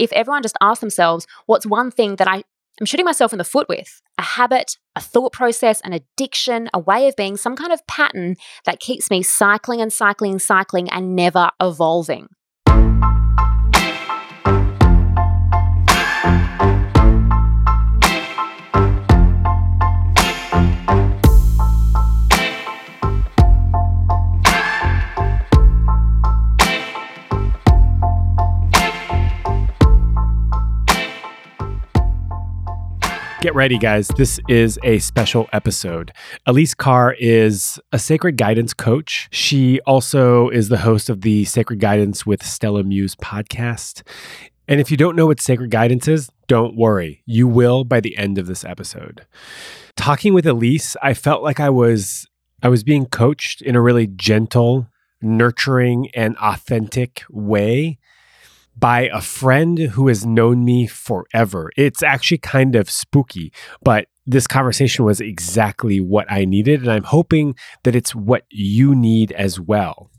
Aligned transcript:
if 0.00 0.10
everyone 0.12 0.42
just 0.42 0.56
asked 0.60 0.80
themselves, 0.80 1.26
what's 1.46 1.66
one 1.66 1.90
thing 1.90 2.16
that 2.16 2.26
I 2.26 2.42
I'm 2.80 2.86
shooting 2.86 3.04
myself 3.04 3.32
in 3.32 3.38
the 3.38 3.44
foot 3.44 3.68
with 3.68 4.00
a 4.16 4.22
habit, 4.22 4.78
a 4.96 5.00
thought 5.00 5.34
process, 5.34 5.82
an 5.82 5.92
addiction, 5.92 6.70
a 6.72 6.78
way 6.78 7.08
of 7.08 7.16
being, 7.16 7.36
some 7.36 7.54
kind 7.54 7.72
of 7.72 7.86
pattern 7.86 8.36
that 8.64 8.80
keeps 8.80 9.10
me 9.10 9.22
cycling 9.22 9.82
and 9.82 9.92
cycling 9.92 10.32
and 10.32 10.40
cycling 10.40 10.88
and 10.88 11.14
never 11.14 11.50
evolving. 11.60 12.28
Get 33.40 33.54
ready, 33.54 33.78
guys. 33.78 34.08
This 34.08 34.38
is 34.48 34.78
a 34.82 34.98
special 34.98 35.48
episode. 35.54 36.12
Elise 36.44 36.74
Carr 36.74 37.16
is 37.18 37.80
a 37.90 37.98
sacred 37.98 38.36
guidance 38.36 38.74
coach. 38.74 39.28
She 39.32 39.80
also 39.86 40.50
is 40.50 40.68
the 40.68 40.76
host 40.76 41.08
of 41.08 41.22
the 41.22 41.46
Sacred 41.46 41.80
Guidance 41.80 42.26
with 42.26 42.44
Stella 42.44 42.82
Muse 42.82 43.14
podcast. 43.14 44.02
And 44.68 44.78
if 44.78 44.90
you 44.90 44.98
don't 44.98 45.16
know 45.16 45.26
what 45.26 45.40
sacred 45.40 45.70
guidance 45.70 46.06
is, 46.06 46.28
don't 46.48 46.76
worry. 46.76 47.22
You 47.24 47.48
will 47.48 47.82
by 47.84 48.00
the 48.00 48.14
end 48.18 48.36
of 48.36 48.46
this 48.46 48.62
episode. 48.62 49.24
Talking 49.96 50.34
with 50.34 50.44
Elise, 50.44 50.94
I 51.02 51.14
felt 51.14 51.42
like 51.42 51.60
I 51.60 51.70
was 51.70 52.28
I 52.62 52.68
was 52.68 52.84
being 52.84 53.06
coached 53.06 53.62
in 53.62 53.74
a 53.74 53.80
really 53.80 54.06
gentle, 54.06 54.86
nurturing 55.22 56.10
and 56.10 56.36
authentic 56.36 57.22
way 57.30 57.99
by 58.80 59.10
a 59.12 59.20
friend 59.20 59.78
who 59.78 60.08
has 60.08 60.24
known 60.24 60.64
me 60.64 60.86
forever. 60.86 61.70
It's 61.76 62.02
actually 62.02 62.38
kind 62.38 62.74
of 62.74 62.90
spooky, 62.90 63.52
but 63.82 64.06
this 64.26 64.46
conversation 64.46 65.04
was 65.04 65.20
exactly 65.20 66.00
what 66.00 66.30
I 66.30 66.44
needed. 66.44 66.80
And 66.80 66.90
I'm 66.90 67.04
hoping 67.04 67.54
that 67.84 67.94
it's 67.94 68.14
what 68.14 68.44
you 68.50 68.94
need 68.94 69.32
as 69.32 69.60
well. 69.60 70.10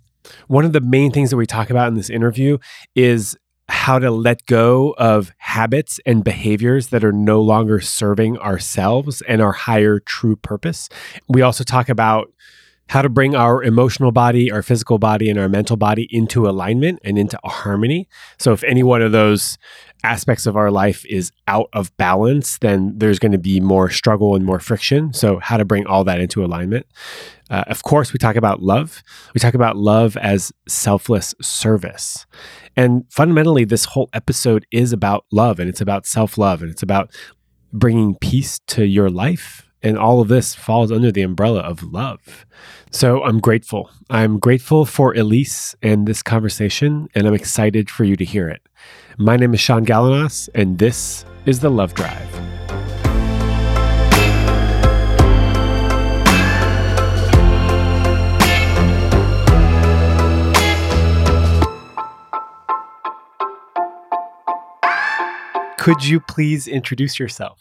One 0.47 0.65
of 0.65 0.73
the 0.73 0.81
main 0.81 1.11
things 1.11 1.31
that 1.31 1.37
we 1.37 1.47
talk 1.47 1.69
about 1.69 1.87
in 1.87 1.95
this 1.95 2.09
interview 2.09 2.59
is 2.95 3.35
how 3.69 3.97
to 3.97 4.11
let 4.11 4.45
go 4.45 4.93
of 4.97 5.31
habits 5.37 5.99
and 6.05 6.23
behaviors 6.23 6.87
that 6.87 7.03
are 7.03 7.13
no 7.13 7.41
longer 7.41 7.79
serving 7.79 8.37
ourselves 8.37 9.21
and 9.23 9.41
our 9.41 9.53
higher 9.53 9.99
true 9.99 10.35
purpose. 10.35 10.89
We 11.29 11.41
also 11.41 11.63
talk 11.63 11.87
about 11.87 12.31
how 12.91 13.01
to 13.01 13.07
bring 13.07 13.33
our 13.35 13.63
emotional 13.63 14.11
body, 14.11 14.51
our 14.51 14.61
physical 14.61 14.99
body, 14.99 15.29
and 15.29 15.39
our 15.39 15.47
mental 15.47 15.77
body 15.77 16.09
into 16.11 16.45
alignment 16.45 16.99
and 17.05 17.17
into 17.17 17.39
harmony. 17.45 18.05
So, 18.37 18.51
if 18.51 18.65
any 18.65 18.83
one 18.83 19.01
of 19.01 19.13
those 19.13 19.57
aspects 20.03 20.45
of 20.45 20.57
our 20.57 20.69
life 20.69 21.05
is 21.05 21.31
out 21.47 21.69
of 21.71 21.95
balance, 21.95 22.57
then 22.57 22.93
there's 22.97 23.17
going 23.17 23.31
to 23.31 23.37
be 23.37 23.61
more 23.61 23.89
struggle 23.89 24.35
and 24.35 24.43
more 24.43 24.59
friction. 24.59 25.13
So, 25.13 25.39
how 25.39 25.55
to 25.55 25.63
bring 25.63 25.87
all 25.87 26.03
that 26.03 26.19
into 26.19 26.43
alignment. 26.43 26.85
Uh, 27.49 27.63
of 27.67 27.81
course, 27.81 28.11
we 28.11 28.19
talk 28.19 28.35
about 28.35 28.61
love. 28.61 29.01
We 29.33 29.39
talk 29.39 29.53
about 29.53 29.77
love 29.77 30.17
as 30.17 30.51
selfless 30.67 31.33
service. 31.41 32.25
And 32.75 33.05
fundamentally, 33.09 33.63
this 33.63 33.85
whole 33.85 34.09
episode 34.11 34.65
is 34.69 34.91
about 34.91 35.23
love 35.31 35.61
and 35.61 35.69
it's 35.69 35.79
about 35.79 36.05
self 36.05 36.37
love 36.37 36.61
and 36.61 36.69
it's 36.69 36.83
about 36.83 37.09
bringing 37.71 38.15
peace 38.15 38.59
to 38.67 38.85
your 38.85 39.09
life 39.09 39.70
and 39.83 39.97
all 39.97 40.21
of 40.21 40.27
this 40.27 40.53
falls 40.53 40.91
under 40.91 41.11
the 41.11 41.21
umbrella 41.21 41.61
of 41.61 41.83
love. 41.83 42.45
So 42.91 43.23
I'm 43.23 43.39
grateful. 43.39 43.89
I'm 44.09 44.39
grateful 44.39 44.85
for 44.85 45.13
Elise 45.13 45.75
and 45.81 46.07
this 46.07 46.21
conversation, 46.21 47.07
and 47.15 47.27
I'm 47.27 47.33
excited 47.33 47.89
for 47.89 48.03
you 48.03 48.15
to 48.17 48.25
hear 48.25 48.49
it. 48.49 48.61
My 49.17 49.37
name 49.37 49.53
is 49.53 49.59
Sean 49.59 49.85
Galanos, 49.85 50.49
and 50.53 50.77
this 50.77 51.25
is 51.45 51.59
The 51.61 51.69
Love 51.69 51.93
Drive. 51.93 52.29
Could 65.77 66.05
you 66.05 66.19
please 66.19 66.67
introduce 66.67 67.17
yourself? 67.17 67.59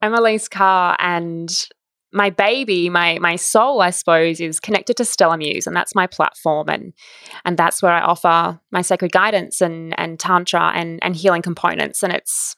I'm 0.00 0.14
Elise 0.14 0.48
Carr, 0.48 0.96
and 1.00 1.50
my 2.12 2.30
baby, 2.30 2.88
my 2.88 3.18
my 3.18 3.36
soul, 3.36 3.82
I 3.82 3.90
suppose, 3.90 4.40
is 4.40 4.60
connected 4.60 4.96
to 4.98 5.04
Stella 5.04 5.36
Muse, 5.36 5.66
and 5.66 5.74
that's 5.74 5.94
my 5.94 6.06
platform, 6.06 6.68
and 6.68 6.92
and 7.44 7.56
that's 7.56 7.82
where 7.82 7.92
I 7.92 8.00
offer 8.00 8.60
my 8.70 8.82
sacred 8.82 9.12
guidance 9.12 9.60
and 9.60 9.98
and 9.98 10.18
tantra 10.18 10.72
and 10.74 11.00
and 11.02 11.16
healing 11.16 11.42
components, 11.42 12.02
and 12.02 12.12
it's 12.12 12.56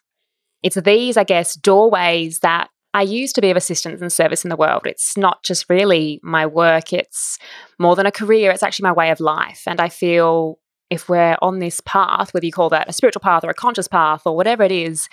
it's 0.62 0.76
these, 0.82 1.16
I 1.16 1.24
guess, 1.24 1.54
doorways 1.54 2.40
that 2.40 2.68
I 2.92 3.02
use 3.02 3.32
to 3.32 3.40
be 3.40 3.50
of 3.50 3.56
assistance 3.56 4.02
and 4.02 4.12
service 4.12 4.44
in 4.44 4.50
the 4.50 4.56
world. 4.56 4.82
It's 4.84 5.16
not 5.16 5.42
just 5.42 5.70
really 5.70 6.20
my 6.22 6.46
work; 6.46 6.92
it's 6.92 7.38
more 7.78 7.96
than 7.96 8.06
a 8.06 8.12
career. 8.12 8.50
It's 8.50 8.62
actually 8.62 8.84
my 8.84 8.92
way 8.92 9.10
of 9.10 9.18
life, 9.18 9.62
and 9.66 9.80
I 9.80 9.88
feel 9.88 10.58
if 10.90 11.08
we're 11.08 11.36
on 11.40 11.60
this 11.60 11.80
path, 11.80 12.34
whether 12.34 12.44
you 12.44 12.52
call 12.52 12.68
that 12.70 12.88
a 12.88 12.92
spiritual 12.92 13.20
path 13.20 13.44
or 13.44 13.50
a 13.50 13.54
conscious 13.54 13.88
path 13.88 14.22
or 14.26 14.36
whatever 14.36 14.62
it 14.64 14.72
is, 14.72 15.08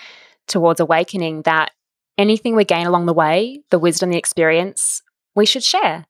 towards 0.48 0.80
awakening, 0.80 1.44
that 1.44 1.72
anything 2.18 2.56
we 2.56 2.66
gain 2.66 2.88
along 2.88 3.06
the 3.06 3.14
way, 3.14 3.62
the 3.70 3.80
wisdom, 3.80 4.10
the 4.10 4.18
experience, 4.18 5.02
we 5.36 5.46
should 5.46 5.64
share. 5.64 6.06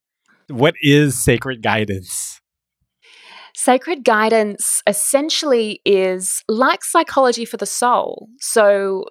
What 0.50 0.76
is 0.82 1.22
sacred 1.22 1.62
guidance? 1.62 2.40
Sacred 3.54 4.04
guidance 4.04 4.82
essentially 4.88 5.82
is 5.84 6.44
like 6.48 6.84
psychology 6.84 7.44
for 7.44 7.58
the 7.58 7.66
soul. 7.66 8.30
So, 8.40 9.06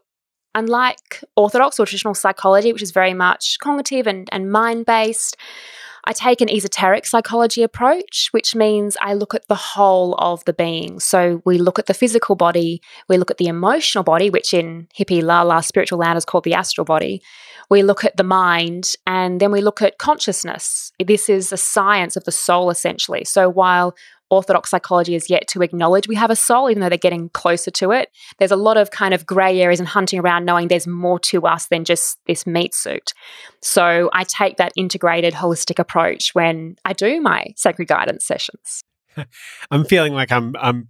unlike 0.55 1.25
orthodox 1.37 1.79
or 1.79 1.85
traditional 1.85 2.15
psychology, 2.15 2.73
which 2.73 2.83
is 2.83 2.93
very 2.93 3.13
much 3.13 3.59
cognitive 3.61 4.07
and, 4.07 4.29
and 4.33 4.51
mind 4.51 4.87
based, 4.87 5.37
I 6.09 6.13
take 6.13 6.41
an 6.41 6.49
esoteric 6.49 7.05
psychology 7.05 7.65
approach, 7.65 8.29
which 8.31 8.55
means 8.55 8.97
I 9.01 9.15
look 9.15 9.35
at 9.35 9.49
the 9.49 9.57
whole 9.57 10.15
of 10.15 10.45
the 10.45 10.53
being. 10.53 11.01
So 11.01 11.43
we 11.45 11.59
look 11.59 11.81
at 11.81 11.87
the 11.87 11.95
physical 11.95 12.37
body, 12.37 12.81
we 13.09 13.19
look 13.19 13.31
at 13.31 13.39
the 13.39 13.49
emotional 13.49 14.05
body, 14.05 14.31
which 14.31 14.55
in 14.55 14.87
hippie 14.97 15.23
la 15.23 15.43
la 15.43 15.61
spiritual 15.61 15.99
land 15.99 16.17
is 16.17 16.25
called 16.25 16.45
the 16.45 16.55
astral 16.55 16.85
body. 16.85 17.23
We 17.69 17.83
look 17.83 18.05
at 18.05 18.17
the 18.17 18.23
mind, 18.23 18.95
and 19.07 19.41
then 19.41 19.51
we 19.51 19.61
look 19.61 19.83
at 19.83 19.99
consciousness. 19.99 20.93
This 21.05 21.29
is 21.29 21.53
a 21.53 21.57
science 21.57 22.15
of 22.17 22.23
the 22.23 22.31
soul, 22.31 22.71
essentially. 22.71 23.25
So 23.25 23.49
while 23.49 23.97
orthodox 24.31 24.71
psychology 24.71 25.15
is 25.15 25.31
yet 25.31 25.47
to 25.49 25.63
acknowledge 25.63 26.09
we 26.09 26.15
have 26.15 26.31
a 26.31 26.37
soul, 26.37 26.71
even 26.71 26.81
though 26.81 26.89
they're 26.89 26.99
getting 26.99 27.29
closer 27.31 27.71
to 27.71 27.93
it. 27.93 28.11
There's 28.39 28.51
a 28.51 28.57
lot 28.57 28.77
of 28.77 28.91
kind 28.91 29.15
of 29.15 29.27
grey 29.27 29.61
areas 29.61 29.81
and 29.81 29.89
hunting 29.89 30.19
around 30.19 30.45
knowing 30.45 30.69
there's 30.69 30.87
more 30.87 31.19
to 31.21 31.47
us 31.47 31.67
than 31.67 31.85
just 31.85 32.19
this 32.27 32.47
meat 32.47 32.75
suit. 32.75 33.13
So 33.63 34.11
I 34.13 34.25
take 34.25 34.57
that 34.57 34.73
integrated, 34.77 35.35
holistic 35.35 35.79
approach 35.79 36.35
when 36.35 36.77
I 36.85 36.93
do 36.93 37.21
my 37.21 37.47
sacred 37.57 37.89
guidance 37.89 38.27
sessions. 38.27 38.83
I'm 39.71 39.85
feeling 39.85 40.13
like 40.13 40.33
I'm 40.33 40.55
I'm 40.61 40.89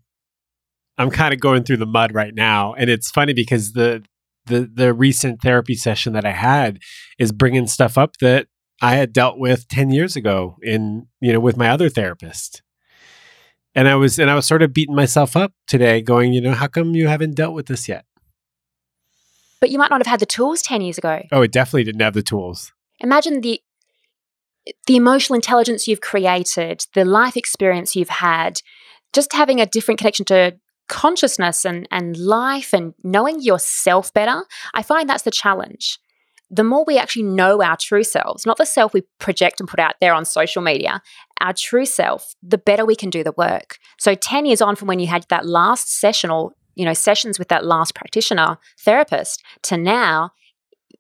I'm 0.99 1.11
kind 1.11 1.35
of 1.35 1.41
going 1.41 1.65
through 1.65 1.77
the 1.77 1.87
mud 1.87 2.15
right 2.15 2.35
now, 2.35 2.75
and 2.75 2.89
it's 2.89 3.11
funny 3.11 3.35
because 3.35 3.73
the 3.73 4.03
the 4.47 4.71
the 4.73 4.95
recent 4.95 5.43
therapy 5.43 5.75
session 5.75 6.13
that 6.15 6.25
I 6.25 6.33
had 6.33 6.81
is 7.19 7.33
bringing 7.33 7.67
stuff 7.67 7.99
up 7.99 8.17
that 8.21 8.47
I 8.81 8.95
had 8.97 9.13
dealt 9.13 9.39
with 9.39 9.69
10 9.69 9.91
years 9.91 10.17
ago 10.17 10.57
in 10.63 11.07
you 11.21 11.33
know 11.33 11.41
with 11.41 11.57
my 11.57 11.69
other 11.69 11.89
therapist 11.89 12.63
and 13.77 13.87
I 13.87 13.95
was 13.95 14.19
and 14.19 14.31
I 14.31 14.35
was 14.35 14.47
sort 14.47 14.63
of 14.63 14.73
beating 14.73 14.97
myself 14.97 15.37
up 15.37 15.53
today, 15.69 16.01
going, 16.01 16.33
you 16.33 16.41
know, 16.41 16.53
how 16.53 16.67
come 16.67 16.97
you 16.97 17.07
haven't 17.07 17.37
dealt 17.37 17.55
with 17.55 17.67
this 17.67 17.89
yet? 17.89 18.05
But 19.61 19.71
you 19.71 19.79
might 19.79 19.91
not 19.91 20.01
have 20.01 20.07
had 20.07 20.21
the 20.21 20.27
tools 20.27 20.63
ten 20.63 20.81
years 20.81 20.99
ago. 20.99 21.23
Oh, 21.31 21.43
it 21.43 21.53
definitely 21.53 21.85
didn't 21.85 22.01
have 22.01 22.15
the 22.15 22.23
tools. 22.23 22.73
Imagine 23.01 23.43
the 23.43 23.61
the 24.87 24.97
emotional 24.97 25.37
intelligence 25.37 25.87
you've 25.87 26.01
created, 26.01 26.87
the 26.95 27.05
life 27.05 27.37
experience 27.37 27.95
you've 27.95 28.09
had, 28.09 28.61
just 29.13 29.33
having 29.33 29.61
a 29.61 29.67
different 29.67 29.99
connection 29.99 30.25
to 30.25 30.57
consciousness 30.89 31.65
and, 31.65 31.87
and 31.91 32.17
life 32.17 32.73
and 32.73 32.95
knowing 33.05 33.41
yourself 33.41 34.13
better. 34.13 34.45
I 34.75 34.83
find 34.83 35.09
that's 35.09 35.23
the 35.23 35.31
challenge 35.31 36.01
the 36.51 36.65
more 36.65 36.85
we 36.87 36.99
actually 36.99 37.25
know 37.25 37.63
our 37.63 37.77
true 37.77 38.05
selves, 38.05 38.47
not 38.47 38.57
the 38.57 38.67
self 38.67 38.95
we 38.95 39.03
project 39.19 39.61
and 39.61 39.69
put 39.69 39.81
out 39.81 39.95
there 40.01 40.15
on 40.15 40.25
social 40.25 40.63
media, 40.63 41.03
our 41.41 41.53
true 41.53 41.87
self, 41.87 42.35
the 42.43 42.59
better 42.59 42.85
we 42.85 42.97
can 42.97 43.11
do 43.11 43.25
the 43.25 43.35
work. 43.37 43.79
So 43.99 44.15
10 44.15 44.47
years 44.47 44.63
on 44.63 44.77
from 44.77 44.89
when 44.89 45.01
you 45.01 45.07
had 45.09 45.27
that 45.29 45.47
last 45.47 45.99
session 45.99 46.31
or, 46.31 46.53
you 46.75 46.85
know, 46.85 46.95
sessions 46.95 47.39
with 47.39 47.49
that 47.49 47.65
last 47.65 47.95
practitioner 47.95 48.59
therapist 48.81 49.43
to 49.63 49.77
now, 49.77 50.31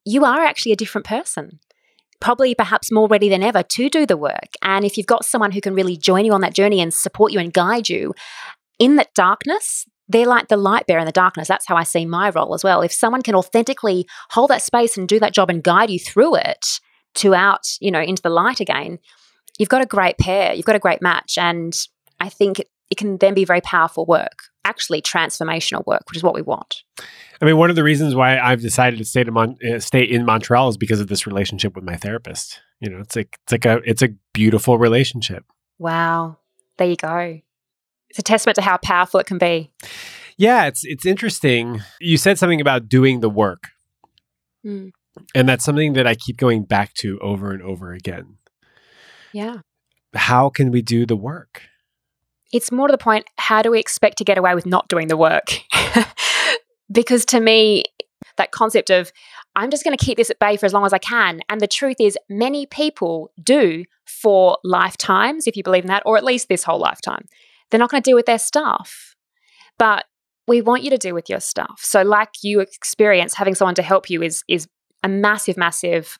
you 0.04 0.24
are 0.24 0.44
actually 0.44 0.72
a 0.72 0.76
different 0.76 1.06
person. 1.06 1.60
Probably 2.20 2.54
perhaps 2.54 2.90
more 2.90 3.08
ready 3.08 3.28
than 3.28 3.42
ever 3.42 3.62
to 3.62 3.88
do 3.90 4.06
the 4.06 4.16
work. 4.16 4.54
And 4.62 4.84
if 4.84 4.96
you've 4.96 5.06
got 5.06 5.24
someone 5.24 5.52
who 5.52 5.60
can 5.60 5.74
really 5.74 5.96
join 5.96 6.24
you 6.24 6.32
on 6.32 6.40
that 6.40 6.54
journey 6.54 6.80
and 6.80 6.92
support 6.92 7.30
you 7.30 7.38
and 7.38 7.52
guide 7.52 7.88
you 7.88 8.14
in 8.78 8.96
that 8.96 9.14
darkness, 9.14 9.86
they're 10.08 10.26
like 10.26 10.48
the 10.48 10.56
light 10.56 10.86
bearer 10.86 11.00
in 11.00 11.06
the 11.06 11.12
darkness. 11.12 11.48
That's 11.48 11.66
how 11.66 11.76
I 11.76 11.82
see 11.82 12.06
my 12.06 12.30
role 12.30 12.54
as 12.54 12.62
well. 12.62 12.82
If 12.82 12.92
someone 12.92 13.22
can 13.22 13.34
authentically 13.34 14.06
hold 14.30 14.50
that 14.50 14.62
space 14.62 14.96
and 14.96 15.08
do 15.08 15.18
that 15.20 15.34
job 15.34 15.50
and 15.50 15.62
guide 15.62 15.90
you 15.90 15.98
through 15.98 16.36
it 16.36 16.80
to 17.16 17.34
out, 17.34 17.66
you 17.80 17.90
know, 17.90 18.00
into 18.00 18.22
the 18.22 18.30
light 18.30 18.60
again, 18.60 18.98
you've 19.58 19.68
got 19.68 19.82
a 19.82 19.86
great 19.86 20.18
pair. 20.18 20.54
You've 20.54 20.66
got 20.66 20.76
a 20.76 20.80
great 20.80 21.02
match. 21.02 21.38
And 21.38 21.76
I 22.20 22.28
think 22.28 22.60
it 22.90 22.96
can 22.96 23.18
then 23.18 23.34
be 23.34 23.44
very 23.44 23.60
powerful 23.60 24.06
work, 24.06 24.44
actually 24.64 25.02
transformational 25.02 25.84
work, 25.86 26.02
which 26.08 26.16
is 26.16 26.22
what 26.22 26.34
we 26.34 26.42
want. 26.42 26.82
I 27.40 27.44
mean, 27.44 27.56
one 27.56 27.70
of 27.70 27.76
the 27.76 27.84
reasons 27.84 28.14
why 28.14 28.38
I've 28.38 28.62
decided 28.62 28.98
to 28.98 29.04
stay 29.04 29.24
to 29.24 29.32
Mon- 29.32 29.58
uh, 29.68 29.80
stay 29.80 30.02
in 30.02 30.24
Montreal 30.24 30.68
is 30.68 30.76
because 30.76 31.00
of 31.00 31.08
this 31.08 31.26
relationship 31.26 31.74
with 31.74 31.84
my 31.84 31.96
therapist. 31.96 32.60
You 32.80 32.90
know, 32.90 33.00
it's 33.00 33.16
like 33.16 33.38
it's 33.42 33.52
like 33.52 33.66
a 33.66 33.80
it's 33.84 34.02
a 34.02 34.08
beautiful 34.32 34.78
relationship. 34.78 35.44
Wow, 35.78 36.38
there 36.78 36.88
you 36.88 36.96
go. 36.96 37.40
It's 38.10 38.18
a 38.18 38.22
testament 38.22 38.56
to 38.56 38.62
how 38.62 38.76
powerful 38.78 39.20
it 39.20 39.26
can 39.26 39.38
be. 39.38 39.70
Yeah, 40.36 40.66
it's 40.66 40.84
it's 40.84 41.06
interesting. 41.06 41.80
You 42.00 42.16
said 42.16 42.38
something 42.38 42.60
about 42.60 42.88
doing 42.88 43.20
the 43.20 43.30
work. 43.30 43.68
Mm. 44.64 44.90
And 45.34 45.48
that's 45.48 45.64
something 45.64 45.94
that 45.94 46.06
I 46.06 46.14
keep 46.14 46.36
going 46.36 46.64
back 46.64 46.92
to 46.94 47.18
over 47.20 47.50
and 47.52 47.62
over 47.62 47.92
again. 47.92 48.36
Yeah. 49.32 49.56
How 50.14 50.50
can 50.50 50.70
we 50.70 50.82
do 50.82 51.06
the 51.06 51.16
work? 51.16 51.62
It's 52.52 52.70
more 52.70 52.88
to 52.88 52.92
the 52.92 52.98
point 52.98 53.26
how 53.38 53.62
do 53.62 53.70
we 53.70 53.80
expect 53.80 54.18
to 54.18 54.24
get 54.24 54.38
away 54.38 54.54
with 54.54 54.66
not 54.66 54.88
doing 54.88 55.08
the 55.08 55.16
work? 55.16 55.60
because 56.92 57.24
to 57.26 57.40
me, 57.40 57.84
that 58.36 58.50
concept 58.50 58.90
of 58.90 59.10
I'm 59.56 59.70
just 59.70 59.84
going 59.84 59.96
to 59.96 60.04
keep 60.04 60.18
this 60.18 60.30
at 60.30 60.38
bay 60.38 60.56
for 60.56 60.66
as 60.66 60.72
long 60.72 60.84
as 60.84 60.92
I 60.92 60.98
can. 60.98 61.40
And 61.48 61.60
the 61.60 61.66
truth 61.66 61.96
is, 61.98 62.18
many 62.28 62.66
people 62.66 63.30
do 63.42 63.84
for 64.04 64.58
lifetimes, 64.62 65.46
if 65.46 65.56
you 65.56 65.62
believe 65.62 65.84
in 65.84 65.88
that, 65.88 66.02
or 66.04 66.16
at 66.16 66.24
least 66.24 66.48
this 66.48 66.62
whole 66.62 66.78
lifetime. 66.78 67.26
They're 67.70 67.80
not 67.80 67.90
going 67.90 68.02
to 68.02 68.08
deal 68.08 68.16
with 68.16 68.26
their 68.26 68.38
stuff. 68.38 69.14
But 69.78 70.04
we 70.48 70.62
want 70.62 70.84
you 70.84 70.90
to 70.90 70.98
deal 70.98 71.14
with 71.14 71.28
your 71.28 71.40
stuff. 71.40 71.80
So, 71.82 72.02
like 72.02 72.30
you 72.42 72.60
experience, 72.60 73.34
having 73.34 73.54
someone 73.54 73.74
to 73.76 73.82
help 73.82 74.08
you 74.08 74.22
is 74.22 74.42
is 74.48 74.68
a 75.02 75.08
massive, 75.08 75.56
massive 75.56 76.18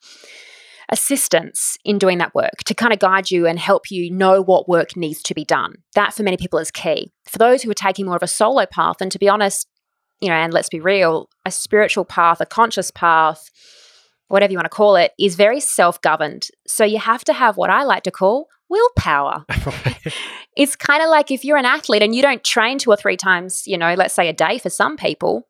assistance 0.89 1.77
in 1.85 1.99
doing 1.99 2.19
that 2.19 2.35
work 2.35 2.59
to 2.65 2.75
kind 2.75 2.93
of 2.93 3.01
guide 3.01 3.31
you 3.31 3.45
and 3.47 3.59
help 3.59 3.91
you 3.91 4.09
know 4.11 4.41
what 4.41 4.69
work 4.69 4.97
needs 4.97 5.21
to 5.23 5.35
be 5.35 5.45
done. 5.45 5.75
That 5.95 6.15
for 6.15 6.23
many 6.23 6.37
people 6.37 6.59
is 6.59 6.71
key. 6.71 7.11
For 7.27 7.39
those 7.39 7.63
who 7.63 7.71
are 7.71 7.75
taking 7.75 8.07
more 8.07 8.17
of 8.17 8.23
a 8.23 8.29
solo 8.29 8.67
path, 8.67 8.97
and 9.01 9.11
to 9.11 9.19
be 9.19 9.29
honest, 9.29 9.67
you 10.21 10.29
know, 10.29 10.35
and 10.35 10.53
let's 10.53 10.69
be 10.69 10.81
real, 10.81 11.29
a 11.45 11.51
spiritual 11.51 12.05
path, 12.05 12.41
a 12.41 12.47
conscious 12.47 12.91
path, 12.91 13.51
whatever 14.29 14.53
you 14.53 14.59
want 14.59 14.67
to 14.67 14.71
call 14.71 14.97
it, 14.97 15.13
is 15.19 15.35
very 15.35 15.61
self 15.61 16.01
governed. 16.01 16.49
So 16.67 16.85
you 16.85 16.99
have 16.99 17.25
to 17.25 17.33
have 17.33 17.57
what 17.57 17.71
I 17.71 17.85
like 17.85 18.05
to 18.05 18.11
call 18.11 18.47
willpower. 18.69 19.45
it's 20.57 20.77
kind 20.77 21.03
of 21.03 21.09
like 21.09 21.31
if 21.31 21.45
you're 21.45 21.57
an 21.57 21.65
athlete 21.65 22.03
and 22.03 22.15
you 22.15 22.23
don't 22.23 22.43
train 22.45 22.79
two 22.79 22.91
or 22.91 22.97
three 22.97 23.17
times, 23.17 23.67
you 23.67 23.79
know, 23.79 23.95
let's 23.95 24.15
say 24.15 24.29
a 24.29 24.33
day 24.33 24.59
for 24.59 24.71
some 24.71 24.97
people, 24.97 25.47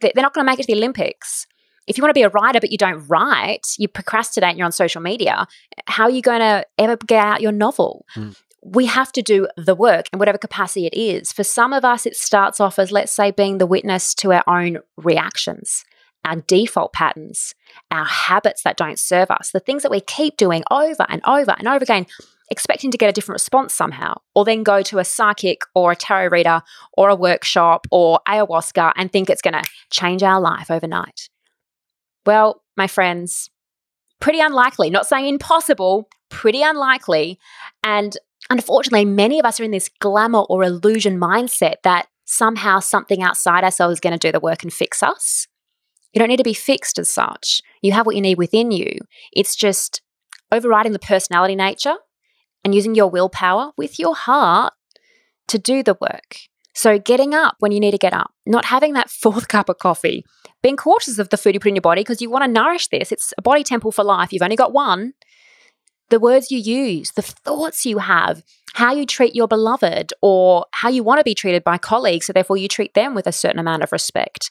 they're 0.00 0.12
not 0.16 0.34
going 0.34 0.44
to 0.44 0.50
make 0.50 0.58
it 0.58 0.64
to 0.64 0.72
the 0.72 0.78
Olympics. 0.78 1.46
If 1.86 1.98
you 1.98 2.02
want 2.02 2.10
to 2.10 2.18
be 2.18 2.22
a 2.22 2.30
writer 2.30 2.60
but 2.60 2.72
you 2.72 2.78
don't 2.78 3.06
write, 3.08 3.66
you 3.78 3.88
procrastinate 3.88 4.50
and 4.50 4.58
you're 4.58 4.64
on 4.64 4.72
social 4.72 5.02
media, 5.02 5.46
how 5.86 6.04
are 6.04 6.10
you 6.10 6.22
going 6.22 6.40
to 6.40 6.66
ever 6.78 6.96
get 6.96 7.24
out 7.24 7.40
your 7.40 7.52
novel? 7.52 8.06
Mm. 8.16 8.36
We 8.62 8.86
have 8.86 9.12
to 9.12 9.22
do 9.22 9.46
the 9.58 9.74
work 9.74 10.06
in 10.12 10.18
whatever 10.18 10.38
capacity 10.38 10.86
it 10.86 10.94
is. 10.94 11.32
For 11.32 11.44
some 11.44 11.74
of 11.74 11.84
us, 11.84 12.06
it 12.06 12.16
starts 12.16 12.60
off 12.60 12.78
as, 12.78 12.90
let's 12.90 13.12
say, 13.12 13.30
being 13.30 13.58
the 13.58 13.66
witness 13.66 14.14
to 14.16 14.32
our 14.32 14.44
own 14.46 14.78
reactions, 14.96 15.84
our 16.24 16.36
default 16.36 16.94
patterns, 16.94 17.54
our 17.90 18.06
habits 18.06 18.62
that 18.62 18.78
don't 18.78 18.98
serve 18.98 19.30
us, 19.30 19.50
the 19.52 19.60
things 19.60 19.82
that 19.82 19.90
we 19.90 20.00
keep 20.00 20.38
doing 20.38 20.64
over 20.70 21.04
and 21.10 21.20
over 21.26 21.54
and 21.58 21.68
over 21.68 21.82
again 21.82 22.06
expecting 22.50 22.90
to 22.90 22.98
get 22.98 23.08
a 23.08 23.12
different 23.12 23.36
response 23.36 23.72
somehow, 23.72 24.14
or 24.34 24.44
then 24.44 24.62
go 24.62 24.82
to 24.82 24.98
a 24.98 25.04
psychic 25.04 25.62
or 25.74 25.92
a 25.92 25.96
tarot 25.96 26.28
reader 26.28 26.62
or 26.92 27.08
a 27.08 27.16
workshop 27.16 27.86
or 27.90 28.20
ayahuasca 28.28 28.92
and 28.96 29.10
think 29.10 29.30
it's 29.30 29.42
going 29.42 29.54
to 29.54 29.68
change 29.90 30.22
our 30.22 30.40
life 30.40 30.70
overnight. 30.70 31.28
Well, 32.26 32.62
my 32.76 32.86
friends, 32.86 33.50
pretty 34.20 34.40
unlikely, 34.40 34.90
not 34.90 35.06
saying 35.06 35.26
impossible, 35.26 36.08
pretty 36.30 36.62
unlikely. 36.62 37.38
And 37.82 38.16
unfortunately, 38.50 39.04
many 39.04 39.38
of 39.38 39.46
us 39.46 39.60
are 39.60 39.64
in 39.64 39.70
this 39.70 39.90
glamour 40.00 40.40
or 40.48 40.64
illusion 40.64 41.18
mindset 41.18 41.76
that 41.84 42.08
somehow 42.24 42.80
something 42.80 43.22
outside 43.22 43.64
ourselves 43.64 43.94
is 43.94 44.00
going 44.00 44.18
to 44.18 44.26
do 44.26 44.32
the 44.32 44.40
work 44.40 44.62
and 44.62 44.72
fix 44.72 45.02
us. 45.02 45.46
You 46.12 46.20
don't 46.20 46.28
need 46.28 46.38
to 46.38 46.44
be 46.44 46.54
fixed 46.54 46.98
as 46.98 47.08
such. 47.08 47.60
You 47.82 47.92
have 47.92 48.06
what 48.06 48.14
you 48.14 48.22
need 48.22 48.38
within 48.38 48.70
you. 48.70 48.98
It's 49.32 49.56
just 49.56 50.00
overriding 50.52 50.92
the 50.92 50.98
personality 50.98 51.56
nature 51.56 51.96
and 52.64 52.74
using 52.74 52.94
your 52.94 53.08
willpower 53.08 53.72
with 53.76 53.98
your 53.98 54.14
heart 54.14 54.72
to 55.48 55.58
do 55.58 55.82
the 55.82 55.96
work. 56.00 56.36
So, 56.74 56.98
getting 56.98 57.34
up 57.34 57.56
when 57.60 57.70
you 57.70 57.78
need 57.78 57.92
to 57.92 57.98
get 57.98 58.12
up, 58.12 58.32
not 58.46 58.64
having 58.64 58.94
that 58.94 59.10
fourth 59.22 59.48
cup 59.48 59.68
of 59.68 59.78
coffee, 59.78 60.24
being 60.62 60.76
cautious 60.76 61.18
of 61.18 61.28
the 61.28 61.36
food 61.36 61.54
you 61.54 61.60
put 61.60 61.68
in 61.68 61.76
your 61.76 61.82
body 61.82 62.00
because 62.00 62.20
you 62.20 62.30
want 62.30 62.44
to 62.44 62.50
nourish 62.50 62.88
this. 62.88 63.12
It's 63.12 63.32
a 63.38 63.42
body 63.42 63.62
temple 63.62 63.92
for 63.92 64.02
life. 64.02 64.32
You've 64.32 64.42
only 64.42 64.56
got 64.56 64.72
one. 64.72 65.14
The 66.10 66.20
words 66.20 66.50
you 66.50 66.58
use, 66.58 67.12
the 67.12 67.22
thoughts 67.22 67.86
you 67.86 67.98
have, 67.98 68.42
how 68.74 68.92
you 68.92 69.06
treat 69.06 69.34
your 69.34 69.48
beloved, 69.48 70.12
or 70.20 70.66
how 70.72 70.88
you 70.88 71.02
want 71.02 71.18
to 71.18 71.24
be 71.24 71.34
treated 71.34 71.64
by 71.64 71.78
colleagues, 71.78 72.26
so 72.26 72.32
therefore 72.32 72.56
you 72.56 72.68
treat 72.68 72.94
them 72.94 73.14
with 73.14 73.26
a 73.26 73.32
certain 73.32 73.58
amount 73.58 73.82
of 73.82 73.92
respect. 73.92 74.50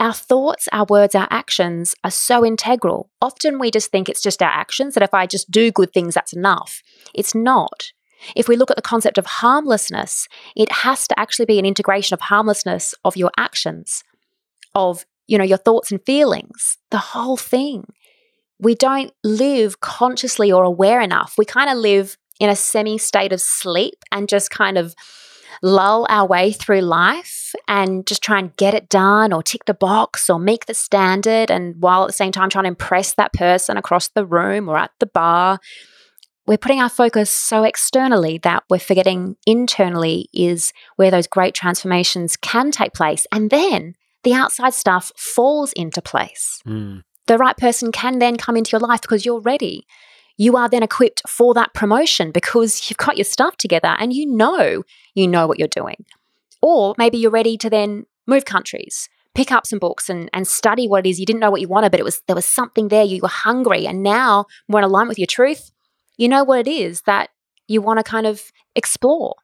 Our 0.00 0.14
thoughts, 0.14 0.66
our 0.72 0.86
words, 0.88 1.14
our 1.14 1.28
actions 1.30 1.94
are 2.02 2.10
so 2.10 2.44
integral. 2.44 3.10
Often 3.20 3.58
we 3.58 3.70
just 3.70 3.90
think 3.90 4.08
it's 4.08 4.22
just 4.22 4.42
our 4.42 4.50
actions, 4.50 4.94
that 4.94 5.02
if 5.02 5.12
I 5.12 5.26
just 5.26 5.50
do 5.50 5.70
good 5.70 5.92
things, 5.92 6.14
that's 6.14 6.32
enough. 6.32 6.82
It's 7.14 7.34
not. 7.34 7.92
If 8.34 8.48
we 8.48 8.56
look 8.56 8.70
at 8.70 8.76
the 8.76 8.82
concept 8.82 9.18
of 9.18 9.26
harmlessness, 9.26 10.26
it 10.56 10.72
has 10.72 11.06
to 11.08 11.20
actually 11.20 11.44
be 11.44 11.58
an 11.58 11.66
integration 11.66 12.14
of 12.14 12.22
harmlessness 12.22 12.94
of 13.04 13.16
your 13.16 13.30
actions, 13.36 14.02
of 14.74 15.04
you 15.26 15.36
know 15.36 15.44
your 15.44 15.58
thoughts 15.58 15.90
and 15.90 16.00
feelings, 16.04 16.78
the 16.90 16.98
whole 16.98 17.36
thing. 17.36 17.84
We 18.58 18.74
don't 18.74 19.12
live 19.22 19.80
consciously 19.80 20.50
or 20.50 20.64
aware 20.64 21.00
enough. 21.00 21.34
We 21.36 21.44
kind 21.44 21.70
of 21.70 21.76
live 21.76 22.16
in 22.38 22.48
a 22.48 22.56
semi 22.56 22.96
state 22.98 23.32
of 23.32 23.40
sleep 23.40 23.96
and 24.10 24.28
just 24.28 24.50
kind 24.50 24.78
of 24.78 24.94
lull 25.62 26.06
our 26.08 26.26
way 26.26 26.52
through 26.52 26.80
life 26.80 27.54
and 27.68 28.06
just 28.06 28.22
try 28.22 28.38
and 28.38 28.56
get 28.56 28.74
it 28.74 28.88
done 28.88 29.32
or 29.32 29.42
tick 29.42 29.64
the 29.64 29.74
box 29.74 30.30
or 30.30 30.38
make 30.38 30.66
the 30.66 30.74
standard. 30.74 31.50
And 31.50 31.74
while 31.80 32.02
at 32.02 32.06
the 32.08 32.12
same 32.12 32.32
time 32.32 32.50
trying 32.50 32.64
to 32.64 32.68
impress 32.68 33.14
that 33.14 33.32
person 33.32 33.76
across 33.76 34.08
the 34.08 34.26
room 34.26 34.68
or 34.68 34.76
at 34.76 34.92
the 34.98 35.06
bar, 35.06 35.58
we're 36.46 36.58
putting 36.58 36.80
our 36.80 36.88
focus 36.88 37.30
so 37.30 37.62
externally 37.62 38.38
that 38.38 38.64
we're 38.68 38.78
forgetting 38.78 39.36
internally 39.46 40.28
is 40.32 40.72
where 40.96 41.10
those 41.10 41.26
great 41.26 41.54
transformations 41.54 42.36
can 42.36 42.70
take 42.70 42.92
place. 42.92 43.26
And 43.30 43.50
then 43.50 43.94
the 44.24 44.34
outside 44.34 44.74
stuff 44.74 45.12
falls 45.16 45.72
into 45.74 46.02
place. 46.02 46.60
Mm. 46.66 47.02
The 47.26 47.38
right 47.38 47.56
person 47.56 47.92
can 47.92 48.18
then 48.18 48.36
come 48.36 48.56
into 48.56 48.72
your 48.72 48.80
life 48.80 49.00
because 49.00 49.24
you're 49.24 49.40
ready 49.40 49.86
you 50.40 50.56
are 50.56 50.70
then 50.70 50.82
equipped 50.82 51.20
for 51.28 51.52
that 51.52 51.74
promotion 51.74 52.30
because 52.30 52.88
you've 52.88 52.96
got 52.96 53.18
your 53.18 53.26
stuff 53.26 53.58
together 53.58 53.94
and 53.98 54.14
you 54.14 54.24
know 54.24 54.82
you 55.14 55.28
know 55.28 55.46
what 55.46 55.58
you're 55.58 55.68
doing. 55.68 56.02
Or 56.62 56.94
maybe 56.96 57.18
you're 57.18 57.30
ready 57.30 57.58
to 57.58 57.68
then 57.68 58.06
move 58.26 58.46
countries, 58.46 59.10
pick 59.34 59.52
up 59.52 59.66
some 59.66 59.78
books 59.78 60.08
and, 60.08 60.30
and 60.32 60.48
study 60.48 60.88
what 60.88 61.04
it 61.04 61.10
is. 61.10 61.20
You 61.20 61.26
didn't 61.26 61.40
know 61.40 61.50
what 61.50 61.60
you 61.60 61.68
wanted, 61.68 61.90
but 61.90 62.00
it 62.00 62.04
was 62.04 62.22
there 62.26 62.34
was 62.34 62.46
something 62.46 62.88
there, 62.88 63.04
you 63.04 63.20
were 63.20 63.28
hungry, 63.28 63.86
and 63.86 64.02
now 64.02 64.46
more 64.66 64.80
in 64.80 64.84
alignment 64.84 65.10
with 65.10 65.18
your 65.18 65.26
truth, 65.26 65.72
you 66.16 66.26
know 66.26 66.42
what 66.42 66.66
it 66.66 66.70
is 66.70 67.02
that 67.02 67.28
you 67.68 67.82
want 67.82 67.98
to 67.98 68.02
kind 68.02 68.26
of 68.26 68.50
explore. 68.74 69.34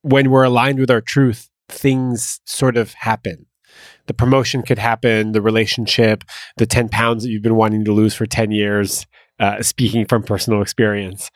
When 0.00 0.30
we're 0.30 0.44
aligned 0.44 0.78
with 0.78 0.90
our 0.90 1.02
truth, 1.02 1.50
things 1.68 2.40
sort 2.46 2.78
of 2.78 2.94
happen. 2.94 3.44
The 4.06 4.14
promotion 4.14 4.62
could 4.62 4.78
happen, 4.78 5.32
the 5.32 5.42
relationship, 5.42 6.24
the 6.56 6.66
10 6.66 6.88
pounds 6.88 7.24
that 7.24 7.30
you've 7.30 7.42
been 7.42 7.56
wanting 7.56 7.84
to 7.84 7.92
lose 7.92 8.14
for 8.14 8.24
10 8.24 8.52
years, 8.52 9.06
uh, 9.40 9.62
speaking 9.62 10.06
from 10.06 10.22
personal 10.22 10.62
experience. 10.62 11.30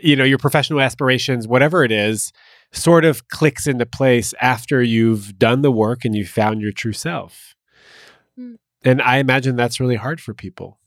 You 0.00 0.14
know, 0.14 0.24
your 0.24 0.38
professional 0.38 0.80
aspirations, 0.80 1.48
whatever 1.48 1.82
it 1.82 1.90
is, 1.90 2.32
sort 2.72 3.04
of 3.04 3.28
clicks 3.28 3.66
into 3.66 3.86
place 3.86 4.32
after 4.40 4.82
you've 4.82 5.38
done 5.38 5.62
the 5.62 5.72
work 5.72 6.04
and 6.04 6.14
you've 6.14 6.28
found 6.28 6.60
your 6.60 6.72
true 6.72 6.92
self. 6.92 7.54
Mm. 8.38 8.56
And 8.84 9.02
I 9.02 9.18
imagine 9.18 9.56
that's 9.56 9.80
really 9.80 9.96
hard 9.96 10.20
for 10.20 10.34
people. 10.34 10.78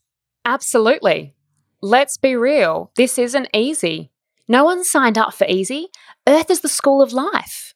Absolutely. 0.46 1.36
Let's 1.82 2.18
be 2.18 2.36
real. 2.36 2.92
This 2.96 3.18
isn't 3.18 3.50
easy. 3.54 4.12
No 4.48 4.64
one 4.64 4.84
signed 4.84 5.18
up 5.18 5.34
for 5.34 5.46
easy. 5.48 5.88
Earth 6.28 6.50
is 6.50 6.62
the 6.62 6.70
school 6.70 7.02
of 7.02 7.14
life. 7.14 7.74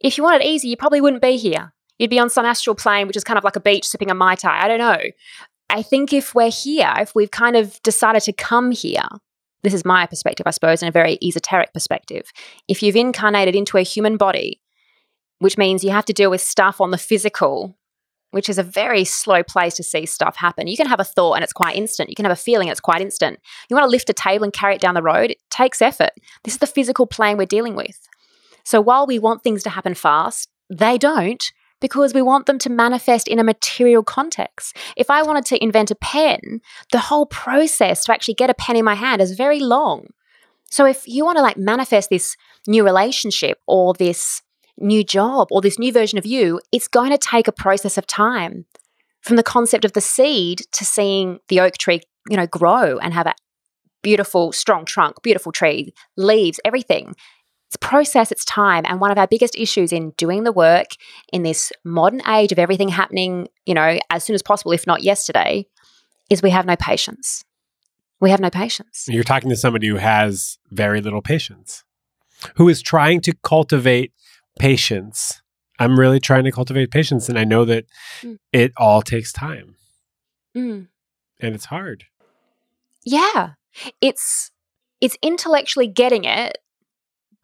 If 0.00 0.18
you 0.18 0.24
wanted 0.24 0.44
easy, 0.44 0.68
you 0.68 0.76
probably 0.76 1.00
wouldn't 1.00 1.22
be 1.22 1.36
here. 1.36 1.72
You'd 1.98 2.10
be 2.10 2.18
on 2.18 2.30
some 2.30 2.44
astral 2.44 2.74
plane, 2.74 3.06
which 3.06 3.16
is 3.16 3.24
kind 3.24 3.38
of 3.38 3.44
like 3.44 3.56
a 3.56 3.60
beach 3.60 3.86
sipping 3.86 4.10
a 4.10 4.14
Mai 4.14 4.34
Tai. 4.34 4.64
I 4.64 4.68
don't 4.68 4.78
know. 4.78 4.98
I 5.70 5.82
think 5.82 6.12
if 6.12 6.34
we're 6.34 6.50
here, 6.50 6.92
if 6.98 7.14
we've 7.14 7.30
kind 7.30 7.56
of 7.56 7.82
decided 7.82 8.22
to 8.22 8.32
come 8.32 8.70
here, 8.70 9.08
this 9.62 9.74
is 9.74 9.84
my 9.84 10.06
perspective, 10.06 10.46
I 10.46 10.50
suppose, 10.50 10.82
in 10.82 10.88
a 10.88 10.92
very 10.92 11.18
esoteric 11.22 11.72
perspective. 11.72 12.30
If 12.68 12.82
you've 12.82 12.96
incarnated 12.96 13.56
into 13.56 13.78
a 13.78 13.82
human 13.82 14.16
body, 14.16 14.60
which 15.38 15.58
means 15.58 15.82
you 15.82 15.90
have 15.90 16.04
to 16.04 16.12
deal 16.12 16.30
with 16.30 16.40
stuff 16.40 16.80
on 16.80 16.90
the 16.90 16.98
physical, 16.98 17.76
which 18.30 18.48
is 18.48 18.58
a 18.58 18.62
very 18.62 19.04
slow 19.04 19.42
place 19.42 19.74
to 19.76 19.82
see 19.82 20.04
stuff 20.06 20.36
happen. 20.36 20.66
You 20.66 20.76
can 20.76 20.88
have 20.88 21.00
a 21.00 21.04
thought 21.04 21.34
and 21.34 21.44
it's 21.44 21.52
quite 21.52 21.76
instant. 21.76 22.08
You 22.08 22.16
can 22.16 22.24
have 22.24 22.32
a 22.32 22.36
feeling, 22.36 22.68
it's 22.68 22.80
quite 22.80 23.00
instant. 23.00 23.38
You 23.70 23.76
want 23.76 23.84
to 23.84 23.90
lift 23.90 24.10
a 24.10 24.12
table 24.12 24.42
and 24.42 24.52
carry 24.52 24.74
it 24.74 24.80
down 24.80 24.94
the 24.94 25.02
road, 25.02 25.30
it 25.30 25.38
takes 25.50 25.80
effort. 25.80 26.10
This 26.42 26.54
is 26.54 26.58
the 26.58 26.66
physical 26.66 27.06
plane 27.06 27.36
we're 27.36 27.46
dealing 27.46 27.76
with. 27.76 28.08
So 28.64 28.80
while 28.80 29.06
we 29.06 29.18
want 29.18 29.42
things 29.42 29.62
to 29.62 29.70
happen 29.70 29.94
fast, 29.94 30.48
they 30.68 30.98
don't 30.98 31.44
because 31.84 32.14
we 32.14 32.22
want 32.22 32.46
them 32.46 32.58
to 32.58 32.70
manifest 32.70 33.28
in 33.28 33.38
a 33.38 33.44
material 33.44 34.02
context. 34.02 34.74
If 34.96 35.10
I 35.10 35.22
wanted 35.22 35.44
to 35.44 35.62
invent 35.62 35.90
a 35.90 35.94
pen, 35.94 36.62
the 36.92 36.98
whole 36.98 37.26
process 37.26 38.06
to 38.06 38.12
actually 38.14 38.32
get 38.32 38.48
a 38.48 38.54
pen 38.54 38.76
in 38.76 38.86
my 38.86 38.94
hand 38.94 39.20
is 39.20 39.36
very 39.36 39.60
long. 39.60 40.06
So 40.70 40.86
if 40.86 41.06
you 41.06 41.26
want 41.26 41.36
to 41.36 41.42
like 41.42 41.58
manifest 41.58 42.08
this 42.08 42.38
new 42.66 42.86
relationship 42.86 43.58
or 43.66 43.92
this 43.92 44.40
new 44.78 45.04
job 45.04 45.48
or 45.50 45.60
this 45.60 45.78
new 45.78 45.92
version 45.92 46.16
of 46.16 46.24
you, 46.24 46.58
it's 46.72 46.88
going 46.88 47.10
to 47.10 47.18
take 47.18 47.48
a 47.48 47.52
process 47.52 47.98
of 47.98 48.06
time 48.06 48.64
from 49.20 49.36
the 49.36 49.42
concept 49.42 49.84
of 49.84 49.92
the 49.92 50.00
seed 50.00 50.62
to 50.72 50.86
seeing 50.86 51.38
the 51.50 51.60
oak 51.60 51.76
tree, 51.76 52.00
you 52.30 52.38
know, 52.38 52.46
grow 52.46 52.96
and 52.96 53.12
have 53.12 53.26
a 53.26 53.34
beautiful, 54.02 54.52
strong 54.52 54.86
trunk, 54.86 55.22
beautiful 55.22 55.52
tree, 55.52 55.92
leaves, 56.16 56.58
everything. 56.64 57.14
It's 57.74 57.88
process, 57.88 58.30
it's 58.30 58.44
time. 58.44 58.84
And 58.86 59.00
one 59.00 59.10
of 59.10 59.18
our 59.18 59.26
biggest 59.26 59.56
issues 59.56 59.92
in 59.92 60.10
doing 60.10 60.44
the 60.44 60.52
work 60.52 60.86
in 61.32 61.42
this 61.42 61.72
modern 61.84 62.22
age 62.28 62.52
of 62.52 62.58
everything 62.60 62.88
happening, 62.88 63.48
you 63.66 63.74
know, 63.74 63.98
as 64.10 64.22
soon 64.22 64.34
as 64.34 64.42
possible, 64.42 64.70
if 64.70 64.86
not 64.86 65.02
yesterday, 65.02 65.66
is 66.30 66.40
we 66.40 66.50
have 66.50 66.66
no 66.66 66.76
patience. 66.76 67.44
We 68.20 68.30
have 68.30 68.38
no 68.38 68.48
patience. 68.48 69.06
You're 69.08 69.24
talking 69.24 69.50
to 69.50 69.56
somebody 69.56 69.88
who 69.88 69.96
has 69.96 70.56
very 70.70 71.00
little 71.00 71.20
patience, 71.20 71.82
who 72.54 72.68
is 72.68 72.80
trying 72.80 73.20
to 73.22 73.34
cultivate 73.42 74.12
patience. 74.60 75.42
I'm 75.80 75.98
really 75.98 76.20
trying 76.20 76.44
to 76.44 76.52
cultivate 76.52 76.92
patience, 76.92 77.28
and 77.28 77.36
I 77.36 77.42
know 77.42 77.64
that 77.64 77.86
mm. 78.22 78.38
it 78.52 78.72
all 78.76 79.02
takes 79.02 79.32
time. 79.32 79.74
Mm. 80.56 80.86
And 81.40 81.54
it's 81.56 81.64
hard. 81.64 82.04
Yeah. 83.04 83.54
It's 84.00 84.52
it's 85.00 85.18
intellectually 85.22 85.88
getting 85.88 86.24
it, 86.24 86.56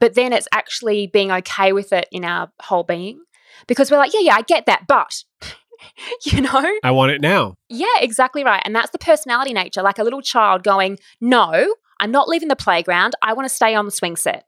but 0.00 0.14
then 0.14 0.32
it's 0.32 0.48
actually 0.52 1.06
being 1.06 1.30
okay 1.30 1.72
with 1.72 1.92
it 1.92 2.08
in 2.10 2.24
our 2.24 2.50
whole 2.62 2.82
being. 2.82 3.20
Because 3.66 3.90
we're 3.90 3.98
like, 3.98 4.14
yeah, 4.14 4.20
yeah, 4.20 4.34
I 4.34 4.42
get 4.42 4.66
that, 4.66 4.86
but 4.88 5.22
you 6.24 6.40
know? 6.40 6.78
I 6.82 6.90
want 6.90 7.12
it 7.12 7.20
now. 7.20 7.54
Yeah, 7.68 7.86
exactly 8.00 8.42
right. 8.42 8.62
And 8.64 8.74
that's 8.74 8.90
the 8.90 8.98
personality 8.98 9.52
nature, 9.52 9.82
like 9.82 9.98
a 9.98 10.04
little 10.04 10.22
child 10.22 10.62
going, 10.62 10.98
no, 11.20 11.74
I'm 12.00 12.10
not 12.10 12.28
leaving 12.28 12.48
the 12.48 12.56
playground. 12.56 13.14
I 13.22 13.34
want 13.34 13.48
to 13.48 13.54
stay 13.54 13.74
on 13.74 13.84
the 13.84 13.90
swing 13.90 14.16
set. 14.16 14.44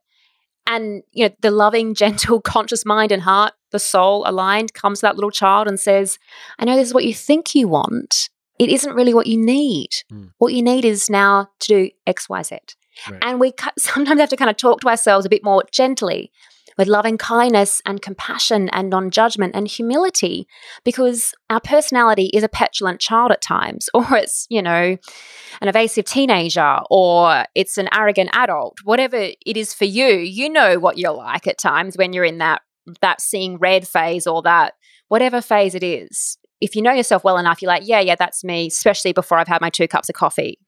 And, 0.65 1.03
you 1.11 1.27
know, 1.27 1.35
the 1.41 1.51
loving, 1.51 1.93
gentle, 1.95 2.41
conscious 2.41 2.85
mind 2.85 3.11
and 3.11 3.21
heart, 3.21 3.53
the 3.71 3.79
soul 3.79 4.23
aligned, 4.27 4.73
comes 4.73 4.99
to 4.99 5.07
that 5.07 5.15
little 5.15 5.31
child 5.31 5.67
and 5.67 5.79
says, 5.79 6.17
I 6.57 6.65
know 6.65 6.75
this 6.75 6.87
is 6.87 6.93
what 6.93 7.05
you 7.05 7.13
think 7.13 7.53
you 7.53 7.67
want. 7.67 8.29
It 8.59 8.69
isn't 8.69 8.93
really 8.93 9.13
what 9.13 9.27
you 9.27 9.37
need. 9.37 9.89
Mm. 10.11 10.31
What 10.37 10.53
you 10.53 10.61
need 10.61 10.85
is 10.85 11.09
now 11.09 11.49
to 11.61 11.67
do 11.67 11.89
X, 12.07 12.29
Y, 12.29 12.41
Z. 12.43 12.57
Right. 13.09 13.19
And 13.23 13.39
we 13.39 13.53
sometimes 13.77 14.19
have 14.19 14.29
to 14.29 14.37
kind 14.37 14.49
of 14.49 14.57
talk 14.57 14.81
to 14.81 14.87
ourselves 14.87 15.25
a 15.25 15.29
bit 15.29 15.43
more 15.43 15.63
gently 15.71 16.31
with 16.77 16.87
loving 16.87 17.17
kindness 17.17 17.81
and 17.85 18.01
compassion 18.01 18.69
and 18.69 18.89
non 18.89 19.11
judgment 19.11 19.55
and 19.55 19.67
humility 19.67 20.47
because 20.83 21.33
our 21.49 21.59
personality 21.59 22.29
is 22.33 22.43
a 22.43 22.49
petulant 22.49 22.99
child 22.99 23.31
at 23.31 23.41
times, 23.41 23.89
or 23.93 24.05
it's, 24.15 24.47
you 24.49 24.61
know, 24.61 24.97
an 25.61 25.67
evasive 25.67 26.05
teenager, 26.05 26.79
or 26.89 27.45
it's 27.55 27.77
an 27.77 27.89
arrogant 27.93 28.29
adult. 28.33 28.77
Whatever 28.83 29.17
it 29.17 29.57
is 29.57 29.73
for 29.73 29.85
you, 29.85 30.07
you 30.07 30.49
know 30.49 30.79
what 30.79 30.97
you're 30.97 31.11
like 31.11 31.47
at 31.47 31.57
times 31.57 31.97
when 31.97 32.13
you're 32.13 32.25
in 32.25 32.39
that 32.39 32.61
that 33.01 33.21
seeing 33.21 33.57
red 33.59 33.87
phase 33.87 34.27
or 34.27 34.41
that 34.41 34.73
whatever 35.07 35.41
phase 35.41 35.73
it 35.73 35.83
is. 35.83 36.37
If 36.59 36.75
you 36.75 36.81
know 36.81 36.93
yourself 36.93 37.23
well 37.23 37.37
enough, 37.37 37.61
you're 37.61 37.69
like, 37.69 37.83
yeah, 37.85 37.99
yeah, 37.99 38.15
that's 38.15 38.43
me, 38.43 38.67
especially 38.67 39.13
before 39.13 39.37
I've 39.37 39.47
had 39.47 39.61
my 39.61 39.69
two 39.69 39.87
cups 39.87 40.09
of 40.09 40.15
coffee. 40.15 40.59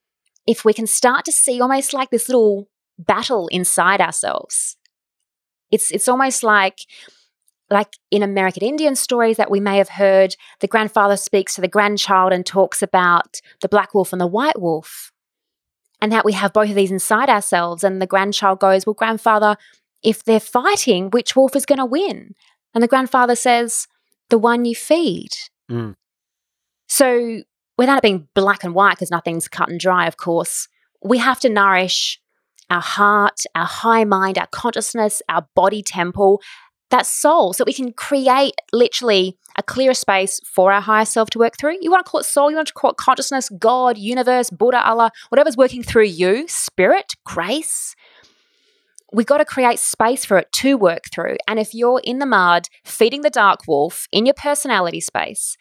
If 0.48 0.64
we 0.64 0.74
can 0.74 0.88
start 0.88 1.26
to 1.26 1.32
see 1.32 1.60
almost 1.60 1.94
like 1.94 2.10
this 2.10 2.30
little 2.30 2.68
battle 2.98 3.48
inside 3.48 4.00
ourselves 4.00 4.78
it's 5.72 5.92
it's 5.92 6.08
almost 6.08 6.44
like 6.44 6.80
like 7.70 7.94
in 8.12 8.22
American 8.22 8.64
Indian 8.64 8.96
stories 8.96 9.38
that 9.38 9.50
we 9.50 9.60
may 9.60 9.78
have 9.78 9.90
heard, 9.90 10.36
the 10.60 10.68
grandfather 10.68 11.18
speaks 11.18 11.56
to 11.56 11.62
the 11.62 11.68
grandchild 11.68 12.32
and 12.32 12.46
talks 12.46 12.84
about 12.84 13.42
the 13.62 13.68
black 13.68 13.96
wolf 13.96 14.14
and 14.14 14.22
the 14.22 14.28
white 14.28 14.62
wolf. 14.62 15.12
And 16.00 16.12
that 16.12 16.26
we 16.26 16.34
have 16.34 16.54
both 16.54 16.70
of 16.70 16.76
these 16.76 16.92
inside 16.92 17.30
ourselves. 17.30 17.84
And 17.84 18.00
the 18.00 18.06
grandchild 18.06 18.60
goes, 18.60 18.86
Well, 18.86 18.94
grandfather, 18.94 19.56
if 20.04 20.24
they're 20.24 20.40
fighting, 20.40 21.10
which 21.10 21.36
wolf 21.36 21.56
is 21.56 21.66
going 21.66 21.80
to 21.80 21.86
win? 21.86 22.36
And 22.76 22.84
the 22.84 22.88
grandfather 22.88 23.36
says, 23.36 23.88
The 24.30 24.38
one 24.38 24.66
you 24.66 24.76
feed. 24.76 25.32
Mm. 25.72 25.96
So, 26.88 27.42
without 27.78 27.98
it 27.98 28.04
being 28.04 28.28
black 28.34 28.64
and 28.64 28.74
white, 28.74 28.96
because 28.96 29.12
nothing's 29.12 29.48
cut 29.48 29.70
and 29.70 29.80
dry, 29.80 30.08
of 30.08 30.18
course, 30.18 30.68
we 31.04 31.18
have 31.18 31.40
to 31.42 31.50
nourish 31.50 32.20
our 32.70 32.82
heart, 32.82 33.42
our 33.54 33.66
high 33.66 34.04
mind, 34.04 34.38
our 34.38 34.48
consciousness, 34.48 35.22
our 35.30 35.48
body 35.56 35.84
temple, 35.84 36.42
that 36.92 37.06
soul, 37.06 37.54
so 37.54 37.64
we 37.66 37.74
can 37.74 37.92
create 37.94 38.54
literally 38.72 39.38
a 39.58 39.64
clearer 39.64 39.94
space 39.94 40.40
for 40.46 40.72
our 40.72 40.82
higher 40.82 41.06
self 41.06 41.30
to 41.32 41.40
work 41.40 41.58
through. 41.58 41.78
You 41.82 41.90
want 41.90 42.06
to 42.06 42.10
call 42.10 42.22
it 42.22 42.26
soul, 42.26 42.50
you 42.50 42.56
want 42.56 42.68
to 42.68 42.74
call 42.74 42.92
it 42.92 42.98
consciousness, 42.98 43.50
God, 43.50 43.98
universe, 43.98 44.50
Buddha, 44.50 44.86
Allah, 44.88 45.12
whatever's 45.30 45.58
working 45.58 45.84
through 45.84 46.06
you, 46.06 46.48
spirit, 46.48 47.14
grace. 47.24 47.96
We've 49.14 49.26
got 49.26 49.38
to 49.38 49.46
create 49.46 49.80
space 49.80 50.26
for 50.26 50.38
it 50.38 50.52
to 50.54 50.78
work 50.78 51.04
through. 51.14 51.38
And 51.48 51.60
if 51.60 51.74
you're 51.74 52.02
in 52.04 52.20
the 52.20 52.26
mud, 52.26 52.68
feeding 52.84 53.22
the 53.22 53.30
dark 53.30 53.62
wolf 53.68 54.08
in 54.12 54.26
your 54.26 54.34
personality 54.34 55.00
space, 55.00 55.56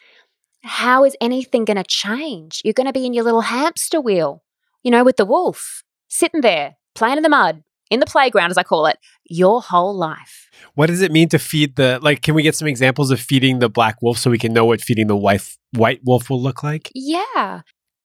how 0.65 1.03
is 1.03 1.15
anything 1.21 1.65
going 1.65 1.77
to 1.77 1.83
change? 1.87 2.61
You're 2.63 2.73
going 2.73 2.87
to 2.87 2.93
be 2.93 3.05
in 3.05 3.13
your 3.13 3.23
little 3.23 3.41
hamster 3.41 4.01
wheel, 4.01 4.43
you 4.83 4.91
know, 4.91 5.03
with 5.03 5.17
the 5.17 5.25
wolf, 5.25 5.83
sitting 6.09 6.41
there, 6.41 6.75
playing 6.95 7.17
in 7.17 7.23
the 7.23 7.29
mud, 7.29 7.63
in 7.91 7.99
the 7.99 8.05
playground, 8.05 8.51
as 8.51 8.57
I 8.57 8.63
call 8.63 8.87
it, 8.87 8.97
your 9.25 9.61
whole 9.61 9.95
life. 9.95 10.49
What 10.73 10.87
does 10.87 11.01
it 11.01 11.11
mean 11.11 11.29
to 11.29 11.39
feed 11.39 11.75
the 11.75 11.99
like? 12.01 12.21
Can 12.21 12.35
we 12.35 12.43
get 12.43 12.55
some 12.55 12.67
examples 12.67 13.11
of 13.11 13.19
feeding 13.19 13.59
the 13.59 13.69
black 13.69 14.01
wolf 14.01 14.17
so 14.17 14.31
we 14.31 14.39
can 14.39 14.53
know 14.53 14.65
what 14.65 14.81
feeding 14.81 15.07
the 15.07 15.15
white 15.15 15.47
white 15.73 16.01
wolf 16.03 16.29
will 16.29 16.41
look 16.41 16.63
like? 16.63 16.91
Yeah. 16.93 17.61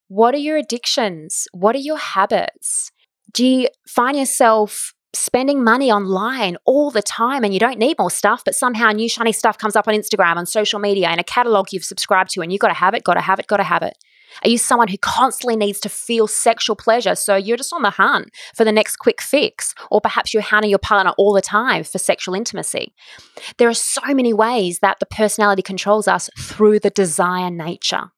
What 0.09 0.35
are 0.35 0.39
your 0.39 0.57
addictions? 0.57 1.47
What 1.53 1.75
are 1.77 1.81
your 1.81 1.99
habits? 1.99 2.91
Do 3.33 3.47
you 3.47 3.69
find 3.87 4.19
yourself 4.19 4.93
spending 5.13 5.65
money 5.65 5.91
online 5.91 6.57
all 6.65 6.91
the 6.91 7.03
time 7.03 7.45
and 7.45 7.53
you 7.53 7.61
don't 7.61 7.79
need 7.79 7.99
more 7.99 8.11
stuff, 8.11 8.43
but 8.45 8.55
somehow 8.55 8.91
new 8.91 9.09
shiny 9.09 9.33
stuff 9.33 9.59
comes 9.59 9.77
up 9.77 9.89
on 9.89 9.95
Instagram, 9.95 10.37
on 10.37 10.47
social 10.47 10.79
media, 10.79 11.11
in 11.13 11.19
a 11.19 11.25
catalog 11.25 11.73
you've 11.73 11.85
subscribed 11.85 12.31
to, 12.31 12.41
and 12.41 12.53
you've 12.53 12.61
got 12.61 12.69
to 12.69 12.75
have 12.75 12.95
it, 12.95 13.05
got 13.05 13.15
to 13.15 13.21
have 13.21 13.39
it, 13.39 13.47
got 13.47 13.57
to 13.59 13.65
have 13.65 13.83
it? 13.83 13.97
Are 14.45 14.49
you 14.49 14.59
someone 14.59 14.89
who 14.89 14.99
constantly 14.99 15.57
needs 15.57 15.81
to 15.81 15.89
feel 15.89 16.27
sexual 16.27 16.77
pleasure? 16.77 17.15
So 17.17 17.35
you're 17.35 17.57
just 17.57 17.73
on 17.73 17.83
the 17.83 17.91
hunt 17.91 18.31
for 18.55 18.65
the 18.65 18.73
next 18.73 18.97
quick 18.97 19.21
fix, 19.21 19.75
or 19.91 20.01
perhaps 20.01 20.33
you're 20.33 20.43
hounding 20.43 20.71
your 20.71 20.79
partner 20.79 21.13
all 21.19 21.33
the 21.33 21.43
time 21.43 21.85
for 21.85 21.99
sexual 21.99 22.35
intimacy. 22.35 22.95
There 23.59 23.69
are 23.69 23.75
so 23.75 24.03
many 24.07 24.33
ways 24.33 24.79
that 24.79 25.01
the 25.01 25.07
personality 25.07 25.63
controls 25.63 26.07
us 26.07 26.31
through 26.39 26.81
the 26.81 26.91
desire 26.91 27.51
nature. 27.51 28.13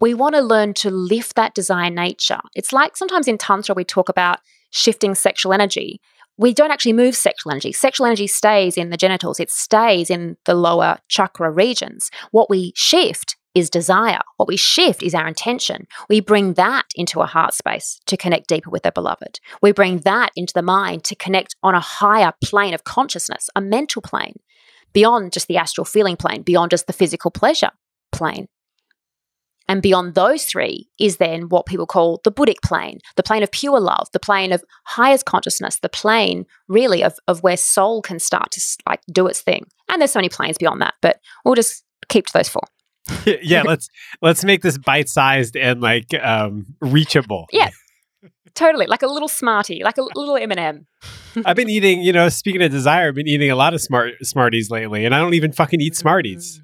We 0.00 0.12
want 0.14 0.34
to 0.34 0.42
learn 0.42 0.74
to 0.74 0.90
lift 0.90 1.36
that 1.36 1.54
desire 1.54 1.90
nature. 1.90 2.40
It's 2.54 2.72
like 2.72 2.96
sometimes 2.96 3.26
in 3.26 3.38
Tantra 3.38 3.74
we 3.74 3.84
talk 3.84 4.08
about 4.08 4.40
shifting 4.72 5.14
sexual 5.14 5.52
energy. 5.52 6.00
We 6.36 6.52
don't 6.52 6.70
actually 6.70 6.94
move 6.94 7.14
sexual 7.14 7.52
energy. 7.52 7.72
Sexual 7.72 8.06
energy 8.06 8.26
stays 8.26 8.76
in 8.76 8.90
the 8.90 8.96
genitals, 8.96 9.38
it 9.38 9.50
stays 9.50 10.10
in 10.10 10.36
the 10.44 10.54
lower 10.54 10.98
chakra 11.08 11.50
regions. 11.50 12.10
What 12.32 12.50
we 12.50 12.72
shift 12.74 13.36
is 13.54 13.68
desire. 13.70 14.20
What 14.38 14.48
we 14.48 14.56
shift 14.56 15.02
is 15.02 15.14
our 15.14 15.28
intention. 15.28 15.86
We 16.08 16.20
bring 16.20 16.54
that 16.54 16.84
into 16.94 17.20
a 17.20 17.26
heart 17.26 17.54
space 17.54 18.00
to 18.06 18.16
connect 18.16 18.48
deeper 18.48 18.70
with 18.70 18.82
the 18.82 18.92
beloved. 18.92 19.40
We 19.60 19.72
bring 19.72 19.98
that 20.00 20.30
into 20.34 20.54
the 20.54 20.62
mind 20.62 21.04
to 21.04 21.14
connect 21.14 21.54
on 21.62 21.74
a 21.74 21.80
higher 21.80 22.32
plane 22.42 22.74
of 22.74 22.84
consciousness, 22.84 23.50
a 23.54 23.60
mental 23.60 24.00
plane, 24.00 24.36
beyond 24.92 25.32
just 25.32 25.48
the 25.48 25.58
astral 25.58 25.84
feeling 25.84 26.16
plane, 26.16 26.42
beyond 26.42 26.70
just 26.70 26.86
the 26.86 26.92
physical 26.92 27.30
pleasure 27.30 27.70
plane. 28.10 28.48
And 29.72 29.80
beyond 29.80 30.14
those 30.14 30.44
three 30.44 30.90
is 31.00 31.16
then 31.16 31.48
what 31.48 31.64
people 31.64 31.86
call 31.86 32.20
the 32.24 32.30
Buddhic 32.30 32.60
plane, 32.62 32.98
the 33.16 33.22
plane 33.22 33.42
of 33.42 33.50
pure 33.50 33.80
love, 33.80 34.06
the 34.12 34.20
plane 34.20 34.52
of 34.52 34.62
highest 34.84 35.24
consciousness, 35.24 35.78
the 35.78 35.88
plane 35.88 36.44
really 36.68 37.02
of, 37.02 37.14
of 37.26 37.42
where 37.42 37.56
soul 37.56 38.02
can 38.02 38.18
start 38.18 38.50
to 38.50 38.60
like 38.86 39.00
do 39.10 39.26
its 39.26 39.40
thing. 39.40 39.64
And 39.88 39.98
there's 39.98 40.10
so 40.10 40.18
many 40.18 40.28
planes 40.28 40.58
beyond 40.58 40.82
that, 40.82 40.92
but 41.00 41.20
we'll 41.46 41.54
just 41.54 41.84
keep 42.10 42.26
to 42.26 42.32
those 42.34 42.50
four. 42.50 42.64
yeah, 43.42 43.62
let's 43.62 43.88
let's 44.20 44.44
make 44.44 44.60
this 44.60 44.76
bite-sized 44.76 45.56
and 45.56 45.80
like 45.80 46.12
um 46.22 46.66
reachable. 46.82 47.46
Yeah. 47.50 47.70
Totally, 48.54 48.84
like 48.84 49.00
a 49.00 49.06
little 49.06 49.26
smartie, 49.26 49.82
like 49.82 49.96
a 49.96 50.02
little 50.02 50.36
M&M. 50.36 50.86
I've 51.46 51.56
been 51.56 51.70
eating, 51.70 52.02
you 52.02 52.12
know, 52.12 52.28
speaking 52.28 52.60
of 52.60 52.70
desire, 52.70 53.08
I've 53.08 53.14
been 53.14 53.26
eating 53.26 53.50
a 53.50 53.56
lot 53.56 53.72
of 53.72 53.80
smart 53.80 54.12
Smarties 54.22 54.70
lately, 54.70 55.06
and 55.06 55.14
I 55.14 55.18
don't 55.18 55.32
even 55.32 55.50
fucking 55.50 55.80
eat 55.80 55.96
Smarties. 55.96 56.60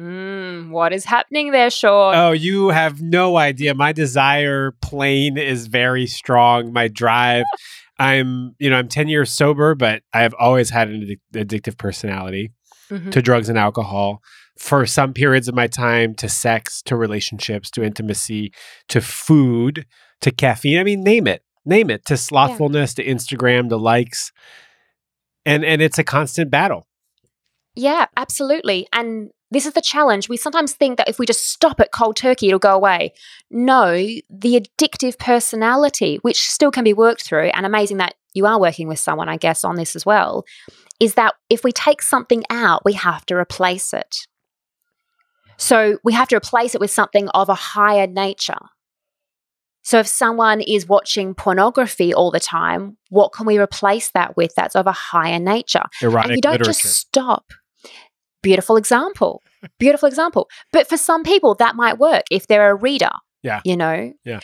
Mm, 0.00 0.70
what 0.70 0.94
is 0.94 1.04
happening 1.04 1.50
there, 1.52 1.68
Sean? 1.68 2.14
Oh, 2.14 2.32
you 2.32 2.70
have 2.70 3.02
no 3.02 3.36
idea. 3.36 3.74
My 3.74 3.92
desire 3.92 4.72
plane 4.80 5.36
is 5.36 5.66
very 5.66 6.06
strong. 6.06 6.72
My 6.72 6.88
drive. 6.88 7.44
I'm, 7.98 8.54
you 8.58 8.70
know, 8.70 8.76
I'm 8.76 8.88
10 8.88 9.08
years 9.08 9.30
sober, 9.30 9.74
but 9.74 10.02
I 10.14 10.22
have 10.22 10.34
always 10.38 10.70
had 10.70 10.88
an 10.88 11.16
addictive 11.34 11.76
personality 11.76 12.50
mm-hmm. 12.90 13.10
to 13.10 13.20
drugs 13.20 13.50
and 13.50 13.58
alcohol 13.58 14.22
for 14.58 14.86
some 14.86 15.12
periods 15.12 15.48
of 15.48 15.54
my 15.54 15.66
time 15.66 16.14
to 16.14 16.28
sex, 16.28 16.80
to 16.82 16.96
relationships, 16.96 17.70
to 17.72 17.82
intimacy, 17.82 18.54
to 18.88 19.02
food, 19.02 19.84
to 20.22 20.30
caffeine. 20.30 20.78
I 20.78 20.84
mean, 20.84 21.04
name 21.04 21.26
it, 21.26 21.42
name 21.66 21.90
it, 21.90 22.06
to 22.06 22.16
slothfulness, 22.16 22.96
yeah. 22.96 23.04
to 23.04 23.10
Instagram, 23.10 23.68
to 23.68 23.76
likes. 23.76 24.32
And 25.44 25.62
and 25.62 25.82
it's 25.82 25.98
a 25.98 26.04
constant 26.04 26.50
battle. 26.50 26.86
Yeah, 27.74 28.06
absolutely. 28.16 28.86
And 28.92 29.30
this 29.50 29.66
is 29.66 29.72
the 29.72 29.80
challenge. 29.80 30.28
We 30.28 30.36
sometimes 30.36 30.72
think 30.72 30.96
that 30.96 31.08
if 31.08 31.18
we 31.18 31.26
just 31.26 31.50
stop 31.50 31.80
it 31.80 31.90
cold 31.92 32.16
turkey, 32.16 32.48
it'll 32.48 32.58
go 32.58 32.74
away. 32.74 33.12
No, 33.50 33.94
the 33.94 34.60
addictive 34.60 35.18
personality, 35.18 36.18
which 36.22 36.48
still 36.48 36.70
can 36.70 36.84
be 36.84 36.92
worked 36.92 37.22
through, 37.22 37.50
and 37.54 37.66
amazing 37.66 37.96
that 37.96 38.14
you 38.32 38.46
are 38.46 38.60
working 38.60 38.86
with 38.86 38.98
someone, 39.00 39.28
I 39.28 39.36
guess, 39.36 39.64
on 39.64 39.76
this 39.76 39.96
as 39.96 40.06
well, 40.06 40.44
is 41.00 41.14
that 41.14 41.34
if 41.48 41.64
we 41.64 41.72
take 41.72 42.02
something 42.02 42.44
out, 42.48 42.84
we 42.84 42.92
have 42.92 43.26
to 43.26 43.34
replace 43.34 43.92
it. 43.92 44.26
So 45.56 45.98
we 46.04 46.12
have 46.12 46.28
to 46.28 46.36
replace 46.36 46.74
it 46.74 46.80
with 46.80 46.90
something 46.90 47.28
of 47.30 47.48
a 47.48 47.54
higher 47.54 48.06
nature. 48.06 48.58
So 49.82 49.98
if 49.98 50.06
someone 50.06 50.60
is 50.60 50.86
watching 50.86 51.34
pornography 51.34 52.14
all 52.14 52.30
the 52.30 52.40
time, 52.40 52.96
what 53.08 53.32
can 53.32 53.46
we 53.46 53.58
replace 53.58 54.10
that 54.12 54.36
with 54.36 54.54
that's 54.54 54.76
of 54.76 54.86
a 54.86 54.92
higher 54.92 55.38
nature? 55.38 55.82
Erotic 56.02 56.30
and 56.30 56.36
you 56.36 56.42
don't 56.42 56.52
literature. 56.52 56.72
just 56.72 56.94
stop. 56.94 57.52
Beautiful 58.42 58.76
example. 58.76 59.42
Beautiful 59.78 60.08
example. 60.08 60.48
But 60.72 60.88
for 60.88 60.96
some 60.96 61.22
people, 61.22 61.54
that 61.56 61.76
might 61.76 61.98
work 61.98 62.24
if 62.30 62.46
they're 62.46 62.70
a 62.70 62.74
reader. 62.74 63.10
Yeah. 63.42 63.60
You 63.64 63.76
know? 63.76 64.12
Yeah. 64.24 64.40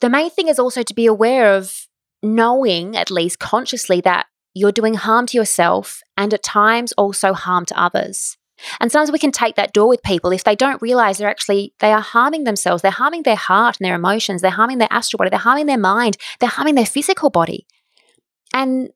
The 0.00 0.10
main 0.10 0.30
thing 0.30 0.48
is 0.48 0.58
also 0.58 0.82
to 0.82 0.94
be 0.94 1.06
aware 1.06 1.54
of 1.54 1.86
knowing, 2.22 2.96
at 2.96 3.10
least 3.10 3.38
consciously, 3.38 4.00
that 4.02 4.26
you're 4.54 4.72
doing 4.72 4.94
harm 4.94 5.26
to 5.26 5.38
yourself 5.38 6.02
and 6.16 6.34
at 6.34 6.42
times 6.42 6.92
also 6.92 7.32
harm 7.32 7.64
to 7.66 7.80
others. 7.80 8.36
And 8.80 8.90
sometimes 8.90 9.12
we 9.12 9.18
can 9.18 9.30
take 9.30 9.56
that 9.56 9.72
door 9.72 9.88
with 9.88 10.02
people 10.02 10.32
if 10.32 10.44
they 10.44 10.56
don't 10.56 10.82
realize 10.82 11.18
they're 11.18 11.28
actually 11.28 11.74
they 11.78 11.92
are 11.92 12.00
harming 12.00 12.44
themselves. 12.44 12.82
They're 12.82 12.90
harming 12.90 13.22
their 13.22 13.36
heart 13.36 13.76
and 13.78 13.86
their 13.86 13.94
emotions. 13.94 14.42
They're 14.42 14.50
harming 14.50 14.78
their 14.78 14.88
astral 14.90 15.18
body. 15.18 15.30
They're 15.30 15.38
harming 15.38 15.66
their 15.66 15.78
mind. 15.78 16.16
They're 16.40 16.48
harming 16.48 16.74
their 16.74 16.86
physical 16.86 17.30
body. 17.30 17.66
And 18.52 18.90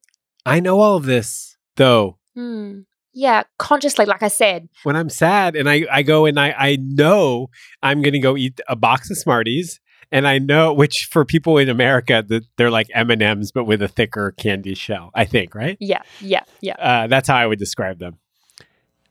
I 0.44 0.60
know 0.60 0.80
all 0.80 0.96
of 0.96 1.04
this 1.04 1.56
though. 1.76 2.18
hmm, 2.34 2.80
yeah, 3.12 3.42
consciously, 3.58 4.04
like 4.06 4.22
I 4.22 4.28
said, 4.28 4.68
When 4.84 4.96
I'm 4.96 5.08
sad 5.08 5.56
and 5.56 5.68
I, 5.68 5.86
I 5.90 6.02
go 6.02 6.24
and 6.26 6.38
I, 6.40 6.54
I 6.56 6.76
know 6.80 7.48
I'm 7.82 8.02
going 8.02 8.12
to 8.14 8.18
go 8.18 8.36
eat 8.36 8.60
a 8.68 8.76
box 8.76 9.10
of 9.10 9.18
Smarties 9.18 9.80
and 10.10 10.26
I 10.28 10.38
know 10.38 10.72
which 10.72 11.08
for 11.10 11.24
people 11.24 11.58
in 11.58 11.68
America 11.68 12.24
that 12.28 12.44
they're 12.56 12.70
like 12.70 12.88
M&Ms 12.94 13.52
but 13.52 13.64
with 13.64 13.80
a 13.82 13.88
thicker 13.88 14.32
candy 14.32 14.74
shell, 14.74 15.10
I 15.14 15.24
think, 15.24 15.54
right? 15.54 15.76
yeah, 15.80 16.02
yeah, 16.20 16.44
yeah. 16.60 16.74
Uh, 16.78 17.06
that's 17.06 17.28
how 17.28 17.36
I 17.36 17.46
would 17.46 17.58
describe 17.58 17.98
them. 17.98 18.18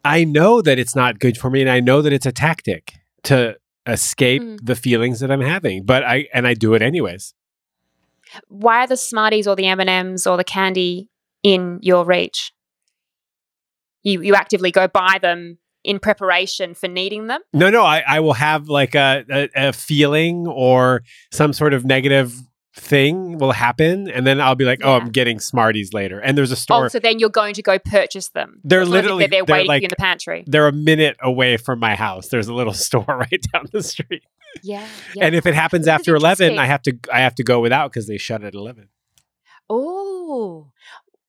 I 0.03 0.23
know 0.23 0.61
that 0.61 0.79
it's 0.79 0.95
not 0.95 1.19
good 1.19 1.37
for 1.37 1.49
me 1.49 1.61
and 1.61 1.69
I 1.69 1.79
know 1.79 2.01
that 2.01 2.11
it's 2.13 2.25
a 2.25 2.31
tactic 2.31 2.93
to 3.23 3.57
escape 3.87 4.41
Mm. 4.41 4.59
the 4.63 4.75
feelings 4.75 5.19
that 5.21 5.31
I'm 5.31 5.41
having, 5.41 5.83
but 5.85 6.03
I 6.03 6.27
and 6.33 6.45
I 6.47 6.53
do 6.53 6.73
it 6.75 6.81
anyways. 6.83 7.33
Why 8.47 8.83
are 8.83 8.87
the 8.87 8.95
Smarties 8.97 9.47
or 9.47 9.55
the 9.55 9.67
M 9.67 9.79
and 9.79 9.89
M's 9.89 10.25
or 10.25 10.37
the 10.37 10.43
candy 10.43 11.09
in 11.43 11.79
your 11.81 12.05
reach? 12.05 12.51
You 14.03 14.21
you 14.21 14.35
actively 14.35 14.71
go 14.71 14.87
buy 14.87 15.19
them 15.21 15.57
in 15.83 15.99
preparation 15.99 16.73
for 16.75 16.87
needing 16.87 17.27
them. 17.27 17.41
No, 17.53 17.69
no, 17.69 17.83
I, 17.83 18.03
I 18.07 18.19
will 18.19 18.33
have 18.33 18.69
like 18.69 18.93
a, 18.95 19.25
a, 19.29 19.49
a 19.69 19.73
feeling 19.73 20.45
or 20.47 21.01
some 21.31 21.53
sort 21.53 21.73
of 21.73 21.85
negative 21.85 22.35
thing 22.75 23.37
will 23.37 23.51
happen, 23.51 24.09
and 24.09 24.25
then 24.25 24.39
I'll 24.39 24.55
be 24.55 24.63
like, 24.63 24.79
oh, 24.83 24.93
I'm 24.93 25.09
getting 25.09 25.39
Smarties 25.39 25.91
later. 25.91 26.19
And 26.19 26.37
there's 26.37 26.51
a 26.51 26.53
oh, 26.53 26.55
store. 26.55 26.85
Oh, 26.85 26.87
so 26.87 26.99
then 26.99 27.19
you're 27.19 27.29
going 27.29 27.53
to 27.55 27.61
go 27.61 27.79
purchase 27.79 28.29
them. 28.29 28.61
They're 28.63 28.81
It's 28.81 28.89
not 28.89 28.97
as 28.97 29.03
literally- 29.03 29.27
they're, 29.27 29.43
they're 29.43 29.55
waiting 29.55 29.67
like- 29.67 29.83
in 29.83 29.89
the 29.89 29.95
pantry. 29.95 30.43
they're 30.47 30.67
a 30.67 30.71
minute 30.71 31.17
away 31.21 31.57
from 31.57 31.79
my 31.79 31.95
house. 31.95 32.27
There's 32.27 32.47
a 32.47 32.53
little 32.53 32.73
store 32.87 33.05
right 33.07 33.41
down 33.51 33.65
the 33.71 33.83
street. 33.83 34.23
Yeah, 34.63 34.85
yeah. 35.15 35.25
And 35.25 35.35
if 35.35 35.45
it 35.45 35.53
happens 35.55 35.85
This 35.85 35.93
after 35.93 36.15
11. 36.15 36.59
I 36.59 36.65
have 36.65 36.81
to 36.83 36.97
I 37.11 37.21
have 37.21 37.35
to 37.35 37.43
go 37.43 37.59
without 37.59 37.91
because 37.91 38.07
they 38.07 38.17
shut 38.17 38.43
at 38.43 38.53
11. 38.53 38.89
oh, 39.69 40.71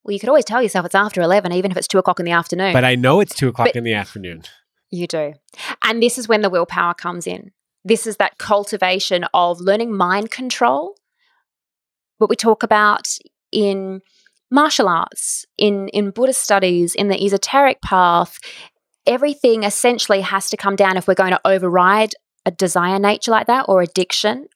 well, 0.04 0.12
you 0.12 0.21
could 0.21 0.28
always 0.28 0.44
tell 0.44 0.62
yourself 0.62 0.87
it's 0.87 0.94
after 0.94 1.21
eleven, 1.23 1.52
even 1.52 1.71
if 1.71 1.76
it's 1.76 1.88
two 1.88 1.99
o'clock 1.99 2.18
in 2.21 2.26
the 2.26 2.32
afternoon. 2.32 2.73
But 2.73 2.85
I 2.85 2.94
know 2.94 3.21
it's 3.21 3.35
two 3.35 3.49
o'clock 3.49 3.68
But- 3.68 3.76
in 3.76 3.85
the 3.85 3.94
afternoon. 3.94 4.42
You 4.90 5.06
do. 5.06 5.32
And 5.82 6.02
this 6.02 6.18
is 6.18 6.28
when 6.28 6.42
the 6.42 6.50
willpower 6.50 6.92
comes 6.92 7.26
in. 7.26 7.52
This 7.85 8.06
is 8.06 8.18
that 8.18 8.37
cultivation 8.38 9.25
of 9.32 9.59
learning 9.61 9.97
mind 9.97 10.30
control, 10.30 10.97
what 12.18 12.28
we 12.28 12.37
talk 12.37 12.62
about 12.62 13.09
in 13.50 14.02
martial 14.50 14.88
arts, 14.88 15.47
in, 15.56 15.88
in 15.88 16.11
Buddhist 16.11 16.42
studies, 16.42 16.94
in 16.94 17.09
the 17.09 17.25
esoteric 17.25 17.80
path. 17.80 18.38
Everything 19.06 19.62
essentially 19.64 20.21
has 20.21 20.50
to 20.50 20.56
come 20.56 20.76
down 20.76 20.97
if 20.99 21.09
we're 21.09 21.14
going 21.14 21.32
to 21.32 21.40
override 21.44 22.14
a 22.44 22.50
desire 22.50 22.99
nature 22.99 23.30
like 23.30 23.47
that 23.47 23.65
or 23.69 23.80
addiction. 23.82 24.47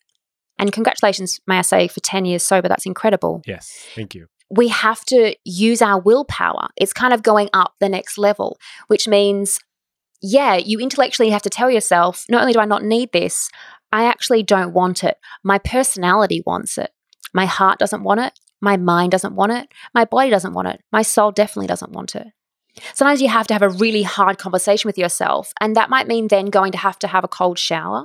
And 0.59 0.70
congratulations, 0.70 1.40
may 1.46 1.59
I 1.59 1.62
say, 1.62 1.88
for 1.88 2.00
10 2.00 2.26
years 2.26 2.42
sober. 2.42 2.68
That's 2.68 2.87
incredible 2.87 3.42
Yes, 3.46 3.72
thank 3.94 4.14
you. 4.14 4.26
We 4.50 4.68
have 4.68 5.04
to 5.06 5.35
use 5.44 5.82
our 5.82 6.00
willpower. 6.00 6.68
It's 6.76 6.92
kind 6.92 7.12
of 7.12 7.22
going 7.22 7.48
up 7.52 7.74
the 7.80 7.88
next 7.88 8.18
level, 8.18 8.59
which 8.87 9.09
means, 9.09 9.61
yeah, 10.22 10.56
you 10.56 10.78
intellectually 10.78 11.30
have 11.30 11.42
to 11.42 11.50
tell 11.50 11.70
yourself, 11.70 12.24
not 12.28 12.40
only 12.40 12.52
do 12.52 12.61
I 12.61 12.64
not 12.64 12.85
need 12.85 13.12
this, 13.12 13.50
I 13.92 14.04
actually 14.04 14.42
don't 14.42 14.72
want 14.72 15.04
it. 15.04 15.18
My 15.42 15.59
personality 15.59 16.42
wants 16.46 16.78
it. 16.78 16.90
My 17.32 17.46
heart 17.46 17.78
doesn't 17.78 18.02
want 18.02 18.20
it. 18.20 18.38
My 18.61 18.76
mind 18.76 19.12
doesn't 19.12 19.35
want 19.35 19.52
it. 19.52 19.68
My 19.94 20.04
body 20.04 20.30
doesn't 20.30 20.54
want 20.54 20.68
it. 20.68 20.80
My 20.92 21.02
soul 21.02 21.30
definitely 21.32 21.66
doesn't 21.66 21.92
want 21.92 22.14
it. 22.14 22.28
Sometimes 22.94 23.22
you 23.22 23.28
have 23.28 23.46
to 23.46 23.54
have 23.54 23.62
a 23.62 23.70
really 23.70 24.02
hard 24.02 24.38
conversation 24.38 24.88
with 24.88 24.98
yourself, 24.98 25.52
and 25.61 25.76
that 25.76 25.90
might 25.90 26.06
mean 26.06 26.28
then 26.28 26.46
going 26.46 26.72
to 26.72 26.78
have 26.78 26.98
to 27.00 27.09
have 27.09 27.24
a 27.24 27.28
cold 27.28 27.59
shower. 27.59 28.04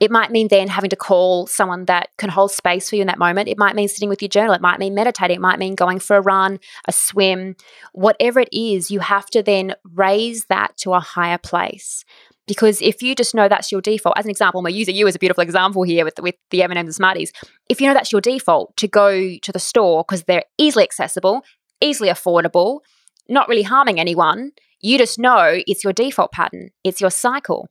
It 0.00 0.10
might 0.10 0.30
mean 0.30 0.48
then 0.48 0.68
having 0.68 0.90
to 0.90 0.96
call 0.96 1.46
someone 1.46 1.84
that 1.84 2.08
can 2.18 2.28
hold 2.28 2.50
space 2.50 2.90
for 2.90 2.96
you 2.96 3.02
in 3.02 3.06
that 3.06 3.18
moment. 3.18 3.48
It 3.48 3.58
might 3.58 3.76
mean 3.76 3.88
sitting 3.88 4.08
with 4.08 4.20
your 4.20 4.28
journal. 4.28 4.54
It 4.54 4.60
might 4.60 4.80
mean 4.80 4.94
meditating. 4.94 5.36
It 5.36 5.40
might 5.40 5.58
mean 5.58 5.74
going 5.74 6.00
for 6.00 6.16
a 6.16 6.20
run, 6.20 6.58
a 6.88 6.92
swim, 6.92 7.56
whatever 7.92 8.40
it 8.40 8.48
is, 8.52 8.90
you 8.90 9.00
have 9.00 9.26
to 9.30 9.42
then 9.42 9.74
raise 9.94 10.46
that 10.46 10.76
to 10.78 10.92
a 10.94 11.00
higher 11.00 11.38
place. 11.38 12.04
Because 12.48 12.82
if 12.82 13.02
you 13.02 13.14
just 13.14 13.34
know 13.34 13.48
that's 13.48 13.70
your 13.70 13.80
default, 13.80 14.18
as 14.18 14.24
an 14.24 14.30
example, 14.30 14.66
I'm 14.66 14.74
use 14.74 14.88
you 14.88 15.06
as 15.06 15.14
a 15.14 15.18
beautiful 15.18 15.42
example 15.42 15.84
here 15.84 16.04
with, 16.04 16.18
with 16.20 16.34
the 16.50 16.62
M&Ms 16.64 16.76
and 16.78 16.94
Smarties. 16.94 17.32
If 17.68 17.80
you 17.80 17.86
know 17.86 17.94
that's 17.94 18.10
your 18.10 18.20
default 18.20 18.76
to 18.78 18.88
go 18.88 19.36
to 19.36 19.52
the 19.52 19.60
store 19.60 20.04
because 20.06 20.24
they're 20.24 20.44
easily 20.58 20.82
accessible, 20.82 21.42
easily 21.80 22.08
affordable, 22.08 22.80
not 23.28 23.48
really 23.48 23.62
harming 23.62 24.00
anyone, 24.00 24.50
you 24.80 24.98
just 24.98 25.18
know 25.18 25.60
it's 25.66 25.84
your 25.84 25.92
default 25.92 26.32
pattern. 26.32 26.70
It's 26.82 27.00
your 27.00 27.10
cycle. 27.10 27.68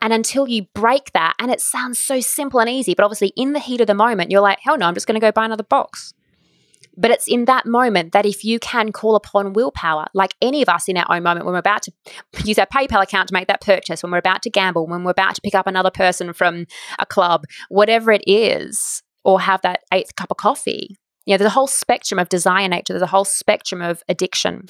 And 0.00 0.12
until 0.12 0.48
you 0.48 0.66
break 0.74 1.12
that, 1.12 1.34
and 1.38 1.50
it 1.50 1.60
sounds 1.60 1.98
so 1.98 2.20
simple 2.20 2.60
and 2.60 2.70
easy, 2.70 2.94
but 2.94 3.04
obviously 3.04 3.32
in 3.36 3.52
the 3.52 3.60
heat 3.60 3.80
of 3.80 3.86
the 3.86 3.94
moment, 3.94 4.30
you're 4.30 4.40
like, 4.40 4.58
hell 4.60 4.78
no, 4.78 4.86
I'm 4.86 4.94
just 4.94 5.06
going 5.06 5.20
to 5.20 5.24
go 5.24 5.32
buy 5.32 5.44
another 5.44 5.64
box. 5.64 6.14
But 6.96 7.12
it's 7.12 7.28
in 7.28 7.44
that 7.44 7.64
moment 7.64 8.12
that 8.12 8.26
if 8.26 8.44
you 8.44 8.58
can 8.58 8.90
call 8.90 9.14
upon 9.14 9.52
willpower, 9.52 10.06
like 10.14 10.34
any 10.42 10.62
of 10.62 10.68
us 10.68 10.88
in 10.88 10.96
our 10.96 11.06
own 11.08 11.22
moment, 11.22 11.46
when 11.46 11.52
we're 11.52 11.60
about 11.60 11.82
to 11.82 11.92
use 12.44 12.58
our 12.58 12.66
PayPal 12.66 13.02
account 13.02 13.28
to 13.28 13.34
make 13.34 13.46
that 13.46 13.60
purchase, 13.60 14.02
when 14.02 14.10
we're 14.10 14.18
about 14.18 14.42
to 14.42 14.50
gamble, 14.50 14.86
when 14.86 15.04
we're 15.04 15.12
about 15.12 15.36
to 15.36 15.40
pick 15.40 15.54
up 15.54 15.68
another 15.68 15.92
person 15.92 16.32
from 16.32 16.66
a 16.98 17.06
club, 17.06 17.44
whatever 17.68 18.10
it 18.10 18.22
is, 18.26 19.02
or 19.24 19.40
have 19.40 19.62
that 19.62 19.84
eighth 19.92 20.16
cup 20.16 20.32
of 20.32 20.38
coffee, 20.38 20.96
you 21.24 21.34
know, 21.34 21.38
there's 21.38 21.50
a 21.50 21.54
whole 21.54 21.68
spectrum 21.68 22.18
of 22.18 22.28
desire 22.28 22.68
nature, 22.68 22.92
there's 22.92 23.02
a 23.02 23.06
whole 23.06 23.24
spectrum 23.24 23.80
of 23.80 24.02
addiction. 24.08 24.66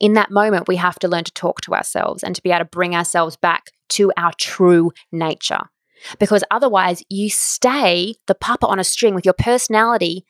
In 0.00 0.14
that 0.14 0.30
moment, 0.30 0.68
we 0.68 0.76
have 0.76 0.98
to 1.00 1.08
learn 1.08 1.24
to 1.24 1.32
talk 1.32 1.60
to 1.62 1.74
ourselves 1.74 2.22
and 2.22 2.34
to 2.34 2.42
be 2.42 2.50
able 2.50 2.60
to 2.60 2.64
bring 2.66 2.94
ourselves 2.94 3.36
back 3.36 3.70
to 3.90 4.12
our 4.16 4.32
true 4.38 4.90
nature. 5.10 5.70
Because 6.18 6.42
otherwise, 6.50 7.02
you 7.08 7.30
stay 7.30 8.16
the 8.26 8.34
puppet 8.34 8.68
on 8.68 8.78
a 8.78 8.84
string 8.84 9.14
with 9.14 9.24
your 9.24 9.34
personality 9.34 10.24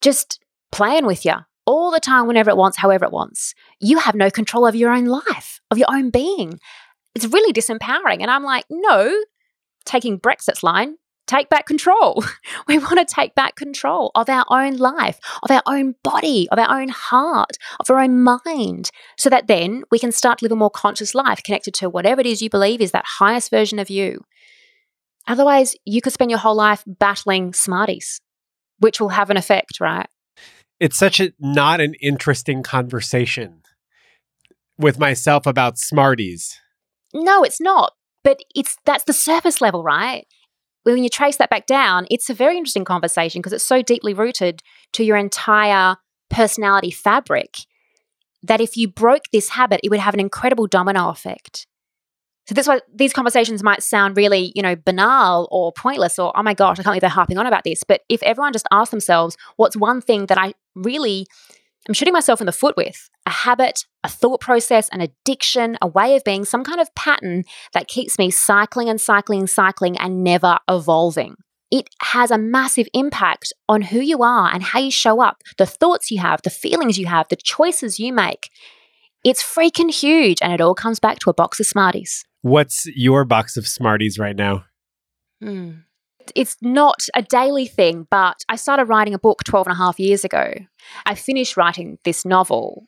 just 0.00 0.42
playing 0.72 1.06
with 1.06 1.24
you 1.24 1.34
all 1.66 1.90
the 1.90 2.00
time, 2.00 2.26
whenever 2.26 2.50
it 2.50 2.56
wants, 2.56 2.78
however 2.78 3.04
it 3.04 3.12
wants. 3.12 3.54
You 3.80 3.98
have 3.98 4.14
no 4.14 4.30
control 4.30 4.66
of 4.66 4.74
your 4.74 4.90
own 4.90 5.04
life, 5.04 5.60
of 5.70 5.78
your 5.78 5.88
own 5.90 6.10
being. 6.10 6.58
It's 7.14 7.26
really 7.26 7.52
disempowering. 7.52 8.22
And 8.22 8.30
I'm 8.30 8.42
like, 8.42 8.64
no, 8.70 9.12
taking 9.84 10.18
Brexit's 10.18 10.62
line, 10.62 10.96
take 11.30 11.48
back 11.48 11.66
control. 11.66 12.24
we 12.68 12.78
want 12.78 12.98
to 12.98 13.14
take 13.14 13.34
back 13.34 13.56
control 13.56 14.10
of 14.14 14.28
our 14.28 14.44
own 14.50 14.76
life, 14.76 15.18
of 15.42 15.50
our 15.50 15.62
own 15.66 15.94
body, 16.02 16.48
of 16.50 16.58
our 16.58 16.80
own 16.80 16.88
heart, 16.88 17.56
of 17.78 17.88
our 17.90 18.00
own 18.00 18.22
mind, 18.22 18.90
so 19.16 19.30
that 19.30 19.46
then 19.46 19.82
we 19.90 19.98
can 19.98 20.12
start 20.12 20.38
to 20.38 20.44
live 20.44 20.52
a 20.52 20.56
more 20.56 20.70
conscious 20.70 21.14
life 21.14 21.42
connected 21.44 21.74
to 21.74 21.88
whatever 21.88 22.20
it 22.20 22.26
is 22.26 22.42
you 22.42 22.50
believe 22.50 22.80
is 22.80 22.92
that 22.92 23.04
highest 23.18 23.50
version 23.50 23.78
of 23.78 23.90
you. 23.90 24.24
Otherwise, 25.26 25.76
you 25.84 26.00
could 26.00 26.12
spend 26.12 26.30
your 26.30 26.40
whole 26.40 26.56
life 26.56 26.82
battling 26.86 27.52
smarties, 27.52 28.20
which 28.78 29.00
will 29.00 29.10
have 29.10 29.30
an 29.30 29.36
effect, 29.36 29.80
right? 29.80 30.08
It's 30.80 30.98
such 30.98 31.20
a 31.20 31.32
not 31.38 31.80
an 31.80 31.94
interesting 32.00 32.62
conversation 32.62 33.62
with 34.78 34.98
myself 34.98 35.46
about 35.46 35.78
Smarties. 35.78 36.58
No, 37.12 37.44
it's 37.44 37.60
not. 37.60 37.92
But 38.24 38.40
it's 38.54 38.76
that's 38.84 39.04
the 39.04 39.12
surface 39.12 39.60
level, 39.60 39.82
right? 39.82 40.26
When 40.82 41.02
you 41.02 41.10
trace 41.10 41.36
that 41.36 41.50
back 41.50 41.66
down, 41.66 42.06
it's 42.10 42.30
a 42.30 42.34
very 42.34 42.56
interesting 42.56 42.84
conversation 42.84 43.40
because 43.40 43.52
it's 43.52 43.64
so 43.64 43.82
deeply 43.82 44.14
rooted 44.14 44.62
to 44.94 45.04
your 45.04 45.16
entire 45.16 45.96
personality 46.30 46.90
fabric 46.90 47.58
that 48.42 48.60
if 48.60 48.76
you 48.76 48.88
broke 48.88 49.24
this 49.32 49.50
habit, 49.50 49.80
it 49.84 49.90
would 49.90 50.00
have 50.00 50.14
an 50.14 50.20
incredible 50.20 50.66
domino 50.66 51.10
effect. 51.10 51.66
So 52.46 52.54
that's 52.54 52.66
why 52.66 52.80
these 52.92 53.12
conversations 53.12 53.62
might 53.62 53.82
sound 53.82 54.16
really, 54.16 54.52
you 54.56 54.62
know, 54.62 54.74
banal 54.74 55.46
or 55.52 55.72
pointless 55.72 56.18
or, 56.18 56.32
oh 56.36 56.42
my 56.42 56.54
gosh, 56.54 56.80
I 56.80 56.82
can't 56.82 56.86
believe 56.86 57.02
they're 57.02 57.10
harping 57.10 57.38
on 57.38 57.46
about 57.46 57.64
this. 57.64 57.84
But 57.84 58.00
if 58.08 58.22
everyone 58.22 58.52
just 58.52 58.66
asked 58.72 58.90
themselves, 58.90 59.36
what's 59.56 59.76
one 59.76 60.00
thing 60.00 60.26
that 60.26 60.38
I 60.38 60.54
really 60.74 61.26
I'm 61.90 61.94
shooting 61.94 62.14
myself 62.14 62.40
in 62.40 62.46
the 62.46 62.52
foot 62.52 62.76
with 62.76 63.10
a 63.26 63.30
habit, 63.30 63.84
a 64.04 64.08
thought 64.08 64.40
process, 64.40 64.88
an 64.90 65.00
addiction, 65.00 65.76
a 65.82 65.88
way 65.88 66.14
of 66.14 66.22
being, 66.22 66.44
some 66.44 66.62
kind 66.62 66.80
of 66.80 66.94
pattern 66.94 67.42
that 67.72 67.88
keeps 67.88 68.16
me 68.16 68.30
cycling 68.30 68.88
and 68.88 69.00
cycling 69.00 69.40
and 69.40 69.50
cycling 69.50 69.98
and 69.98 70.22
never 70.22 70.56
evolving. 70.68 71.34
It 71.68 71.88
has 72.00 72.30
a 72.30 72.38
massive 72.38 72.86
impact 72.94 73.52
on 73.68 73.82
who 73.82 73.98
you 73.98 74.22
are 74.22 74.54
and 74.54 74.62
how 74.62 74.78
you 74.78 74.92
show 74.92 75.20
up, 75.20 75.42
the 75.58 75.66
thoughts 75.66 76.12
you 76.12 76.20
have, 76.20 76.42
the 76.42 76.48
feelings 76.48 76.96
you 76.96 77.06
have, 77.06 77.26
the 77.28 77.34
choices 77.34 77.98
you 77.98 78.12
make. 78.12 78.50
It's 79.24 79.42
freaking 79.42 79.92
huge, 79.92 80.38
and 80.40 80.52
it 80.52 80.60
all 80.60 80.76
comes 80.76 81.00
back 81.00 81.18
to 81.18 81.30
a 81.30 81.34
box 81.34 81.58
of 81.58 81.66
Smarties. 81.66 82.24
What's 82.42 82.86
your 82.86 83.24
box 83.24 83.56
of 83.56 83.66
Smarties 83.66 84.16
right 84.16 84.36
now? 84.36 84.64
Hmm. 85.42 85.70
It's 86.34 86.56
not 86.60 87.06
a 87.14 87.22
daily 87.22 87.66
thing, 87.66 88.06
but 88.10 88.44
I 88.48 88.56
started 88.56 88.84
writing 88.84 89.14
a 89.14 89.18
book 89.18 89.44
12 89.44 89.66
and 89.66 89.74
a 89.74 89.76
half 89.76 89.98
years 89.98 90.24
ago. 90.24 90.54
I 91.06 91.14
finished 91.14 91.56
writing 91.56 91.98
this 92.04 92.24
novel 92.24 92.86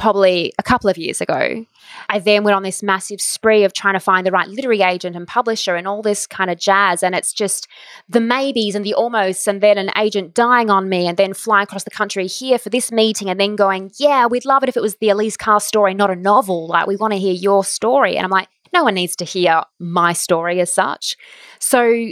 probably 0.00 0.50
a 0.58 0.62
couple 0.62 0.88
of 0.88 0.96
years 0.96 1.20
ago. 1.20 1.64
I 2.08 2.18
then 2.18 2.42
went 2.42 2.56
on 2.56 2.62
this 2.62 2.82
massive 2.82 3.20
spree 3.20 3.64
of 3.64 3.74
trying 3.74 3.94
to 3.94 4.00
find 4.00 4.26
the 4.26 4.32
right 4.32 4.48
literary 4.48 4.80
agent 4.80 5.14
and 5.14 5.28
publisher 5.28 5.76
and 5.76 5.86
all 5.86 6.00
this 6.00 6.26
kind 6.26 6.50
of 6.50 6.58
jazz. 6.58 7.02
And 7.02 7.14
it's 7.14 7.34
just 7.34 7.68
the 8.08 8.20
maybes 8.20 8.74
and 8.74 8.84
the 8.84 8.94
almosts, 8.94 9.46
and 9.46 9.60
then 9.60 9.76
an 9.76 9.90
agent 9.96 10.34
dying 10.34 10.70
on 10.70 10.88
me, 10.88 11.06
and 11.06 11.18
then 11.18 11.34
flying 11.34 11.64
across 11.64 11.84
the 11.84 11.90
country 11.90 12.26
here 12.26 12.58
for 12.58 12.70
this 12.70 12.90
meeting, 12.90 13.28
and 13.28 13.38
then 13.38 13.56
going, 13.56 13.92
Yeah, 13.98 14.26
we'd 14.26 14.46
love 14.46 14.62
it 14.62 14.70
if 14.70 14.76
it 14.76 14.82
was 14.82 14.96
the 14.96 15.10
Elise 15.10 15.36
Carr 15.36 15.60
story, 15.60 15.92
not 15.92 16.10
a 16.10 16.16
novel. 16.16 16.66
Like, 16.66 16.86
we 16.86 16.96
want 16.96 17.12
to 17.12 17.18
hear 17.18 17.34
your 17.34 17.62
story. 17.62 18.16
And 18.16 18.24
I'm 18.24 18.30
like, 18.30 18.48
No 18.72 18.84
one 18.84 18.94
needs 18.94 19.14
to 19.16 19.26
hear 19.26 19.62
my 19.78 20.14
story 20.14 20.60
as 20.60 20.72
such. 20.72 21.14
So, 21.58 22.08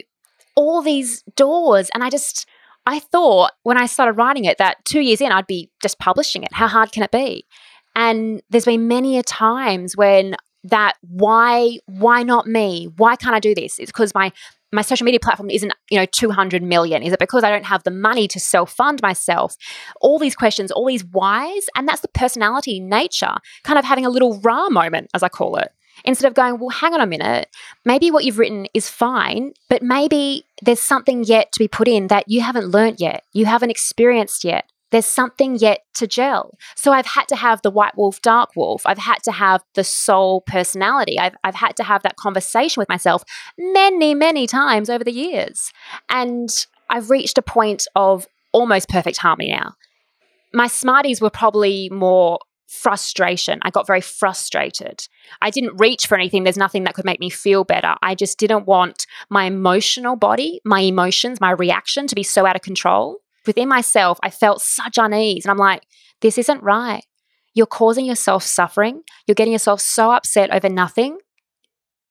all 0.59 0.83
these 0.83 1.23
doors, 1.37 1.89
and 1.95 2.03
I 2.03 2.11
just, 2.11 2.45
I 2.85 2.99
thought 2.99 3.53
when 3.63 3.79
I 3.79 3.87
started 3.87 4.15
writing 4.15 4.45
it 4.45 4.59
that 4.59 4.85
two 4.85 5.01
years 5.01 5.21
in, 5.21 5.31
I'd 5.31 5.47
be 5.47 5.71
just 5.81 6.01
publishing 6.01 6.43
it. 6.43 6.53
How 6.53 6.67
hard 6.67 6.91
can 6.91 7.05
it 7.05 7.13
be? 7.13 7.47
And 7.95 8.43
there's 8.51 8.65
been 8.65 8.89
many 8.89 9.19
a 9.19 9.23
times 9.23 9.97
when 9.97 10.35
that 10.65 10.95
why 11.03 11.79
why 11.87 12.25
not 12.25 12.49
me? 12.49 12.89
Why 12.97 13.15
can't 13.15 13.37
I 13.37 13.41
do 13.41 13.55
this? 13.55 13.79
It's 13.79 13.93
because 13.93 14.13
my 14.15 14.33
my 14.73 14.83
social 14.83 15.05
media 15.05 15.21
platform 15.21 15.49
isn't 15.49 15.73
you 15.91 15.99
know 15.99 16.07
200 16.07 16.63
million 16.63 17.03
is 17.03 17.11
it 17.15 17.19
because 17.19 17.43
i 17.43 17.49
don't 17.49 17.65
have 17.65 17.83
the 17.85 17.91
money 17.91 18.29
to 18.29 18.39
self 18.39 18.71
fund 18.71 19.01
myself 19.01 19.57
all 20.03 20.19
these 20.19 20.35
questions 20.35 20.71
all 20.71 20.85
these 20.85 21.07
whys 21.07 21.69
and 21.75 21.89
that's 21.89 22.03
the 22.03 22.09
personality 22.09 22.79
nature 22.79 23.35
kind 23.65 23.79
of 23.79 23.85
having 23.87 24.05
a 24.05 24.11
little 24.11 24.39
raw 24.41 24.69
moment 24.69 25.09
as 25.15 25.23
i 25.23 25.29
call 25.29 25.57
it 25.57 25.71
instead 26.05 26.29
of 26.29 26.35
going 26.35 26.59
well 26.59 26.69
hang 26.69 26.95
on 26.95 27.01
a 27.01 27.07
minute 27.07 27.49
maybe 27.85 28.11
what 28.11 28.25
you've 28.25 28.39
written 28.39 28.67
is 28.75 28.89
fine 28.89 29.53
but 29.69 29.83
maybe 29.83 30.45
there's 30.63 30.81
something 30.81 31.25
yet 31.25 31.51
to 31.53 31.59
be 31.59 31.69
put 31.69 31.89
in 31.89 32.09
that 32.09 32.25
you 32.29 32.41
haven't 32.41 32.69
learnt 32.69 33.01
yet 33.01 33.25
you 33.33 33.47
haven't 33.47 33.71
experienced 33.71 34.45
yet 34.45 34.65
there's 34.91 35.07
something 35.07 35.57
yet 35.57 35.81
to 35.95 36.07
gel. 36.07 36.57
So 36.75 36.93
I've 36.93 37.07
had 37.07 37.29
to 37.29 37.37
have 37.37 37.61
the 37.63 37.71
white 37.71 37.97
wolf, 37.97 38.23
dark 38.23 38.57
wolf. 38.57 38.83
I've 38.87 38.99
had 38.99 39.23
to 39.25 39.33
have 39.33 39.63
the 39.75 39.85
soul 39.85 40.41
personality. 40.43 41.19
I've, 41.19 41.35
I've 41.45 41.55
had 41.55 41.77
to 41.77 41.85
have 41.85 42.03
that 42.05 42.17
conversation 42.17 42.81
with 42.81 42.89
myself 42.89 43.23
many, 43.59 44.15
many 44.15 44.47
times 44.47 44.89
over 44.89 45.05
the 45.05 45.13
years. 45.13 45.73
And 46.09 46.49
I've 46.89 47.11
reached 47.11 47.37
a 47.37 47.43
point 47.43 47.87
of 47.95 48.27
almost 48.53 48.89
perfect 48.89 49.19
harmony 49.19 49.51
now. 49.51 49.75
My 50.55 50.67
Smarties 50.67 51.21
were 51.21 51.31
probably 51.31 51.91
more 51.91 52.39
frustration. 52.69 53.59
I 53.63 53.71
got 53.71 53.87
very 53.87 54.01
frustrated. 54.01 55.07
I 55.43 55.51
didn't 55.51 55.81
reach 55.81 56.07
for 56.07 56.15
anything. 56.15 56.45
There's 56.45 56.57
nothing 56.57 56.85
that 56.85 56.95
could 56.95 57.05
make 57.05 57.19
me 57.19 57.31
feel 57.31 57.65
better. 57.65 57.95
I 58.03 58.15
just 58.15 58.39
didn't 58.39 58.67
want 58.67 59.07
my 59.31 59.45
emotional 59.45 60.17
body, 60.17 60.61
my 60.65 60.81
emotions, 60.81 61.41
my 61.41 61.51
reaction 61.51 62.07
to 62.07 62.15
be 62.15 62.23
so 62.23 62.47
out 62.47 62.57
of 62.57 62.63
control 62.63 63.21
within 63.49 63.69
myself, 63.69 64.21
I 64.23 64.31
felt 64.31 64.63
such 64.63 64.97
unease. 64.97 65.45
And 65.45 65.51
I'm 65.51 65.59
like, 65.59 65.83
this 66.21 66.39
isn't 66.39 66.63
right. 66.63 67.05
You're 67.55 67.67
causing 67.67 68.05
yourself 68.05 68.45
suffering. 68.45 69.03
You're 69.27 69.35
getting 69.35 69.53
yourself 69.53 69.81
so 69.81 70.13
upset 70.13 70.51
over 70.55 70.69
nothing. 70.69 71.19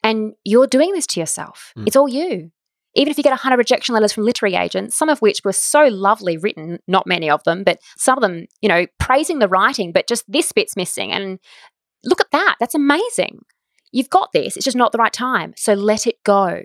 And 0.04 0.34
you're 0.44 0.68
doing 0.68 0.92
this 0.92 1.08
to 1.08 1.22
yourself. 1.22 1.72
Mm. 1.78 1.88
It's 1.88 1.96
all 1.96 2.10
you. 2.10 2.52
Even 2.98 3.12
if 3.12 3.18
you 3.18 3.24
get 3.24 3.30
100 3.30 3.58
rejection 3.58 3.94
letters 3.94 4.12
from 4.12 4.26
literary 4.26 4.56
agents, 4.56 4.98
some 4.98 5.08
of 5.08 5.20
which 5.20 5.42
were 5.46 5.54
so 5.54 5.86
lovely 5.86 6.36
written, 6.36 6.80
not 6.88 7.06
many 7.06 7.30
of 7.30 7.44
them, 7.44 7.64
but 7.64 7.80
some 7.96 8.18
of 8.18 8.24
them, 8.24 8.48
you 8.60 8.68
know, 8.68 8.88
praising 9.00 9.38
the 9.38 9.48
writing, 9.48 9.92
but 9.92 10.08
just 10.08 10.26
this 10.28 10.52
bit's 10.52 10.76
missing. 10.76 11.12
And 11.12 11.38
look 12.04 12.20
at 12.20 12.32
that. 12.32 12.56
That's 12.60 12.74
amazing. 12.74 13.46
You've 13.92 14.10
got 14.10 14.32
this. 14.34 14.58
It's 14.58 14.66
just 14.66 14.76
not 14.76 14.92
the 14.92 14.98
right 14.98 15.14
time. 15.14 15.54
So 15.56 15.74
let 15.74 16.08
it 16.08 16.24
go 16.24 16.64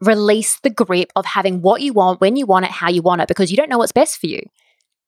release 0.00 0.58
the 0.58 0.70
grip 0.70 1.12
of 1.14 1.24
having 1.24 1.62
what 1.62 1.82
you 1.82 1.92
want, 1.92 2.20
when 2.20 2.34
you 2.34 2.46
want 2.46 2.64
it, 2.64 2.72
how 2.72 2.90
you 2.90 3.00
want 3.00 3.20
it, 3.20 3.28
because 3.28 3.52
you 3.52 3.56
don't 3.56 3.70
know 3.70 3.78
what's 3.78 3.92
best 3.92 4.18
for 4.18 4.26
you. 4.26 4.40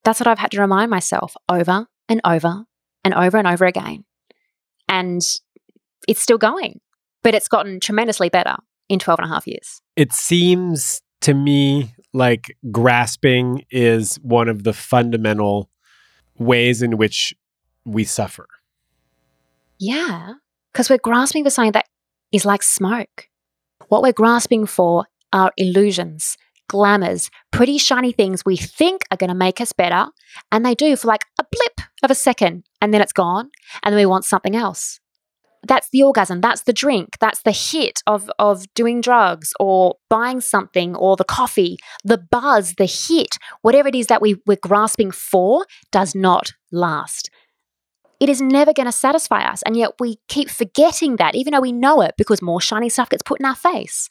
That's 0.05 0.21
what 0.21 0.27
I've 0.27 0.39
had 0.39 0.51
to 0.51 0.61
remind 0.61 0.89
myself 0.89 1.35
over 1.49 1.87
and 2.07 2.21
over 2.23 2.63
and 3.03 3.13
over 3.13 3.37
and 3.37 3.47
over 3.47 3.65
again. 3.65 4.05
And 4.87 5.21
it's 6.07 6.21
still 6.21 6.37
going, 6.37 6.79
but 7.21 7.35
it's 7.35 7.49
gotten 7.49 7.81
tremendously 7.81 8.29
better 8.29 8.55
in 8.89 8.99
12 8.99 9.19
and 9.19 9.29
a 9.29 9.33
half 9.33 9.47
years. 9.47 9.81
It 9.95 10.13
seems 10.13 11.01
to 11.21 11.33
me 11.33 11.93
like 12.13 12.55
grasping 12.71 13.63
is 13.69 14.15
one 14.21 14.47
of 14.47 14.63
the 14.63 14.73
fundamental 14.73 15.69
ways 16.37 16.81
in 16.81 16.97
which 16.97 17.33
we 17.85 18.03
suffer. 18.03 18.47
Yeah, 19.79 20.33
because 20.71 20.89
we're 20.89 20.97
grasping 20.97 21.43
for 21.43 21.49
something 21.49 21.73
that 21.73 21.87
is 22.31 22.45
like 22.45 22.63
smoke. 22.63 23.27
What 23.89 24.01
we're 24.01 24.13
grasping 24.13 24.65
for 24.65 25.05
are 25.31 25.51
illusions, 25.57 26.37
glamours, 26.67 27.29
pretty 27.51 27.77
shiny 27.77 28.11
things 28.11 28.43
we 28.45 28.57
think 28.57 29.03
are 29.11 29.17
going 29.17 29.29
to 29.29 29.35
make 29.35 29.61
us 29.61 29.71
better, 29.71 30.07
and 30.51 30.65
they 30.65 30.75
do 30.75 30.95
for 30.95 31.07
like 31.07 31.25
a 31.39 31.45
blip 31.51 31.87
of 32.03 32.11
a 32.11 32.15
second, 32.15 32.63
and 32.81 32.93
then 32.93 33.01
it's 33.01 33.13
gone, 33.13 33.49
and 33.83 33.93
then 33.93 33.99
we 33.99 34.05
want 34.05 34.25
something 34.25 34.55
else. 34.55 34.99
That's 35.67 35.89
the 35.89 36.03
orgasm, 36.03 36.41
that's 36.41 36.63
the 36.63 36.73
drink, 36.73 37.17
that's 37.19 37.41
the 37.41 37.51
hit 37.51 38.01
of, 38.07 38.29
of 38.39 38.65
doing 38.73 39.01
drugs 39.01 39.53
or 39.59 39.95
buying 40.09 40.41
something 40.41 40.95
or 40.95 41.15
the 41.15 41.23
coffee, 41.23 41.77
the 42.03 42.17
buzz, 42.17 42.75
the 42.77 42.85
hit, 42.85 43.37
whatever 43.61 43.87
it 43.89 43.95
is 43.95 44.07
that 44.07 44.21
we, 44.21 44.37
we're 44.45 44.57
grasping 44.61 45.11
for 45.11 45.65
does 45.91 46.15
not 46.15 46.53
last 46.71 47.29
it 48.19 48.29
is 48.29 48.41
never 48.41 48.73
going 48.73 48.85
to 48.85 48.91
satisfy 48.91 49.43
us. 49.43 49.61
And 49.63 49.77
yet 49.77 49.91
we 49.99 50.17
keep 50.27 50.49
forgetting 50.49 51.17
that, 51.17 51.35
even 51.35 51.51
though 51.51 51.61
we 51.61 51.71
know 51.71 52.01
it, 52.01 52.15
because 52.17 52.41
more 52.41 52.61
shiny 52.61 52.89
stuff 52.89 53.09
gets 53.09 53.23
put 53.23 53.39
in 53.39 53.45
our 53.45 53.55
face. 53.55 54.09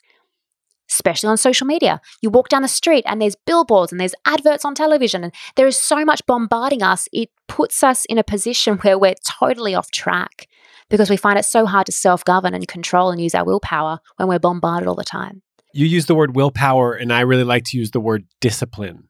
Especially 0.89 1.27
on 1.27 1.37
social 1.37 1.67
media. 1.67 1.99
You 2.21 2.29
walk 2.29 2.47
down 2.47 2.61
the 2.61 2.69
street 2.69 3.03
and 3.07 3.21
there's 3.21 3.35
billboards 3.35 3.91
and 3.91 3.99
there's 3.99 4.15
adverts 4.25 4.63
on 4.63 4.73
television, 4.73 5.23
and 5.23 5.33
there 5.55 5.67
is 5.67 5.77
so 5.77 6.05
much 6.05 6.25
bombarding 6.25 6.81
us. 6.81 7.09
It 7.11 7.29
puts 7.49 7.83
us 7.83 8.05
in 8.05 8.17
a 8.17 8.23
position 8.23 8.77
where 8.77 8.97
we're 8.97 9.15
totally 9.39 9.75
off 9.75 9.91
track 9.91 10.47
because 10.89 11.09
we 11.09 11.17
find 11.17 11.37
it 11.37 11.45
so 11.45 11.65
hard 11.65 11.85
to 11.87 11.91
self 11.91 12.23
govern 12.23 12.53
and 12.53 12.67
control 12.67 13.11
and 13.11 13.21
use 13.21 13.35
our 13.35 13.45
willpower 13.45 13.99
when 14.17 14.27
we're 14.27 14.39
bombarded 14.39 14.87
all 14.87 14.95
the 14.95 15.03
time. 15.03 15.41
You 15.73 15.85
use 15.85 16.05
the 16.05 16.15
word 16.15 16.35
willpower, 16.35 16.93
and 16.93 17.13
I 17.13 17.21
really 17.21 17.43
like 17.43 17.63
to 17.65 17.77
use 17.77 17.91
the 17.91 17.99
word 17.99 18.25
discipline. 18.41 19.09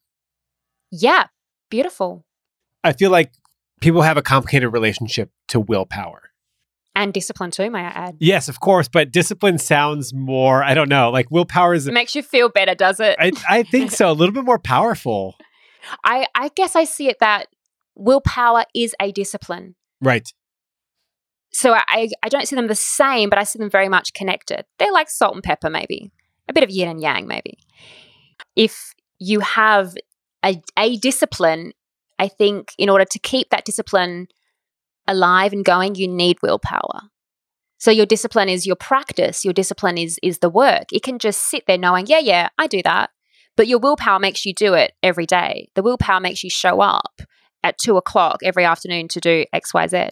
Yeah, 0.91 1.27
beautiful. 1.69 2.25
I 2.83 2.93
feel 2.93 3.11
like 3.11 3.31
people 3.81 4.01
have 4.01 4.17
a 4.17 4.21
complicated 4.21 4.73
relationship 4.73 5.31
to 5.49 5.59
willpower 5.59 6.27
and 6.97 7.13
discipline 7.13 7.51
too 7.51 7.69
may 7.69 7.79
i 7.79 7.89
add 7.89 8.17
yes 8.19 8.49
of 8.49 8.59
course 8.59 8.87
but 8.87 9.11
discipline 9.11 9.57
sounds 9.57 10.13
more 10.13 10.63
i 10.63 10.73
don't 10.73 10.89
know 10.89 11.09
like 11.09 11.29
willpower 11.29 11.73
is 11.73 11.87
it 11.87 11.93
makes 11.93 12.15
you 12.15 12.23
feel 12.23 12.49
better 12.49 12.73
does 12.73 12.99
it 12.99 13.15
I, 13.19 13.31
I 13.47 13.63
think 13.63 13.91
so 13.91 14.11
a 14.11 14.13
little 14.13 14.33
bit 14.33 14.43
more 14.43 14.59
powerful 14.59 15.35
i 16.03 16.25
i 16.35 16.49
guess 16.55 16.75
i 16.75 16.83
see 16.83 17.07
it 17.07 17.17
that 17.19 17.47
willpower 17.95 18.65
is 18.75 18.95
a 18.99 19.11
discipline 19.11 19.75
right 20.01 20.33
so 21.51 21.73
I, 21.73 22.09
I 22.23 22.29
don't 22.29 22.47
see 22.47 22.55
them 22.55 22.67
the 22.67 22.75
same 22.75 23.29
but 23.29 23.39
i 23.39 23.43
see 23.43 23.59
them 23.59 23.69
very 23.69 23.89
much 23.89 24.13
connected 24.13 24.65
they're 24.79 24.91
like 24.91 25.09
salt 25.09 25.35
and 25.35 25.43
pepper 25.43 25.69
maybe 25.69 26.11
a 26.47 26.53
bit 26.53 26.63
of 26.63 26.69
yin 26.69 26.89
and 26.89 27.01
yang 27.01 27.27
maybe 27.27 27.57
if 28.55 28.93
you 29.19 29.39
have 29.39 29.95
a, 30.45 30.61
a 30.77 30.97
discipline 30.97 31.73
I 32.19 32.27
think 32.27 32.73
in 32.77 32.89
order 32.89 33.05
to 33.05 33.19
keep 33.19 33.49
that 33.49 33.65
discipline 33.65 34.27
alive 35.07 35.53
and 35.53 35.63
going, 35.63 35.95
you 35.95 36.07
need 36.07 36.37
willpower. 36.41 37.01
So 37.77 37.91
your 37.91 38.05
discipline 38.05 38.49
is 38.49 38.65
your 38.65 38.75
practice, 38.75 39.45
your 39.45 39.53
discipline 39.53 39.97
is 39.97 40.19
is 40.23 40.39
the 40.39 40.49
work. 40.49 40.85
It 40.91 41.03
can 41.03 41.19
just 41.19 41.43
sit 41.43 41.65
there 41.67 41.77
knowing, 41.77 42.07
yeah, 42.07 42.19
yeah, 42.19 42.49
I 42.57 42.67
do 42.67 42.81
that. 42.83 43.11
But 43.55 43.67
your 43.67 43.79
willpower 43.79 44.19
makes 44.19 44.45
you 44.45 44.53
do 44.53 44.73
it 44.73 44.93
every 45.03 45.25
day. 45.25 45.69
The 45.75 45.83
willpower 45.83 46.19
makes 46.19 46.43
you 46.43 46.49
show 46.49 46.81
up 46.81 47.21
at 47.63 47.77
two 47.77 47.97
o'clock 47.97 48.39
every 48.43 48.65
afternoon 48.65 49.07
to 49.09 49.19
do 49.19 49.45
XYZ. 49.53 50.11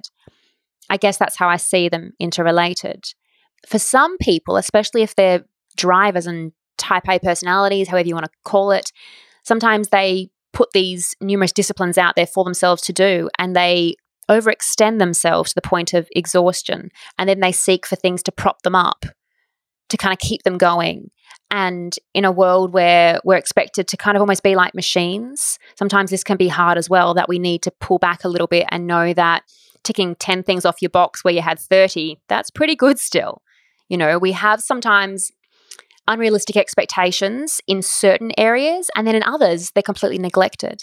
I 0.90 0.98
guess 0.98 1.18
that's 1.18 1.38
how 1.38 1.50
I 1.50 1.58
see 1.58 1.90
them 1.90 2.14
interrelated. 2.20 3.06
For 3.68 3.80
some 3.80 4.18
people, 4.18 4.58
especially 4.58 5.02
if 5.02 5.16
they're 5.16 5.44
drivers 5.76 6.28
and 6.28 6.52
type 6.78 7.08
A 7.10 7.20
personalities, 7.20 7.88
however 7.88 8.08
you 8.08 8.16
want 8.16 8.26
to 8.26 8.32
call 8.44 8.72
it, 8.72 8.92
sometimes 9.44 9.90
they 9.90 10.30
put 10.54 10.72
these 10.72 11.16
numerous 11.22 11.52
disciplines 11.52 11.98
out 11.98 12.16
there 12.16 12.28
for 12.28 12.44
themselves 12.44 12.82
to 12.84 12.94
do 12.94 13.30
and 13.38 13.56
they 13.56 13.96
overextend 14.30 15.00
themselves 15.00 15.52
to 15.52 15.56
the 15.56 15.62
point 15.62 15.94
of 15.94 16.08
exhaustion 16.16 16.90
and 17.20 17.30
then 17.30 17.42
they 17.42 17.52
seek 17.52 17.86
for 17.86 17.96
things 17.96 18.24
to 18.24 18.32
prop 18.32 18.62
them 18.64 18.76
up 18.76 19.06
to 19.90 19.98
kind 19.98 20.14
of 20.14 20.20
keep 20.20 20.44
them 20.44 20.58
going. 20.58 21.12
And 21.52 21.96
in 22.14 22.26
a 22.26 22.32
world 22.32 22.74
where 22.74 23.20
we're 23.24 23.38
expected 23.38 23.88
to 23.90 23.98
kind 23.98 24.18
of 24.18 24.22
almost 24.22 24.42
be 24.42 24.56
like 24.56 24.74
machines, 24.74 25.60
sometimes 25.78 26.10
this 26.10 26.24
can 26.24 26.38
be 26.38 26.48
hard 26.48 26.78
as 26.78 26.90
well, 26.90 27.14
that 27.14 27.30
we 27.30 27.38
need 27.38 27.62
to 27.64 27.72
pull 27.80 28.00
back 28.00 28.24
a 28.24 28.30
little 28.30 28.48
bit 28.48 28.66
and 28.70 28.88
know 28.88 29.14
that 29.14 29.44
ticking 29.86 30.16
10 30.16 30.44
things 30.44 30.66
off 30.66 30.82
your 30.82 30.90
box 30.90 31.24
where 31.24 31.34
you 31.34 31.42
had 31.42 31.60
30, 31.60 32.20
that's 32.28 32.52
pretty 32.52 32.76
good 32.76 33.00
still. 33.00 33.42
You 33.88 33.98
know, 33.98 34.18
we 34.18 34.34
have 34.34 34.62
sometimes 34.62 35.32
unrealistic 36.08 36.58
expectations 36.58 37.62
in 37.68 37.82
certain 37.82 38.32
areas, 38.38 38.90
and 38.96 39.08
then 39.08 39.16
in 39.16 39.24
others, 39.24 39.72
they're 39.72 39.84
completely 39.84 40.18
neglected. 40.18 40.82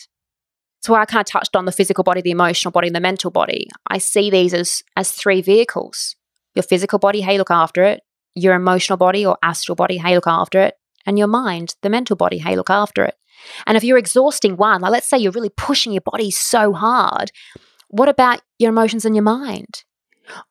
So 0.80 0.94
I 0.94 1.04
kind 1.04 1.20
of 1.20 1.26
touched 1.26 1.54
on 1.54 1.64
the 1.64 1.72
physical 1.72 2.02
body, 2.02 2.22
the 2.22 2.32
emotional 2.32 2.72
body, 2.72 2.88
and 2.88 2.96
the 2.96 3.00
mental 3.00 3.30
body. 3.30 3.68
I 3.88 3.98
see 3.98 4.30
these 4.30 4.52
as 4.52 4.82
as 4.96 5.12
three 5.12 5.42
vehicles. 5.42 6.16
Your 6.54 6.64
physical 6.64 6.98
body, 6.98 7.20
hey, 7.20 7.38
look 7.38 7.50
after 7.50 7.84
it, 7.84 8.02
your 8.34 8.54
emotional 8.54 8.96
body 8.96 9.24
or 9.24 9.38
astral 9.42 9.76
body, 9.76 9.98
hey, 9.98 10.14
look 10.14 10.26
after 10.26 10.60
it, 10.60 10.74
and 11.06 11.18
your 11.18 11.28
mind, 11.28 11.76
the 11.82 11.90
mental 11.90 12.16
body, 12.16 12.38
hey, 12.38 12.56
look 12.56 12.70
after 12.70 13.04
it. 13.04 13.14
And 13.66 13.76
if 13.76 13.84
you're 13.84 13.98
exhausting 13.98 14.56
one, 14.56 14.80
like 14.80 14.92
let's 14.92 15.08
say 15.08 15.18
you're 15.18 15.32
really 15.32 15.50
pushing 15.56 15.92
your 15.92 16.02
body 16.02 16.30
so 16.30 16.72
hard, 16.72 17.30
what 17.92 18.08
about 18.08 18.40
your 18.58 18.70
emotions 18.70 19.04
and 19.04 19.14
your 19.14 19.22
mind? 19.22 19.84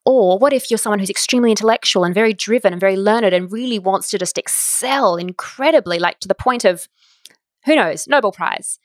Or 0.06 0.38
what 0.38 0.54
if 0.54 0.70
you're 0.70 0.78
someone 0.78 1.00
who's 1.00 1.10
extremely 1.10 1.50
intellectual 1.50 2.04
and 2.04 2.14
very 2.14 2.34
driven 2.34 2.72
and 2.72 2.80
very 2.80 2.96
learned 2.96 3.26
and 3.26 3.52
really 3.52 3.80
wants 3.80 4.10
to 4.12 4.20
just 4.20 4.38
excel 4.38 5.16
incredibly, 5.16 5.98
like 5.98 6.20
to 6.20 6.28
the 6.28 6.36
point 6.36 6.66
of, 6.66 6.88
who 7.66 7.76
knows, 7.76 8.08
Nobel 8.08 8.32
Prize? 8.32 8.80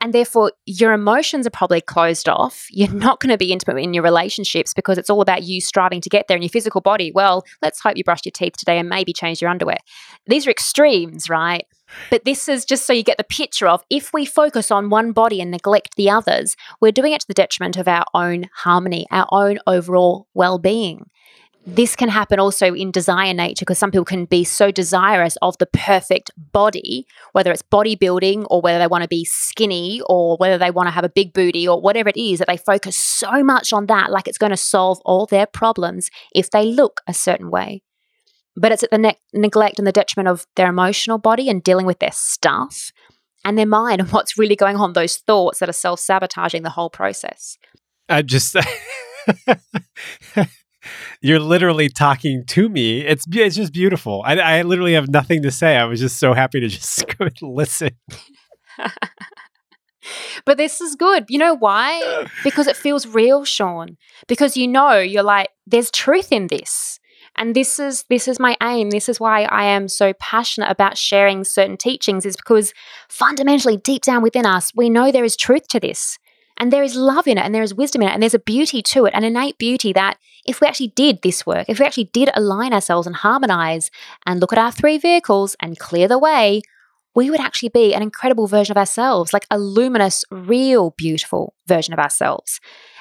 And 0.00 0.12
therefore, 0.12 0.52
your 0.64 0.92
emotions 0.92 1.46
are 1.46 1.50
probably 1.50 1.80
closed 1.82 2.28
off. 2.28 2.66
You're 2.70 2.92
not 2.92 3.20
going 3.20 3.30
to 3.30 3.38
be 3.38 3.52
intimate 3.52 3.82
in 3.82 3.94
your 3.94 4.02
relationships 4.02 4.72
because 4.72 4.96
it's 4.96 5.10
all 5.10 5.20
about 5.20 5.42
you 5.44 5.60
striving 5.60 6.00
to 6.00 6.08
get 6.08 6.26
there. 6.26 6.36
And 6.36 6.44
your 6.44 6.50
physical 6.50 6.80
body, 6.80 7.12
well, 7.12 7.44
let's 7.62 7.80
hope 7.80 7.96
you 7.96 8.04
brushed 8.04 8.24
your 8.24 8.32
teeth 8.32 8.54
today 8.56 8.78
and 8.78 8.88
maybe 8.88 9.12
change 9.12 9.42
your 9.42 9.50
underwear. 9.50 9.78
These 10.26 10.46
are 10.46 10.50
extremes, 10.50 11.28
right? 11.28 11.66
But 12.10 12.24
this 12.24 12.48
is 12.48 12.64
just 12.64 12.86
so 12.86 12.92
you 12.92 13.02
get 13.02 13.18
the 13.18 13.24
picture 13.24 13.66
of 13.66 13.82
if 13.90 14.12
we 14.12 14.24
focus 14.24 14.70
on 14.70 14.90
one 14.90 15.12
body 15.12 15.40
and 15.40 15.50
neglect 15.50 15.96
the 15.96 16.10
others, 16.10 16.56
we're 16.80 16.92
doing 16.92 17.12
it 17.12 17.20
to 17.22 17.26
the 17.26 17.34
detriment 17.34 17.76
of 17.76 17.88
our 17.88 18.04
own 18.14 18.48
harmony, 18.54 19.06
our 19.10 19.26
own 19.30 19.58
overall 19.66 20.26
well 20.34 20.58
being 20.58 21.10
this 21.66 21.96
can 21.96 22.08
happen 22.08 22.38
also 22.38 22.74
in 22.74 22.90
desire 22.90 23.32
nature 23.32 23.62
because 23.62 23.78
some 23.78 23.90
people 23.90 24.04
can 24.04 24.26
be 24.26 24.44
so 24.44 24.70
desirous 24.70 25.36
of 25.40 25.56
the 25.58 25.66
perfect 25.66 26.30
body, 26.52 27.06
whether 27.32 27.50
it's 27.50 27.62
bodybuilding 27.62 28.46
or 28.50 28.60
whether 28.60 28.78
they 28.78 28.86
want 28.86 29.02
to 29.02 29.08
be 29.08 29.24
skinny 29.24 30.02
or 30.06 30.36
whether 30.36 30.58
they 30.58 30.70
want 30.70 30.86
to 30.88 30.90
have 30.92 31.04
a 31.04 31.08
big 31.08 31.32
booty 31.32 31.66
or 31.66 31.80
whatever 31.80 32.08
it 32.08 32.16
is, 32.16 32.38
that 32.38 32.48
they 32.48 32.56
focus 32.56 32.96
so 32.96 33.42
much 33.42 33.72
on 33.72 33.86
that, 33.86 34.10
like 34.10 34.28
it's 34.28 34.38
going 34.38 34.50
to 34.50 34.56
solve 34.56 35.00
all 35.04 35.26
their 35.26 35.46
problems 35.46 36.10
if 36.34 36.50
they 36.50 36.66
look 36.66 37.00
a 37.06 37.14
certain 37.14 37.50
way. 37.50 37.82
But 38.56 38.72
it's 38.72 38.82
at 38.82 38.90
the 38.90 38.98
ne- 38.98 39.18
neglect 39.32 39.78
and 39.78 39.86
the 39.86 39.92
detriment 39.92 40.28
of 40.28 40.46
their 40.56 40.68
emotional 40.68 41.18
body 41.18 41.48
and 41.48 41.62
dealing 41.62 41.86
with 41.86 41.98
their 41.98 42.12
stuff 42.12 42.92
and 43.44 43.58
their 43.58 43.66
mind 43.66 44.00
and 44.00 44.12
what's 44.12 44.38
really 44.38 44.56
going 44.56 44.76
on, 44.76 44.92
those 44.92 45.16
thoughts 45.16 45.58
that 45.58 45.68
are 45.68 45.72
self 45.72 46.00
sabotaging 46.00 46.62
the 46.62 46.70
whole 46.70 46.90
process. 46.90 47.58
I 48.08 48.22
just. 48.22 48.56
You're 51.20 51.40
literally 51.40 51.88
talking 51.88 52.44
to 52.48 52.68
me. 52.68 53.00
It's 53.00 53.24
it's 53.32 53.56
just 53.56 53.72
beautiful. 53.72 54.22
I, 54.26 54.36
I 54.36 54.62
literally 54.62 54.92
have 54.92 55.08
nothing 55.08 55.42
to 55.42 55.50
say. 55.50 55.76
I 55.76 55.84
was 55.84 56.00
just 56.00 56.18
so 56.18 56.34
happy 56.34 56.60
to 56.60 56.68
just 56.76 57.06
go 57.16 57.24
and 57.24 57.42
listen. 57.42 57.90
but 60.44 60.58
this 60.58 60.82
is 60.82 60.96
good. 60.96 61.24
You 61.28 61.38
know 61.38 61.54
why? 61.54 62.26
Because 62.44 62.66
it 62.66 62.76
feels 62.76 63.06
real, 63.06 63.44
Sean. 63.44 63.96
Because 64.28 64.56
you 64.56 64.68
know 64.68 64.98
you're 64.98 65.22
like, 65.22 65.48
there's 65.66 65.90
truth 65.90 66.30
in 66.30 66.48
this. 66.48 67.00
And 67.36 67.54
this 67.54 67.78
is 67.78 68.04
this 68.08 68.28
is 68.28 68.38
my 68.38 68.56
aim. 68.62 68.90
This 68.90 69.08
is 69.08 69.18
why 69.18 69.44
I 69.44 69.64
am 69.64 69.88
so 69.88 70.12
passionate 70.14 70.70
about 70.70 70.96
sharing 70.96 71.44
certain 71.44 71.76
teachings, 71.76 72.24
is 72.24 72.36
because 72.36 72.72
fundamentally, 73.08 73.76
deep 73.76 74.02
down 74.02 74.22
within 74.22 74.46
us, 74.46 74.72
we 74.74 74.88
know 74.88 75.10
there 75.10 75.24
is 75.24 75.36
truth 75.36 75.66
to 75.68 75.80
this. 75.80 76.18
And 76.56 76.72
there 76.72 76.84
is 76.84 76.94
love 76.94 77.26
in 77.26 77.36
it 77.36 77.44
and 77.44 77.52
there 77.52 77.64
is 77.64 77.74
wisdom 77.74 78.02
in 78.02 78.08
it 78.08 78.12
and 78.12 78.22
there's 78.22 78.34
a 78.34 78.38
beauty 78.38 78.80
to 78.82 79.06
it, 79.06 79.14
an 79.14 79.24
innate 79.24 79.58
beauty 79.58 79.92
that 79.92 80.18
if 80.46 80.60
we 80.60 80.68
actually 80.68 80.92
did 80.94 81.20
this 81.22 81.44
work, 81.44 81.68
if 81.68 81.80
we 81.80 81.84
actually 81.84 82.10
did 82.12 82.30
align 82.34 82.72
ourselves 82.72 83.08
and 83.08 83.16
harmonize 83.16 83.90
and 84.24 84.40
look 84.40 84.52
at 84.52 84.58
our 84.58 84.70
three 84.70 84.96
vehicles 84.96 85.56
and 85.60 85.78
clear 85.80 86.06
the 86.06 86.18
way, 86.18 86.62
we 87.14 87.30
would 87.30 87.40
actually 87.40 87.70
be 87.70 87.94
an 87.94 88.02
incredible 88.02 88.46
version 88.46 88.72
of 88.72 88.76
ourselves, 88.76 89.32
like 89.32 89.46
a 89.50 89.58
luminous, 89.58 90.24
real, 90.30 90.94
beautiful 90.96 91.54
version 91.66 91.92
of 91.92 91.98
ourselves. 91.98 92.60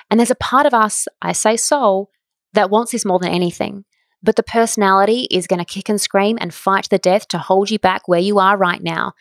And 0.10 0.19
there's 0.19 0.32
a 0.32 0.36
part 0.36 0.65
of 0.65 0.74
us, 0.74 1.08
I 1.22 1.34
say 1.34 1.58
soul, 1.58 2.10
that 2.54 2.69
wants 2.69 2.91
this 2.91 3.06
more 3.06 3.19
than 3.19 3.32
anything. 3.32 3.86
But 4.24 4.38
the 4.38 4.44
personality 4.44 5.28
is 5.30 5.48
going 5.48 5.60
to 5.60 5.66
kick 5.66 5.90
and 5.90 6.00
scream 6.00 6.38
and 6.40 6.54
fight 6.54 6.86
to 6.86 6.90
the 6.90 6.98
death 6.98 7.28
to 7.30 7.38
hold 7.38 7.70
you 7.70 7.78
back 7.78 8.08
where 8.08 8.20
you 8.20 8.40
are 8.40 8.58
right 8.58 8.82
now. 8.82 9.14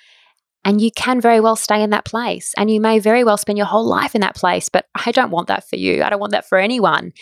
And 0.65 0.81
you 0.81 0.93
can 0.93 1.21
very 1.21 1.41
well 1.41 1.57
stay 1.57 1.83
in 1.83 1.91
that 1.91 2.05
place. 2.05 2.55
And 2.57 2.71
you 2.71 2.81
may 2.81 3.01
very 3.01 3.25
well 3.25 3.37
spend 3.37 3.59
your 3.59 3.67
whole 3.67 3.85
life 3.85 4.15
in 4.15 4.21
that 4.21 4.37
place. 4.37 4.69
But 4.69 4.87
I 4.95 5.11
don't 5.11 5.33
want 5.33 5.49
that 5.49 5.69
for 5.69 5.77
you. 5.77 6.05
I 6.05 6.09
don't 6.09 6.21
want 6.21 6.33
that 6.33 6.49
for 6.49 6.57
anyone. 6.57 7.13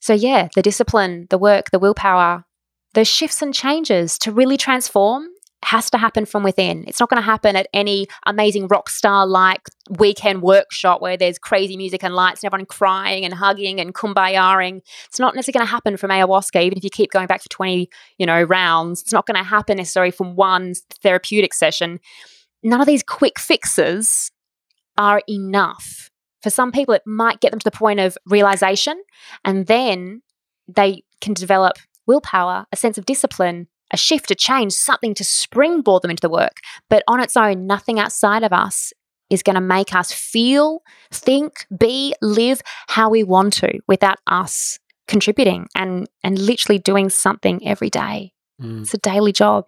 So, 0.00 0.14
yeah, 0.14 0.48
the 0.54 0.62
discipline, 0.62 1.26
the 1.28 1.36
work, 1.36 1.70
the 1.70 1.78
willpower, 1.78 2.46
those 2.94 3.08
shifts 3.08 3.42
and 3.42 3.54
changes 3.54 4.18
to 4.20 4.32
really 4.32 4.56
transform 4.56 5.26
has 5.62 5.90
to 5.90 5.98
happen 5.98 6.24
from 6.24 6.42
within. 6.42 6.84
It's 6.86 7.00
not 7.00 7.10
going 7.10 7.20
to 7.20 7.26
happen 7.26 7.54
at 7.54 7.68
any 7.74 8.06
amazing 8.26 8.68
rock 8.68 8.88
star 8.88 9.26
like 9.26 9.68
weekend 9.98 10.42
workshop 10.42 11.02
where 11.02 11.16
there's 11.16 11.38
crazy 11.38 11.76
music 11.76 12.02
and 12.02 12.14
lights 12.14 12.42
and 12.42 12.48
everyone 12.48 12.66
crying 12.66 13.24
and 13.24 13.34
hugging 13.34 13.78
and 13.78 13.94
kumbayaing. 13.94 14.80
It's 15.06 15.18
not 15.18 15.34
necessarily 15.34 15.58
going 15.58 15.66
to 15.66 15.70
happen 15.72 15.96
from 15.96 16.10
ayahuasca, 16.10 16.62
even 16.62 16.78
if 16.78 16.84
you 16.84 16.90
keep 16.90 17.10
going 17.10 17.26
back 17.26 17.42
for 17.42 17.48
20, 17.50 17.90
you 18.18 18.26
know, 18.26 18.42
rounds. 18.42 19.02
It's 19.02 19.12
not 19.12 19.26
going 19.26 19.36
to 19.36 19.42
happen 19.42 19.76
necessarily 19.76 20.10
from 20.10 20.34
one 20.34 20.74
therapeutic 21.02 21.52
session 21.52 22.00
none 22.62 22.80
of 22.80 22.86
these 22.86 23.02
quick 23.02 23.38
fixes 23.38 24.30
are 24.96 25.22
enough. 25.28 26.10
For 26.42 26.50
some 26.50 26.72
people, 26.72 26.94
it 26.94 27.02
might 27.06 27.40
get 27.40 27.50
them 27.50 27.60
to 27.60 27.64
the 27.64 27.70
point 27.70 28.00
of 28.00 28.16
realization, 28.26 29.02
and 29.44 29.66
then 29.66 30.22
they 30.68 31.02
can 31.20 31.34
develop 31.34 31.74
willpower, 32.06 32.66
a 32.72 32.76
sense 32.76 32.96
of 32.98 33.06
discipline, 33.06 33.68
a 33.90 33.96
shift, 33.96 34.30
a 34.30 34.34
change, 34.34 34.72
something 34.72 35.14
to 35.14 35.24
springboard 35.24 36.02
them 36.02 36.10
into 36.10 36.20
the 36.20 36.30
work. 36.30 36.58
But 36.88 37.02
on 37.08 37.20
its 37.20 37.36
own, 37.36 37.66
nothing 37.66 37.98
outside 37.98 38.42
of 38.42 38.52
us 38.52 38.92
is 39.30 39.42
going 39.42 39.54
to 39.54 39.60
make 39.60 39.94
us 39.94 40.12
feel, 40.12 40.82
think, 41.10 41.66
be, 41.76 42.14
live 42.20 42.62
how 42.88 43.08
we 43.08 43.22
want 43.22 43.52
to 43.54 43.78
without 43.86 44.18
us 44.26 44.78
contributing 45.06 45.66
and 45.74 46.08
and 46.22 46.38
literally 46.38 46.78
doing 46.78 47.08
something 47.10 47.66
every 47.66 47.90
day. 47.90 48.32
Mm. 48.62 48.82
It's 48.82 48.94
a 48.94 48.98
daily 48.98 49.32
job. 49.32 49.66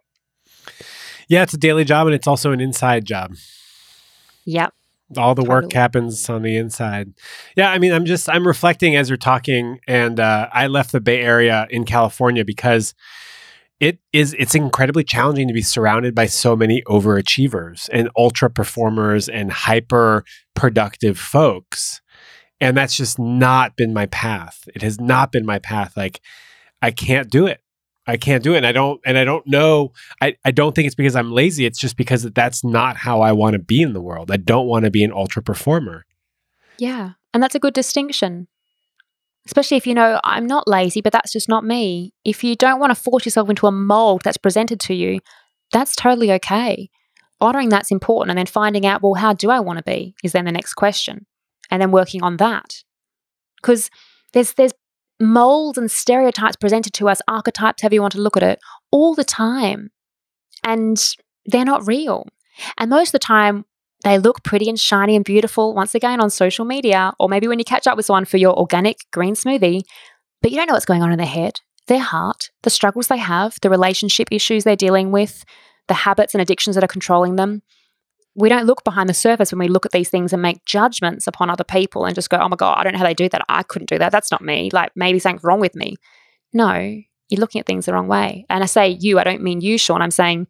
Yeah, 1.28 1.42
it's 1.42 1.54
a 1.54 1.58
daily 1.58 1.84
job 1.84 2.06
and 2.06 2.14
it's 2.14 2.26
also 2.26 2.52
an 2.52 2.60
inside 2.60 3.04
job. 3.04 3.34
Yep. 4.44 4.72
All 5.16 5.34
the 5.34 5.42
totally. 5.42 5.64
work 5.64 5.72
happens 5.72 6.28
on 6.30 6.42
the 6.42 6.56
inside. 6.56 7.12
Yeah, 7.56 7.70
I 7.70 7.78
mean, 7.78 7.92
I'm 7.92 8.06
just 8.06 8.28
I'm 8.30 8.46
reflecting 8.46 8.96
as 8.96 9.10
you're 9.10 9.18
talking, 9.18 9.78
and 9.86 10.18
uh, 10.18 10.48
I 10.52 10.68
left 10.68 10.92
the 10.92 11.00
Bay 11.00 11.20
Area 11.20 11.66
in 11.68 11.84
California 11.84 12.44
because 12.44 12.94
it 13.82 13.98
is 14.12 14.34
it's 14.38 14.54
incredibly 14.54 15.02
challenging 15.02 15.48
to 15.48 15.52
be 15.52 15.60
surrounded 15.60 16.14
by 16.14 16.24
so 16.24 16.54
many 16.54 16.82
overachievers 16.82 17.90
and 17.92 18.08
ultra 18.16 18.48
performers 18.48 19.28
and 19.28 19.52
hyper 19.52 20.24
productive 20.54 21.18
folks 21.18 22.00
and 22.60 22.76
that's 22.76 22.96
just 22.96 23.18
not 23.18 23.76
been 23.76 23.92
my 23.92 24.06
path 24.06 24.68
it 24.74 24.80
has 24.80 25.00
not 25.00 25.32
been 25.32 25.44
my 25.44 25.58
path 25.58 25.94
like 25.96 26.20
i 26.80 26.90
can't 26.90 27.30
do 27.30 27.46
it 27.46 27.60
I 28.04 28.16
can't 28.16 28.42
do 28.42 28.54
it. 28.54 28.56
And 28.56 28.66
I 28.66 28.72
don't, 28.72 29.00
and 29.06 29.16
I 29.16 29.24
don't 29.24 29.46
know. 29.46 29.92
I, 30.20 30.34
I 30.44 30.50
don't 30.50 30.74
think 30.74 30.86
it's 30.86 30.94
because 30.96 31.14
I'm 31.14 31.30
lazy. 31.30 31.66
It's 31.66 31.78
just 31.78 31.96
because 31.96 32.24
that's 32.32 32.64
not 32.64 32.96
how 32.96 33.20
I 33.20 33.30
want 33.30 33.52
to 33.52 33.60
be 33.60 33.80
in 33.80 33.92
the 33.92 34.00
world. 34.00 34.32
I 34.32 34.38
don't 34.38 34.66
want 34.66 34.86
to 34.86 34.90
be 34.90 35.04
an 35.04 35.12
ultra 35.12 35.40
performer. 35.40 36.04
Yeah. 36.78 37.10
And 37.32 37.40
that's 37.40 37.54
a 37.54 37.60
good 37.60 37.74
distinction. 37.74 38.48
Especially 39.46 39.76
if 39.76 39.86
you 39.86 39.94
know, 39.94 40.20
I'm 40.22 40.46
not 40.46 40.68
lazy, 40.68 41.00
but 41.00 41.12
that's 41.12 41.32
just 41.32 41.48
not 41.48 41.64
me. 41.64 42.14
If 42.24 42.44
you 42.44 42.54
don't 42.54 42.78
want 42.78 42.90
to 42.90 43.00
force 43.00 43.24
yourself 43.24 43.50
into 43.50 43.66
a 43.66 43.72
mold 43.72 44.22
that's 44.22 44.36
presented 44.36 44.78
to 44.80 44.94
you, 44.94 45.18
that's 45.72 45.96
totally 45.96 46.30
okay. 46.32 46.90
Honoring 47.40 47.68
that's 47.68 47.90
important. 47.90 48.30
And 48.30 48.38
then 48.38 48.46
finding 48.46 48.86
out, 48.86 49.02
well, 49.02 49.14
how 49.14 49.32
do 49.32 49.50
I 49.50 49.58
want 49.58 49.78
to 49.78 49.82
be 49.82 50.14
is 50.22 50.32
then 50.32 50.44
the 50.44 50.52
next 50.52 50.74
question. 50.74 51.26
And 51.70 51.82
then 51.82 51.90
working 51.90 52.22
on 52.22 52.36
that. 52.36 52.84
Because 53.60 53.90
there's 54.32 54.52
there's 54.54 54.72
molds 55.20 55.78
and 55.78 55.90
stereotypes 55.90 56.56
presented 56.56 56.92
to 56.94 57.08
us, 57.08 57.20
archetypes, 57.26 57.82
however 57.82 57.94
you 57.94 58.02
want 58.02 58.12
to 58.12 58.20
look 58.20 58.36
at 58.36 58.42
it, 58.42 58.60
all 58.90 59.14
the 59.14 59.24
time. 59.24 59.90
And 60.62 61.16
they're 61.46 61.64
not 61.64 61.86
real. 61.86 62.26
And 62.78 62.90
most 62.90 63.08
of 63.08 63.12
the 63.12 63.18
time, 63.18 63.64
they 64.04 64.18
look 64.18 64.42
pretty 64.42 64.68
and 64.68 64.78
shiny 64.78 65.16
and 65.16 65.24
beautiful 65.24 65.74
once 65.74 65.94
again 65.94 66.20
on 66.20 66.30
social 66.30 66.64
media, 66.64 67.12
or 67.18 67.28
maybe 67.28 67.48
when 67.48 67.58
you 67.58 67.64
catch 67.64 67.86
up 67.86 67.96
with 67.96 68.06
someone 68.06 68.24
for 68.24 68.36
your 68.36 68.58
organic 68.58 68.98
green 69.12 69.34
smoothie, 69.34 69.82
but 70.40 70.50
you 70.50 70.56
don't 70.56 70.66
know 70.66 70.74
what's 70.74 70.86
going 70.86 71.02
on 71.02 71.12
in 71.12 71.18
their 71.18 71.26
head, 71.26 71.60
their 71.86 72.00
heart, 72.00 72.50
the 72.62 72.70
struggles 72.70 73.08
they 73.08 73.18
have, 73.18 73.56
the 73.62 73.70
relationship 73.70 74.28
issues 74.30 74.64
they're 74.64 74.76
dealing 74.76 75.12
with, 75.12 75.44
the 75.88 75.94
habits 75.94 76.34
and 76.34 76.42
addictions 76.42 76.74
that 76.74 76.84
are 76.84 76.88
controlling 76.88 77.36
them 77.36 77.62
we 78.34 78.48
don't 78.48 78.66
look 78.66 78.84
behind 78.84 79.08
the 79.08 79.14
surface 79.14 79.52
when 79.52 79.58
we 79.58 79.68
look 79.68 79.84
at 79.84 79.92
these 79.92 80.08
things 80.08 80.32
and 80.32 80.40
make 80.40 80.64
judgments 80.64 81.26
upon 81.26 81.50
other 81.50 81.64
people 81.64 82.04
and 82.06 82.14
just 82.14 82.30
go, 82.30 82.38
oh 82.38 82.48
my 82.48 82.56
God, 82.56 82.78
I 82.78 82.84
don't 82.84 82.94
know 82.94 82.98
how 82.98 83.04
they 83.04 83.14
do 83.14 83.28
that. 83.28 83.44
I 83.48 83.62
couldn't 83.62 83.90
do 83.90 83.98
that. 83.98 84.12
That's 84.12 84.30
not 84.30 84.42
me. 84.42 84.70
Like 84.72 84.92
maybe 84.96 85.18
something's 85.18 85.44
wrong 85.44 85.60
with 85.60 85.74
me. 85.74 85.96
No, 86.52 86.72
you're 87.28 87.40
looking 87.40 87.60
at 87.60 87.66
things 87.66 87.86
the 87.86 87.92
wrong 87.92 88.08
way. 88.08 88.46
And 88.48 88.62
I 88.62 88.66
say 88.66 88.96
you, 89.00 89.18
I 89.18 89.24
don't 89.24 89.42
mean 89.42 89.60
you, 89.60 89.76
Sean. 89.76 90.02
I'm 90.02 90.10
saying 90.10 90.46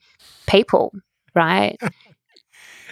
people, 0.47 0.93
right? 1.35 1.77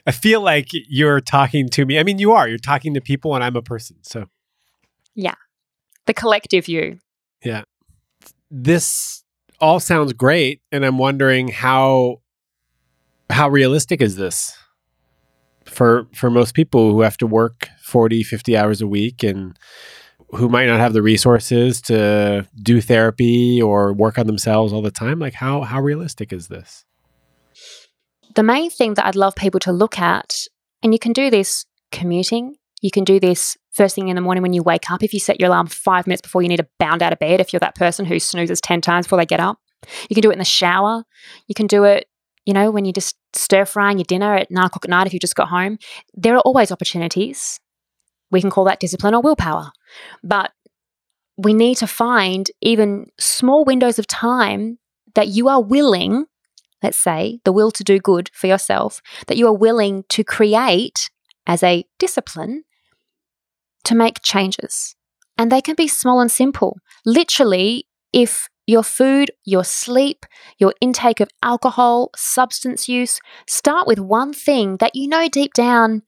I 0.07 0.13
feel 0.13 0.41
like 0.41 0.69
you're 0.73 1.21
talking 1.21 1.69
to 1.71 1.85
me. 1.85 1.99
I 1.99 2.03
mean, 2.03 2.19
you 2.19 2.33
are. 2.33 2.49
You're 2.49 2.59
talking 2.59 2.95
to 2.95 3.01
people, 3.01 3.35
and 3.35 3.45
I'm 3.45 3.57
a 3.57 3.63
person. 3.63 3.97
So, 4.03 4.27
yeah, 5.15 5.35
the 6.07 6.15
collective 6.15 6.69
you. 6.69 6.99
Yeah. 7.45 7.63
This 8.51 9.25
all 9.61 9.81
sounds 9.81 10.13
great, 10.13 10.63
and 10.73 10.85
I'm 10.85 10.99
wondering 10.99 11.49
how 11.49 12.23
how 13.31 13.49
realistic 13.49 14.03
is 14.03 14.17
this 14.17 14.57
for 15.65 16.07
for 16.15 16.31
most 16.31 16.55
people 16.55 16.91
who 16.91 17.01
have 17.03 17.17
to 17.19 17.27
work 17.27 17.69
40, 17.83 18.23
50 18.23 18.57
hours 18.57 18.81
a 18.81 18.87
week 18.87 19.23
and 19.23 19.59
who 20.31 20.49
might 20.49 20.67
not 20.67 20.79
have 20.79 20.93
the 20.93 21.03
resources 21.03 21.81
to 21.83 22.47
do 22.63 22.81
therapy 22.81 23.61
or 23.61 23.93
work 23.93 24.19
on 24.19 24.27
themselves 24.27 24.73
all 24.73 24.83
the 24.83 24.91
time? 24.91 25.19
Like 25.19 25.35
how 25.35 25.63
how 25.63 25.81
realistic 25.81 26.33
is 26.33 26.49
this? 26.49 26.85
The 28.35 28.43
main 28.43 28.71
thing 28.71 28.95
that 28.95 29.07
I'd 29.07 29.17
love 29.17 29.35
people 29.35 29.61
to 29.61 29.73
look 29.73 29.99
at, 29.99 30.47
and 30.83 30.93
you 30.93 30.99
can 30.99 31.13
do 31.13 31.31
this 31.31 31.65
commuting, 31.91 32.57
you 32.81 32.91
can 32.91 33.05
do 33.05 33.21
this 33.21 33.57
first 33.73 33.95
thing 33.95 34.09
in 34.09 34.17
the 34.17 34.23
morning 34.23 34.43
when 34.43 34.53
you 34.53 34.63
wake 34.63 34.91
up. 34.91 35.03
If 35.03 35.13
you 35.13 35.21
set 35.21 35.41
your 35.41 35.49
alarm 35.49 35.67
five 35.67 36.07
minutes 36.07 36.23
before 36.23 36.43
you 36.43 36.49
need 36.49 36.59
to 36.59 36.69
bound 36.79 37.03
out 37.03 37.13
of 37.13 37.19
bed, 37.19 37.41
if 37.41 37.53
you're 37.53 37.61
that 37.61 37.75
person 37.75 38.05
who 38.05 38.19
snoozes 38.19 38.61
10 38.61 38.81
times 38.81 39.07
before 39.07 39.19
they 39.19 39.27
get 39.27 39.41
up, 39.41 39.59
you 40.09 40.15
can 40.15 40.23
do 40.23 40.31
it 40.31 40.35
in 40.35 40.39
the 40.39 40.45
shower. 40.45 41.05
You 41.47 41.55
can 41.55 41.67
do 41.67 41.85
it, 41.85 42.07
you 42.47 42.55
know, 42.55 42.71
when 42.71 42.85
you're 42.85 42.93
just 42.93 43.17
stir 43.35 43.65
frying 43.65 43.99
your 43.99 44.05
dinner 44.05 44.35
at 44.35 44.51
nine 44.51 44.67
o'clock 44.67 44.85
at 44.85 44.91
night 44.91 45.07
if 45.07 45.13
you 45.13 45.21
just 45.21 45.37
got 45.37 45.49
home. 45.49 45.79
There 46.15 46.35
are 46.35 46.41
always 46.41 46.73
opportunities. 46.73 47.61
We 48.31 48.41
can 48.41 48.51
call 48.51 48.65
that 48.65 48.81
discipline 48.81 49.15
or 49.15 49.23
willpower. 49.23 49.73
But 50.23 50.53
we 51.37 51.55
need 51.55 51.77
to 51.77 51.87
find 51.87 52.51
even 52.61 53.07
small 53.19 53.65
windows 53.65 53.99
of 53.99 54.07
time 54.07 54.79
that 55.15 55.29
you 55.29 55.49
are 55.49 55.63
willing, 55.63 56.27
let's 56.83 56.99
say, 56.99 57.41
the 57.45 57.53
will 57.53 57.71
to 57.73 57.85
do 57.85 57.99
good 57.99 58.31
for 58.33 58.47
yourself, 58.47 59.01
that 59.27 59.37
you 59.37 59.47
are 59.47 59.57
willing 59.57 60.05
to 60.11 60.25
create 60.25 61.11
as 61.47 61.63
a 61.63 61.85
discipline 61.99 62.65
to 63.85 63.95
make 63.95 64.23
changes. 64.23 64.95
And 65.39 65.51
they 65.51 65.61
can 65.61 65.75
be 65.75 65.89
small 65.89 66.21
and 66.21 66.31
simple. 66.31 66.79
Literally, 67.07 67.87
if 68.13 68.49
your 68.67 68.83
food, 68.83 69.31
your 69.45 69.65
sleep, 69.65 70.27
your 70.59 70.75
intake 70.81 71.21
of 71.21 71.31
alcohol, 71.43 72.11
substance 72.15 72.89
use, 72.89 73.21
start 73.47 73.87
with 73.87 73.99
one 73.99 74.33
thing 74.33 74.77
that 74.77 74.95
you 74.95 75.09
know 75.09 75.29
deep 75.29 75.55
down, 75.55 76.03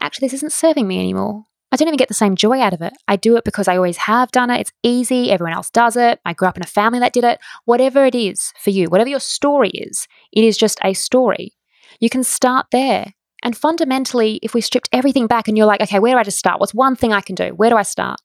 actually, 0.00 0.26
this 0.26 0.34
isn't 0.34 0.52
serving 0.52 0.86
me 0.86 0.98
anymore. 0.98 1.46
I 1.72 1.76
don't 1.76 1.88
even 1.88 1.98
get 1.98 2.08
the 2.08 2.14
same 2.14 2.34
joy 2.34 2.60
out 2.60 2.72
of 2.72 2.82
it. 2.82 2.92
I 3.06 3.16
do 3.16 3.36
it 3.36 3.44
because 3.44 3.68
I 3.68 3.76
always 3.76 3.96
have 3.98 4.32
done 4.32 4.50
it. 4.50 4.60
It's 4.60 4.72
easy. 4.82 5.30
Everyone 5.30 5.54
else 5.54 5.70
does 5.70 5.96
it. 5.96 6.20
I 6.24 6.32
grew 6.32 6.48
up 6.48 6.56
in 6.56 6.64
a 6.64 6.66
family 6.66 6.98
that 6.98 7.12
did 7.12 7.24
it. 7.24 7.38
Whatever 7.64 8.04
it 8.04 8.14
is 8.14 8.52
for 8.58 8.70
you, 8.70 8.86
whatever 8.88 9.08
your 9.08 9.20
story 9.20 9.70
is, 9.70 10.08
it 10.32 10.42
is 10.42 10.58
just 10.58 10.80
a 10.82 10.94
story. 10.94 11.52
You 12.00 12.10
can 12.10 12.24
start 12.24 12.66
there. 12.72 13.14
And 13.42 13.56
fundamentally, 13.56 14.40
if 14.42 14.52
we 14.52 14.60
stripped 14.60 14.88
everything 14.92 15.26
back 15.26 15.48
and 15.48 15.56
you're 15.56 15.66
like, 15.66 15.80
okay, 15.80 15.98
where 15.98 16.14
do 16.14 16.18
I 16.18 16.24
just 16.24 16.38
start? 16.38 16.60
What's 16.60 16.74
one 16.74 16.96
thing 16.96 17.12
I 17.12 17.20
can 17.20 17.34
do? 17.34 17.50
Where 17.50 17.70
do 17.70 17.76
I 17.76 17.82
start? 17.82 18.20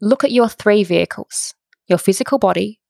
Look 0.00 0.24
at 0.24 0.32
your 0.32 0.48
three 0.48 0.84
vehicles 0.84 1.54
your 1.86 1.98
physical 1.98 2.38
body, 2.38 2.80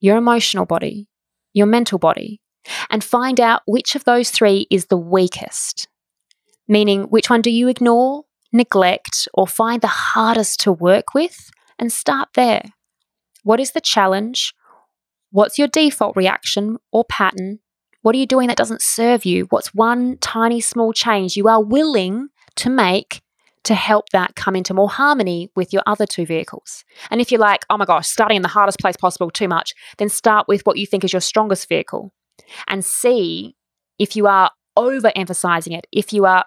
your 0.00 0.16
emotional 0.16 0.64
body, 0.64 1.08
your 1.52 1.66
mental 1.66 1.98
body, 1.98 2.40
and 2.88 3.04
find 3.04 3.38
out 3.38 3.60
which 3.66 3.94
of 3.94 4.04
those 4.04 4.30
three 4.30 4.66
is 4.70 4.86
the 4.86 4.96
weakest 4.96 5.88
meaning 6.68 7.04
which 7.04 7.30
one 7.30 7.42
do 7.42 7.50
you 7.50 7.68
ignore, 7.68 8.24
neglect, 8.52 9.28
or 9.34 9.46
find 9.46 9.82
the 9.82 9.88
hardest 9.88 10.60
to 10.60 10.72
work 10.72 11.14
with, 11.14 11.50
and 11.78 11.92
start 11.92 12.28
there. 12.34 12.62
What 13.42 13.60
is 13.60 13.72
the 13.72 13.80
challenge? 13.80 14.54
What's 15.30 15.58
your 15.58 15.68
default 15.68 16.16
reaction 16.16 16.78
or 16.92 17.04
pattern? 17.04 17.58
What 18.02 18.14
are 18.14 18.18
you 18.18 18.26
doing 18.26 18.48
that 18.48 18.56
doesn't 18.56 18.82
serve 18.82 19.24
you? 19.24 19.46
What's 19.50 19.74
one 19.74 20.18
tiny 20.18 20.60
small 20.60 20.92
change 20.92 21.36
you 21.36 21.48
are 21.48 21.62
willing 21.62 22.28
to 22.56 22.70
make 22.70 23.22
to 23.64 23.74
help 23.74 24.10
that 24.10 24.36
come 24.36 24.54
into 24.54 24.74
more 24.74 24.90
harmony 24.90 25.50
with 25.56 25.72
your 25.72 25.82
other 25.86 26.06
two 26.06 26.26
vehicles? 26.26 26.84
And 27.10 27.20
if 27.20 27.32
you're 27.32 27.40
like, 27.40 27.64
oh 27.70 27.76
my 27.76 27.84
gosh, 27.84 28.06
starting 28.06 28.36
in 28.36 28.42
the 28.42 28.48
hardest 28.48 28.78
place 28.78 28.96
possible 28.96 29.30
too 29.30 29.48
much, 29.48 29.72
then 29.98 30.08
start 30.08 30.46
with 30.48 30.62
what 30.64 30.76
you 30.76 30.86
think 30.86 31.02
is 31.02 31.12
your 31.12 31.20
strongest 31.20 31.68
vehicle 31.68 32.12
and 32.68 32.84
see 32.84 33.56
if 33.98 34.16
you 34.16 34.26
are 34.26 34.50
overemphasizing 34.76 35.76
it, 35.76 35.86
if 35.92 36.12
you 36.12 36.26
are 36.26 36.44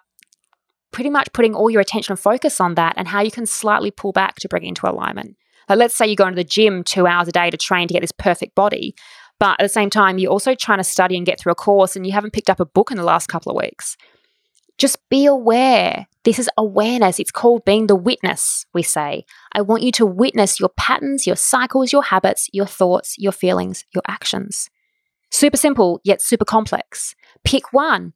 pretty 0.91 1.09
much 1.09 1.31
putting 1.33 1.53
all 1.53 1.69
your 1.69 1.81
attention 1.81 2.13
and 2.13 2.19
focus 2.19 2.59
on 2.59 2.75
that 2.75 2.93
and 2.97 3.07
how 3.07 3.21
you 3.21 3.31
can 3.31 3.45
slightly 3.45 3.91
pull 3.91 4.11
back 4.11 4.35
to 4.37 4.47
bring 4.47 4.63
it 4.63 4.69
into 4.69 4.89
alignment. 4.89 5.35
Like 5.69 5.79
let's 5.79 5.95
say 5.95 6.07
you 6.07 6.15
go 6.15 6.27
into 6.27 6.35
the 6.35 6.43
gym 6.43 6.83
two 6.83 7.07
hours 7.07 7.27
a 7.27 7.31
day 7.31 7.49
to 7.49 7.57
train 7.57 7.87
to 7.87 7.93
get 7.93 8.01
this 8.01 8.13
perfect 8.13 8.55
body, 8.55 8.95
but 9.39 9.59
at 9.59 9.65
the 9.65 9.69
same 9.69 9.89
time, 9.89 10.17
you're 10.17 10.31
also 10.31 10.55
trying 10.55 10.79
to 10.79 10.83
study 10.83 11.15
and 11.17 11.25
get 11.25 11.39
through 11.39 11.51
a 11.51 11.55
course 11.55 11.95
and 11.95 12.05
you 12.05 12.13
haven't 12.13 12.33
picked 12.33 12.49
up 12.49 12.59
a 12.59 12.65
book 12.65 12.89
in 12.89 12.97
the 12.97 13.03
last 13.03 13.27
couple 13.27 13.51
of 13.51 13.57
weeks. 13.57 13.97
Just 14.77 14.97
be 15.09 15.25
aware. 15.25 16.07
This 16.23 16.39
is 16.39 16.49
awareness. 16.57 17.19
It's 17.19 17.31
called 17.31 17.65
being 17.65 17.87
the 17.87 17.95
witness, 17.95 18.65
we 18.73 18.83
say. 18.83 19.25
I 19.53 19.61
want 19.61 19.83
you 19.83 19.91
to 19.93 20.05
witness 20.05 20.59
your 20.59 20.69
patterns, 20.69 21.25
your 21.25 21.35
cycles, 21.35 21.91
your 21.91 22.03
habits, 22.03 22.47
your 22.53 22.67
thoughts, 22.67 23.15
your 23.17 23.31
feelings, 23.31 23.85
your 23.93 24.03
actions. 24.07 24.69
Super 25.31 25.57
simple, 25.57 25.99
yet 26.03 26.21
super 26.21 26.45
complex. 26.45 27.15
Pick 27.43 27.73
one. 27.73 28.13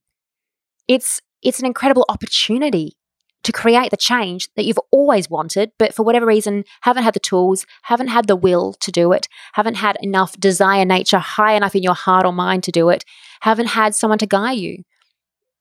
It's 0.88 1.22
it's 1.44 1.60
an 1.60 1.66
incredible 1.66 2.06
opportunity 2.10 2.98
to 3.44 3.52
create 3.52 3.90
the 3.90 3.98
change 3.98 4.50
that 4.56 4.66
you've 4.66 4.80
always 4.92 5.30
wanted, 5.30 5.72
but 5.80 5.94
for 5.94 6.04
whatever 6.04 6.26
reason, 6.26 6.64
haven't 6.82 7.04
had 7.04 7.16
the 7.16 7.20
tools, 7.20 7.66
haven't 7.84 8.10
had 8.10 8.28
the 8.28 8.36
will 8.36 8.74
to 8.74 8.92
do 8.92 9.12
it, 9.12 9.28
haven't 9.54 9.76
had 9.76 9.98
enough 10.02 10.40
desire 10.40 10.86
nature 10.86 11.18
high 11.18 11.54
enough 11.54 11.76
in 11.76 11.82
your 11.82 11.96
heart 11.96 12.26
or 12.26 12.32
mind 12.32 12.64
to 12.64 12.72
do 12.72 12.90
it, 12.90 13.04
haven't 13.42 13.68
had 13.68 13.96
someone 13.96 14.20
to 14.20 14.28
guide 14.28 14.60
you. 14.60 14.84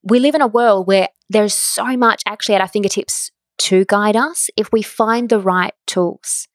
We 0.03 0.19
live 0.19 0.35
in 0.35 0.43
a 0.43 0.47
world 0.47 0.87
where 0.87 1.09
there's 1.29 1.55
so 1.55 1.97
much 1.97 2.23
actually 2.27 2.55
at 2.57 2.61
our 2.61 2.69
fingertips 2.69 3.31
to 3.59 3.85
guide 3.87 4.17
us 4.17 4.51
if 4.57 4.71
we 4.73 4.83
find 4.83 5.29
the 5.29 5.41
right 5.41 5.75
tools 5.87 6.49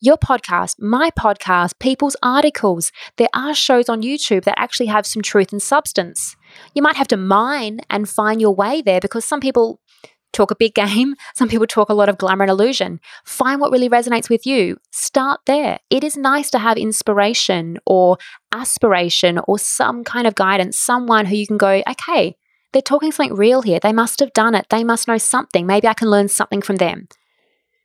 your 0.00 0.16
podcast, 0.16 0.76
my 0.78 1.10
podcast, 1.18 1.72
people's 1.80 2.16
articles. 2.22 2.92
There 3.16 3.28
are 3.34 3.54
shows 3.54 3.88
on 3.88 4.02
YouTube 4.02 4.44
that 4.44 4.58
actually 4.58 4.86
have 4.86 5.06
some 5.06 5.22
truth 5.22 5.52
and 5.52 5.62
substance. 5.62 6.36
You 6.74 6.82
might 6.82 6.96
have 6.96 7.08
to 7.08 7.16
mine 7.16 7.80
and 7.90 8.08
find 8.08 8.40
your 8.40 8.54
way 8.54 8.82
there 8.82 9.00
because 9.00 9.24
some 9.24 9.40
people 9.40 9.80
talk 10.32 10.50
a 10.50 10.56
big 10.56 10.74
game, 10.86 11.14
some 11.34 11.48
people 11.48 11.66
talk 11.66 11.88
a 11.88 11.94
lot 11.94 12.08
of 12.08 12.18
glamour 12.18 12.44
and 12.44 12.50
illusion. 12.50 13.00
Find 13.24 13.60
what 13.60 13.72
really 13.72 13.88
resonates 13.88 14.28
with 14.28 14.46
you. 14.46 14.76
Start 14.90 15.40
there. 15.46 15.78
It 15.90 16.04
is 16.04 16.16
nice 16.16 16.50
to 16.50 16.58
have 16.58 16.76
inspiration 16.76 17.78
or 17.86 18.18
aspiration 18.52 19.40
or 19.46 19.58
some 19.58 20.04
kind 20.04 20.26
of 20.26 20.34
guidance, 20.34 20.78
someone 20.78 21.26
who 21.26 21.36
you 21.36 21.46
can 21.46 21.58
go, 21.58 21.82
okay, 21.88 22.36
they're 22.72 22.82
talking 22.82 23.12
something 23.12 23.36
real 23.36 23.62
here. 23.62 23.80
They 23.80 23.92
must 23.92 24.20
have 24.20 24.32
done 24.32 24.54
it. 24.54 24.66
They 24.68 24.84
must 24.84 25.08
know 25.08 25.18
something. 25.18 25.66
Maybe 25.66 25.88
I 25.88 25.94
can 25.94 26.10
learn 26.10 26.28
something 26.28 26.60
from 26.60 26.76
them. 26.76 27.08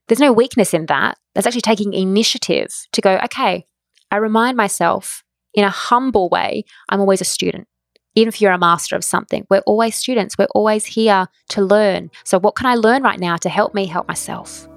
There's 0.08 0.20
no 0.20 0.34
weakness 0.34 0.74
in 0.74 0.88
that. 0.88 1.18
That's 1.34 1.48
actually 1.48 1.62
taking 1.62 1.94
initiative 1.94 2.68
to 2.92 3.02
go, 3.02 3.18
okay, 3.26 3.66
I 4.10 4.18
remind 4.18 4.58
myself 4.58 5.24
in 5.54 5.64
a 5.64 5.70
humble 5.70 6.30
way, 6.30 6.66
I'm 6.90 7.00
always 7.00 7.22
a 7.22 7.26
student. 7.26 7.68
Even 8.14 8.28
if 8.28 8.42
you're 8.42 8.52
a 8.52 8.58
master 8.58 8.98
of 8.98 9.06
something, 9.06 9.48
we're 9.50 9.60
always 9.60 9.96
students. 9.96 10.38
We're 10.38 10.48
always 10.54 10.86
here 10.86 11.28
to 11.50 11.62
learn. 11.62 12.12
So, 12.26 12.40
what 12.40 12.56
can 12.56 12.66
I 12.66 12.76
learn 12.76 13.04
right 13.04 13.20
now 13.20 13.38
to 13.38 13.50
help 13.50 13.74
me 13.74 13.86
help 13.86 14.08
myself? 14.08 14.68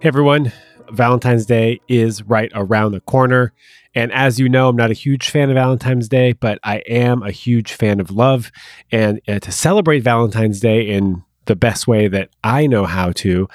Hey 0.00 0.08
everyone, 0.08 0.52
Valentine's 0.92 1.46
Day 1.46 1.80
is 1.88 2.22
right 2.24 2.50
around 2.54 2.92
the 2.92 3.00
corner. 3.00 3.52
And 3.94 4.12
as 4.12 4.38
you 4.38 4.48
know, 4.48 4.68
I'm 4.68 4.76
not 4.76 4.90
a 4.90 4.94
huge 4.94 5.30
fan 5.30 5.50
of 5.50 5.54
Valentine's 5.54 6.08
Day, 6.08 6.32
but 6.32 6.58
I 6.62 6.78
am 6.88 7.22
a 7.22 7.32
huge 7.32 7.72
fan 7.72 7.98
of 8.00 8.10
love. 8.10 8.52
And 8.92 9.20
uh, 9.26 9.40
to 9.40 9.52
celebrate 9.52 10.00
Valentine's 10.00 10.60
Day 10.60 10.88
in 10.88 11.24
the 11.46 11.56
best 11.56 11.88
way 11.88 12.06
that 12.06 12.28
I 12.44 12.68
know 12.68 12.84
how 12.84 13.10
to, 13.12 13.48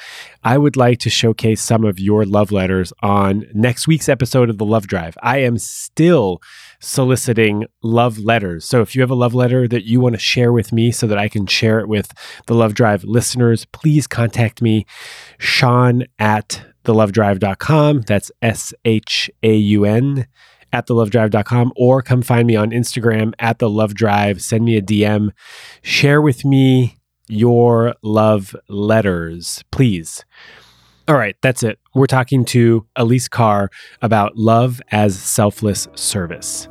I 0.44 0.58
would 0.58 0.76
like 0.76 1.00
to 1.00 1.10
showcase 1.10 1.62
some 1.62 1.86
of 1.86 2.00
your 2.00 2.26
love 2.26 2.52
letters 2.52 2.92
on 3.02 3.46
next 3.54 3.88
week's 3.88 4.10
episode 4.10 4.50
of 4.50 4.58
The 4.58 4.66
Love 4.66 4.88
Drive. 4.88 5.18
I 5.24 5.38
am 5.38 5.58
still 5.58 6.42
soliciting 6.82 7.66
love 7.82 8.20
letters. 8.20 8.66
So 8.66 8.82
if 8.82 8.96
you 8.96 9.02
have 9.02 9.12
a 9.12 9.16
love 9.16 9.34
letter 9.34 9.66
that 9.70 9.86
you 9.86 10.02
want 10.02 10.16
to 10.16 10.20
share 10.20 10.52
with 10.52 10.74
me 10.74 10.92
so 10.92 11.08
that 11.08 11.18
I 11.18 11.30
can 11.30 11.48
share 11.48 11.80
it 11.80 11.88
with 11.88 12.12
the 12.48 12.54
Love 12.54 12.74
Drive 12.74 13.06
listeners, 13.06 13.64
please 13.66 14.08
contact 14.08 14.62
me, 14.62 14.86
Shaun 15.38 16.06
at 16.20 16.66
thelovedrive.com. 16.86 18.02
That's 18.02 18.32
S 18.42 18.74
H 18.86 19.30
A 19.44 19.56
U 19.56 19.86
N 19.86 20.28
at 20.72 20.88
thelovedrive.com 20.88 21.74
or 21.76 22.02
come 22.02 22.22
find 22.22 22.48
me 22.48 22.56
on 22.56 22.72
Instagram 22.72 23.34
at 23.40 23.60
the 23.60 23.70
love 23.70 23.94
drive. 23.94 24.42
Send 24.42 24.66
me 24.66 24.78
a 24.78 24.82
DM. 24.82 25.32
Share 25.82 26.22
with 26.22 26.44
me 26.46 26.98
your 27.28 27.96
love 28.02 28.56
letters, 28.68 29.64
please. 29.72 30.26
All 31.08 31.16
right, 31.16 31.36
that's 31.42 31.62
it. 31.64 31.80
We're 31.94 32.08
talking 32.08 32.46
to 32.46 32.86
Elise 32.96 33.28
Carr 33.28 33.70
about 34.02 34.38
love 34.38 34.82
as 34.92 35.18
selfless 35.18 35.88
service. 35.96 36.68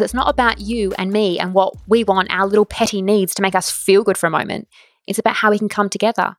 It's 0.00 0.14
not 0.14 0.28
about 0.28 0.60
you 0.60 0.92
and 0.98 1.12
me 1.12 1.38
and 1.38 1.54
what 1.54 1.74
we 1.86 2.04
want, 2.04 2.30
our 2.30 2.46
little 2.46 2.64
petty 2.64 3.02
needs 3.02 3.34
to 3.34 3.42
make 3.42 3.54
us 3.54 3.70
feel 3.70 4.02
good 4.02 4.18
for 4.18 4.26
a 4.26 4.30
moment. 4.30 4.68
It's 5.06 5.18
about 5.18 5.36
how 5.36 5.50
we 5.50 5.58
can 5.58 5.68
come 5.68 5.88
together. 5.88 6.36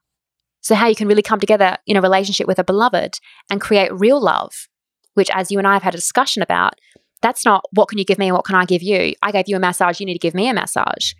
So, 0.62 0.74
how 0.74 0.88
you 0.88 0.94
can 0.94 1.08
really 1.08 1.22
come 1.22 1.40
together 1.40 1.78
in 1.86 1.96
a 1.96 2.02
relationship 2.02 2.46
with 2.46 2.58
a 2.58 2.64
beloved 2.64 3.18
and 3.50 3.60
create 3.60 3.92
real 3.92 4.20
love, 4.20 4.68
which, 5.14 5.30
as 5.32 5.50
you 5.50 5.58
and 5.58 5.66
I 5.66 5.72
have 5.72 5.82
had 5.82 5.94
a 5.94 5.98
discussion 5.98 6.42
about, 6.42 6.74
that's 7.22 7.44
not 7.44 7.64
what 7.72 7.88
can 7.88 7.98
you 7.98 8.04
give 8.04 8.18
me 8.18 8.28
and 8.28 8.36
what 8.36 8.44
can 8.44 8.54
I 8.54 8.64
give 8.64 8.82
you? 8.82 9.14
I 9.22 9.32
gave 9.32 9.48
you 9.48 9.56
a 9.56 9.60
massage, 9.60 10.00
you 10.00 10.06
need 10.06 10.14
to 10.14 10.18
give 10.18 10.34
me 10.34 10.48
a 10.48 10.54
massage. 10.54 11.12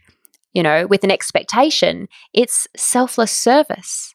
You 0.52 0.62
know, 0.62 0.86
with 0.86 1.04
an 1.04 1.10
expectation, 1.10 2.08
it's 2.34 2.66
selfless 2.76 3.30
service. 3.30 4.14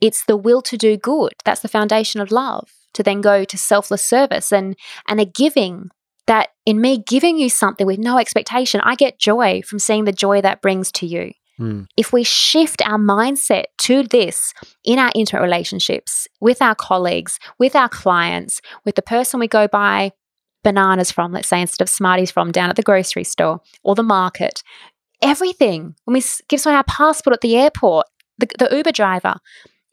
It's 0.00 0.24
the 0.24 0.36
will 0.36 0.62
to 0.62 0.76
do 0.76 0.96
good. 0.96 1.34
That's 1.44 1.60
the 1.60 1.68
foundation 1.68 2.20
of 2.20 2.30
love. 2.30 2.70
To 2.94 3.02
then 3.02 3.20
go 3.20 3.44
to 3.44 3.58
selfless 3.58 4.02
service 4.02 4.52
and 4.52 4.76
and 5.06 5.20
a 5.20 5.24
giving 5.24 5.90
that 6.28 6.50
in 6.64 6.80
me 6.80 7.02
giving 7.06 7.38
you 7.38 7.50
something 7.50 7.86
with 7.86 7.98
no 7.98 8.18
expectation, 8.18 8.80
I 8.84 8.94
get 8.94 9.18
joy 9.18 9.62
from 9.62 9.78
seeing 9.78 10.04
the 10.04 10.12
joy 10.12 10.40
that 10.42 10.62
brings 10.62 10.92
to 10.92 11.06
you. 11.06 11.32
Mm. 11.58 11.86
If 11.96 12.12
we 12.12 12.22
shift 12.22 12.80
our 12.86 12.98
mindset 12.98 13.64
to 13.78 14.04
this 14.04 14.54
in 14.84 14.98
our 14.98 15.10
intimate 15.14 15.42
relationships 15.42 16.28
with 16.40 16.62
our 16.62 16.74
colleagues, 16.74 17.38
with 17.58 17.74
our 17.74 17.88
clients, 17.88 18.60
with 18.84 18.94
the 18.94 19.02
person 19.02 19.40
we 19.40 19.48
go 19.48 19.66
buy 19.66 20.12
bananas 20.62 21.10
from, 21.10 21.32
let's 21.32 21.48
say, 21.48 21.60
instead 21.60 21.82
of 21.82 21.88
Smarties 21.88 22.30
from 22.30 22.52
down 22.52 22.70
at 22.70 22.76
the 22.76 22.82
grocery 22.82 23.24
store 23.24 23.60
or 23.82 23.94
the 23.94 24.02
market, 24.02 24.62
everything, 25.22 25.96
when 26.04 26.14
we 26.14 26.22
give 26.48 26.60
someone 26.60 26.76
our 26.76 26.84
passport 26.84 27.34
at 27.34 27.40
the 27.40 27.56
airport, 27.56 28.06
the, 28.36 28.46
the 28.58 28.76
Uber 28.76 28.92
driver, 28.92 29.36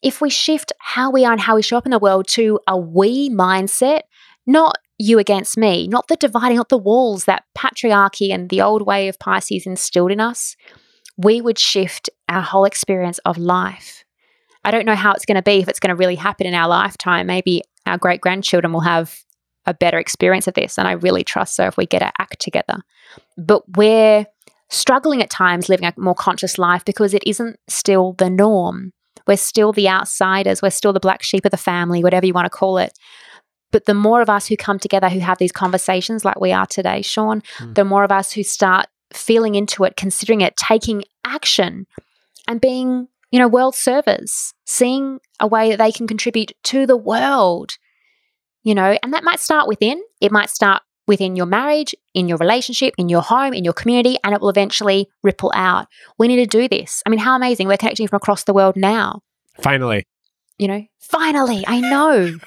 if 0.04 0.22
we 0.22 0.30
shift 0.30 0.72
how 0.80 1.10
we 1.10 1.26
are 1.26 1.32
and 1.32 1.42
how 1.42 1.56
we 1.56 1.64
show 1.64 1.78
up 1.78 1.88
in 1.88 1.92
the 1.92 1.98
world 1.98 2.28
to 2.28 2.60
a 2.68 2.78
we 2.78 3.30
mindset, 3.30 4.02
not 4.46 4.78
you 4.98 5.20
against 5.20 5.58
me, 5.58 5.88
not 5.88 6.08
the 6.08 6.16
dividing, 6.16 6.58
not 6.58 6.70
the 6.70 6.78
walls 6.78 7.26
that 7.26 7.44
patriarchy 7.58 8.34
and 8.34 8.50
the 8.50 8.62
old 8.62 8.86
way 8.86 9.08
of 9.08 9.20
Pisces 9.20 9.66
instilled 9.66 10.12
in 10.12 10.20
us, 10.20 10.56
we 11.18 11.42
would 11.42 11.60
shift 11.60 12.10
our 12.30 12.42
whole 12.42 12.66
experience 12.66 13.20
of 13.20 13.38
life. 13.38 14.04
I 14.64 14.72
don't 14.72 14.86
know 14.86 14.96
how 14.96 15.14
it's 15.14 15.26
going 15.26 15.36
to 15.36 15.44
be, 15.44 15.60
if 15.60 15.70
it's 15.70 15.80
going 15.80 15.90
to 15.90 15.96
really 15.96 16.16
happen 16.16 16.48
in 16.48 16.54
our 16.54 16.68
lifetime. 16.68 17.28
Maybe 17.28 17.62
our 17.86 17.98
great 17.98 18.22
grandchildren 18.22 18.74
will 18.74 18.82
have 18.82 19.16
a 19.66 19.74
better 19.74 20.00
experience 20.00 20.48
of 20.48 20.54
this. 20.54 20.78
And 20.78 20.88
I 20.88 20.94
really 20.94 21.24
trust 21.24 21.56
so 21.56 21.66
if 21.66 21.78
we 21.78 21.86
get 21.86 22.02
our 22.02 22.12
act 22.20 22.40
together. 22.40 22.80
But 23.38 23.64
we're 23.78 24.26
struggling 24.70 25.22
at 25.22 25.30
times 25.30 25.70
living 25.70 25.86
a 25.86 25.94
more 25.98 26.16
conscious 26.16 26.58
life 26.58 26.84
because 26.84 27.14
it 27.14 27.24
isn't 27.26 27.60
still 27.68 28.14
the 28.14 28.30
norm. 28.30 28.92
We're 29.28 29.38
still 29.38 29.72
the 29.72 29.90
outsiders. 29.90 30.62
We're 30.62 30.70
still 30.70 30.94
the 30.94 31.00
black 31.00 31.24
sheep 31.24 31.46
of 31.46 31.52
the 31.52 31.58
family, 31.58 32.04
whatever 32.04 32.26
you 32.26 32.34
want 32.34 32.46
to 32.46 32.50
call 32.50 32.78
it. 32.78 32.98
But 33.76 33.84
the 33.84 33.94
more 33.94 34.22
of 34.22 34.30
us 34.30 34.48
who 34.48 34.56
come 34.56 34.80
together 34.80 35.10
who 35.10 35.20
have 35.20 35.38
these 35.38 35.52
conversations 35.52 36.24
like 36.24 36.40
we 36.40 36.54
are 36.54 36.66
today, 36.66 37.02
Shaun, 37.02 37.44
mm. 37.58 37.76
the 37.76 37.84
more 37.84 38.06
of 38.06 38.12
us 38.12 38.32
who 38.32 38.42
start 38.42 38.86
feeling 39.12 39.56
into 39.56 39.84
it, 39.84 39.98
considering 39.98 40.40
it, 40.40 40.56
taking 40.56 41.04
action, 41.26 41.86
and 42.48 42.62
being, 42.62 43.10
you 43.32 43.40
know, 43.40 43.50
world 43.50 43.76
servers, 43.76 44.54
seeing 44.66 45.20
a 45.42 45.48
way 45.48 45.72
that 45.72 45.78
they 45.78 45.92
can 45.92 46.08
contribute 46.08 46.54
to 46.64 46.88
the 46.88 46.96
world, 46.96 47.74
you 48.64 48.74
know, 48.74 48.98
and 49.04 49.14
that 49.14 49.26
might 49.26 49.42
start 49.42 49.68
within, 49.68 50.02
it 50.22 50.32
might 50.32 50.50
start 50.50 50.82
within 51.06 51.36
your 51.36 51.46
marriage, 51.46 51.94
in 52.14 52.30
your 52.30 52.38
relationship, 52.38 52.94
in 52.98 53.10
your 53.10 53.24
home, 53.24 53.54
in 53.54 53.66
your 53.66 53.74
community, 53.74 54.16
and 54.24 54.34
it 54.34 54.40
will 54.40 54.48
eventually 54.48 55.10
ripple 55.22 55.52
out. 55.54 55.88
We 56.18 56.30
need 56.30 56.38
to 56.38 56.46
do 56.46 56.70
this. 56.70 57.04
I 57.06 57.10
mean, 57.10 57.20
how 57.20 57.36
amazing. 57.36 57.68
We're 57.68 57.76
connecting 57.76 58.08
from 58.08 58.16
across 58.16 58.46
the 58.46 58.54
world 58.54 58.78
now. 58.78 59.20
Finally. 59.60 60.06
You 60.58 60.70
know, 60.70 60.86
finally, 61.00 61.64
I 61.68 61.82
know. 61.82 62.38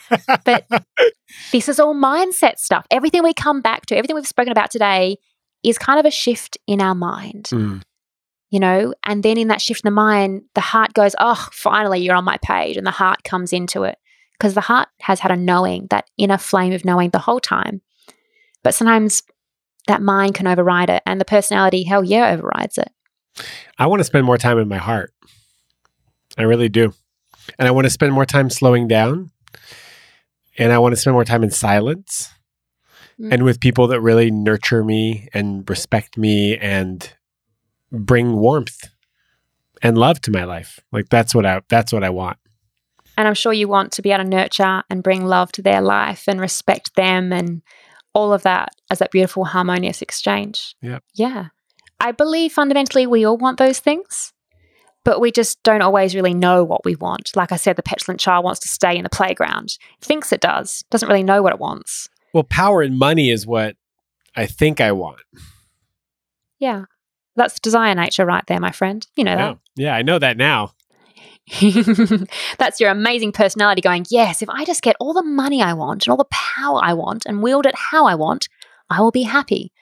but 0.45 0.67
this 1.53 1.69
is 1.69 1.79
all 1.79 1.95
mindset 1.95 2.59
stuff. 2.59 2.87
Everything 2.91 3.23
we 3.23 3.35
come 3.35 3.61
back 3.61 3.87
to, 3.87 3.97
everything 3.97 4.17
we've 4.17 4.27
spoken 4.27 4.53
about 4.53 4.71
today 4.71 5.17
is 5.63 5.79
kind 5.79 6.01
of 6.01 6.07
a 6.07 6.11
shift 6.11 6.57
in 6.67 6.81
our 6.81 6.95
mind. 6.95 7.51
Mm. 7.53 7.83
You 8.51 8.61
know, 8.61 8.95
and 9.05 9.23
then 9.23 9.37
in 9.37 9.49
that 9.49 9.61
shift 9.61 9.85
in 9.85 9.89
the 9.89 9.95
mind, 9.95 10.43
the 10.55 10.63
heart 10.63 10.95
goes, 10.95 11.15
Oh, 11.19 11.49
finally, 11.53 12.01
you're 12.01 12.17
on 12.17 12.25
my 12.25 12.39
page. 12.43 12.79
And 12.79 12.87
the 12.87 12.91
heart 12.91 13.23
comes 13.25 13.53
into 13.53 13.83
it 13.83 13.99
because 14.39 14.55
the 14.55 14.63
heart 14.63 14.89
has 15.01 15.21
had 15.21 15.31
a 15.31 15.37
knowing, 15.37 15.87
that 15.91 16.09
inner 16.17 16.39
flame 16.39 16.73
of 16.73 16.85
knowing 16.85 17.11
the 17.11 17.19
whole 17.19 17.41
time. 17.41 17.83
But 18.63 18.75
sometimes 18.75 19.23
that 19.87 20.01
mind 20.01 20.35
can 20.35 20.47
override 20.47 20.91
it, 20.91 21.03
and 21.07 21.21
the 21.21 21.25
personality, 21.25 21.83
hell 21.83 22.05
yeah, 22.05 22.31
overrides 22.31 22.79
it. 22.79 22.91
I 23.79 23.87
want 23.87 24.01
to 24.01 24.05
spend 24.05 24.27
more 24.27 24.39
time 24.39 24.59
in 24.59 24.69
my 24.69 24.79
heart. 24.79 25.13
I 26.37 26.43
really 26.43 26.69
do. 26.69 26.95
And 27.59 27.69
I 27.69 27.71
want 27.71 27.85
to 27.87 27.91
spend 27.91 28.13
more 28.13 28.27
time 28.27 28.51
slowing 28.51 28.89
down. 28.89 29.31
And 30.59 30.73
I 30.73 30.79
want 30.79 30.93
to 30.93 30.97
spend 31.01 31.15
more 31.15 31.25
time 31.25 31.45
in 31.45 31.51
silence 31.51 32.31
mm. 33.21 33.33
and 33.33 33.45
with 33.45 33.61
people 33.61 33.87
that 33.89 34.01
really 34.01 34.31
nurture 34.31 34.83
me 34.83 35.29
and 35.33 35.69
respect 35.69 36.19
me 36.19 36.57
and 36.59 37.13
bring 37.93 38.37
warmth 38.37 38.91
and 39.83 39.97
love 39.97 40.21
to 40.23 40.31
my 40.31 40.45
life. 40.45 40.81
Like 40.91 41.09
that's 41.09 41.35
what 41.35 41.47
I 41.47 41.61
that's 41.69 41.93
what 41.93 42.03
I 42.03 42.11
want. 42.11 42.39
And 43.17 43.27
I'm 43.27 43.35
sure 43.35 43.53
you 43.53 43.69
want 43.69 43.93
to 43.93 44.03
be 44.03 44.13
able 44.13 44.25
to 44.25 44.31
nurture 44.31 44.83
and 44.89 45.03
bring 45.03 45.25
love 45.25 45.51
to 45.53 45.63
their 45.63 45.81
life 45.81 46.25
and 46.29 46.41
respect 46.41 46.95
them 46.95 47.33
and 47.33 47.63
all 48.15 48.33
of 48.33 48.43
that 48.43 48.71
as 48.91 49.01
that 49.01 49.11
beautiful 49.11 49.45
harmonious 49.45 50.03
exchange. 50.03 50.77
Yeah. 50.81 50.99
Yeah. 51.15 51.47
I 52.01 52.13
believe 52.13 52.53
fundamentally 52.53 53.07
we 53.07 53.25
all 53.25 53.37
want 53.37 53.59
those 53.59 53.81
things, 53.81 54.33
but 55.05 55.21
we 55.21 55.33
just 55.33 55.63
don't 55.63 55.83
always 55.83 56.15
really 56.15 56.35
know 56.35 56.65
what 56.65 56.85
we 56.85 56.97
want. 56.97 57.31
Like 57.35 57.53
I 57.53 57.57
said, 57.57 57.77
the 57.77 57.83
petulant 57.83 58.21
child 58.21 58.45
wants 58.45 58.61
to 58.61 58.69
stay 58.69 58.97
in 58.97 59.03
the 59.03 59.11
playground, 59.11 59.79
thinks 60.01 60.33
it 60.33 60.41
does, 60.41 60.85
doesn't 60.91 61.09
really 61.09 61.23
know 61.23 61.43
what 61.43 61.53
it 61.53 61.61
wants. 61.61 62.09
Well, 62.35 62.45
power 62.45 62.83
and 62.83 62.99
money 62.99 63.31
is 63.31 63.47
what 63.47 63.77
I 64.37 64.47
think 64.47 64.81
I 64.81 64.93
want. 64.93 65.21
Yeah. 66.59 66.85
That's 67.37 67.61
desire 67.61 67.95
nature 67.95 68.27
right 68.27 68.45
there, 68.49 68.61
my 68.61 68.73
friend. 68.73 69.07
You 69.17 69.25
know 69.25 69.37
that. 69.37 69.59
Yeah, 69.77 69.95
I 69.95 70.03
know 70.03 70.19
that 70.19 70.37
now. 70.37 70.73
That's 72.59 72.81
your 72.81 72.91
amazing 72.91 73.33
personality 73.33 73.81
going, 73.81 74.07
yes, 74.11 74.43
if 74.43 74.51
I 74.51 74.65
just 74.65 74.83
get 74.83 74.97
all 75.01 75.15
the 75.15 75.23
money 75.23 75.63
I 75.63 75.73
want 75.73 76.05
and 76.05 76.11
all 76.11 76.17
the 76.17 76.27
power 76.31 76.81
I 76.83 76.93
want 76.95 77.25
and 77.27 77.43
wield 77.43 77.65
it 77.65 77.75
how 77.75 78.07
I 78.07 78.15
want, 78.15 78.49
I 78.91 79.01
will 79.01 79.13
be 79.13 79.23
happy. 79.23 79.73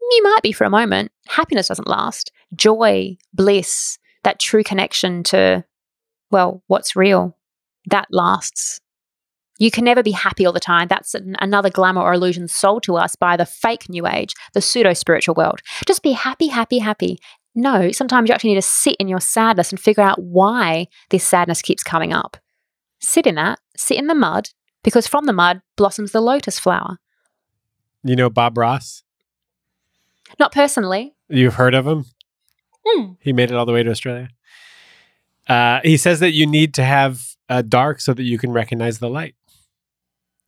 You 0.00 0.22
might 0.24 0.42
be 0.42 0.52
for 0.52 0.64
a 0.64 0.70
moment. 0.70 1.12
Happiness 1.28 1.68
doesn't 1.68 1.86
last. 1.86 2.32
Joy, 2.54 3.16
bliss, 3.32 3.98
that 4.24 4.38
true 4.38 4.62
connection 4.62 5.22
to, 5.24 5.64
well, 6.30 6.62
what's 6.66 6.96
real, 6.96 7.36
that 7.86 8.08
lasts. 8.10 8.80
You 9.58 9.70
can 9.70 9.84
never 9.84 10.02
be 10.02 10.12
happy 10.12 10.46
all 10.46 10.52
the 10.52 10.60
time. 10.60 10.88
That's 10.88 11.14
an, 11.14 11.36
another 11.40 11.68
glamour 11.68 12.00
or 12.00 12.14
illusion 12.14 12.48
sold 12.48 12.82
to 12.84 12.96
us 12.96 13.14
by 13.14 13.36
the 13.36 13.44
fake 13.44 13.88
new 13.88 14.06
age, 14.06 14.34
the 14.54 14.62
pseudo 14.62 14.94
spiritual 14.94 15.34
world. 15.34 15.60
Just 15.86 16.02
be 16.02 16.12
happy, 16.12 16.46
happy, 16.46 16.78
happy. 16.78 17.18
No, 17.54 17.90
sometimes 17.90 18.28
you 18.28 18.34
actually 18.34 18.50
need 18.50 18.62
to 18.62 18.62
sit 18.62 18.96
in 18.98 19.08
your 19.08 19.20
sadness 19.20 19.70
and 19.70 19.78
figure 19.78 20.02
out 20.02 20.22
why 20.22 20.86
this 21.10 21.24
sadness 21.24 21.60
keeps 21.60 21.82
coming 21.82 22.12
up. 22.12 22.38
Sit 23.00 23.26
in 23.26 23.34
that, 23.34 23.58
sit 23.76 23.98
in 23.98 24.06
the 24.06 24.14
mud, 24.14 24.50
because 24.82 25.06
from 25.06 25.26
the 25.26 25.32
mud 25.32 25.60
blossoms 25.76 26.12
the 26.12 26.20
lotus 26.20 26.58
flower. 26.58 26.98
You 28.02 28.16
know 28.16 28.30
Bob 28.30 28.56
Ross? 28.56 29.02
Not 30.38 30.52
personally. 30.52 31.14
You've 31.28 31.54
heard 31.54 31.74
of 31.74 31.86
him? 31.86 32.06
Mm. 32.86 33.16
He 33.20 33.32
made 33.32 33.50
it 33.50 33.54
all 33.56 33.66
the 33.66 33.72
way 33.72 33.82
to 33.82 33.90
Australia. 33.90 34.28
Uh, 35.48 35.80
he 35.82 35.96
says 35.96 36.20
that 36.20 36.32
you 36.32 36.46
need 36.46 36.74
to 36.74 36.84
have 36.84 37.36
uh, 37.48 37.62
dark 37.62 38.00
so 38.00 38.14
that 38.14 38.22
you 38.22 38.38
can 38.38 38.52
recognize 38.52 38.98
the 38.98 39.10
light. 39.10 39.34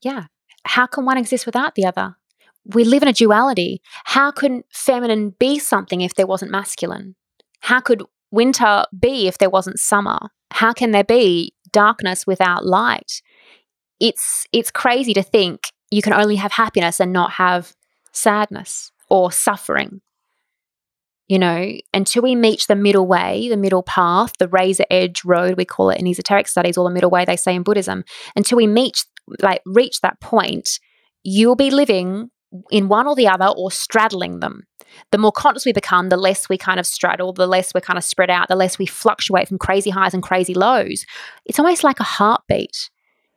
Yeah. 0.00 0.26
How 0.64 0.86
can 0.86 1.04
one 1.04 1.18
exist 1.18 1.46
without 1.46 1.74
the 1.74 1.86
other? 1.86 2.16
We 2.64 2.84
live 2.84 3.02
in 3.02 3.08
a 3.08 3.12
duality. 3.12 3.82
How 4.04 4.30
could 4.30 4.62
feminine 4.70 5.34
be 5.38 5.58
something 5.58 6.00
if 6.00 6.14
there 6.14 6.26
wasn't 6.26 6.52
masculine? 6.52 7.16
How 7.60 7.80
could 7.80 8.02
winter 8.30 8.84
be 8.98 9.26
if 9.26 9.38
there 9.38 9.50
wasn't 9.50 9.80
summer? 9.80 10.18
How 10.52 10.72
can 10.72 10.92
there 10.92 11.04
be 11.04 11.54
darkness 11.72 12.26
without 12.26 12.64
light? 12.64 13.22
It's 13.98 14.46
it's 14.52 14.70
crazy 14.70 15.14
to 15.14 15.22
think 15.22 15.72
you 15.90 16.02
can 16.02 16.12
only 16.12 16.36
have 16.36 16.52
happiness 16.52 17.00
and 17.00 17.12
not 17.12 17.32
have 17.32 17.74
sadness 18.12 18.92
or 19.08 19.32
suffering. 19.32 20.00
You 21.32 21.38
know, 21.38 21.72
until 21.94 22.22
we 22.22 22.34
meet 22.34 22.66
the 22.68 22.76
middle 22.76 23.06
way, 23.06 23.48
the 23.48 23.56
middle 23.56 23.82
path, 23.82 24.34
the 24.38 24.48
razor 24.48 24.84
edge 24.90 25.24
road, 25.24 25.56
we 25.56 25.64
call 25.64 25.88
it 25.88 25.98
in 25.98 26.06
esoteric 26.06 26.46
studies, 26.46 26.76
or 26.76 26.86
the 26.86 26.92
middle 26.92 27.08
way 27.08 27.24
they 27.24 27.36
say 27.36 27.54
in 27.54 27.62
Buddhism, 27.62 28.04
until 28.36 28.56
we 28.56 28.66
meet 28.66 29.06
like 29.40 29.62
reach 29.64 30.02
that 30.02 30.20
point, 30.20 30.78
you'll 31.22 31.56
be 31.56 31.70
living 31.70 32.28
in 32.70 32.88
one 32.88 33.06
or 33.06 33.16
the 33.16 33.28
other 33.28 33.46
or 33.46 33.70
straddling 33.70 34.40
them. 34.40 34.64
The 35.10 35.16
more 35.16 35.32
conscious 35.32 35.64
we 35.64 35.72
become, 35.72 36.10
the 36.10 36.18
less 36.18 36.50
we 36.50 36.58
kind 36.58 36.78
of 36.78 36.86
straddle, 36.86 37.32
the 37.32 37.46
less 37.46 37.72
we're 37.72 37.80
kind 37.80 37.96
of 37.96 38.04
spread 38.04 38.28
out, 38.28 38.48
the 38.48 38.54
less 38.54 38.78
we 38.78 38.84
fluctuate 38.84 39.48
from 39.48 39.56
crazy 39.56 39.88
highs 39.88 40.12
and 40.12 40.22
crazy 40.22 40.52
lows. 40.52 41.06
It's 41.46 41.58
almost 41.58 41.82
like 41.82 41.98
a 41.98 42.04
heartbeat. 42.04 42.90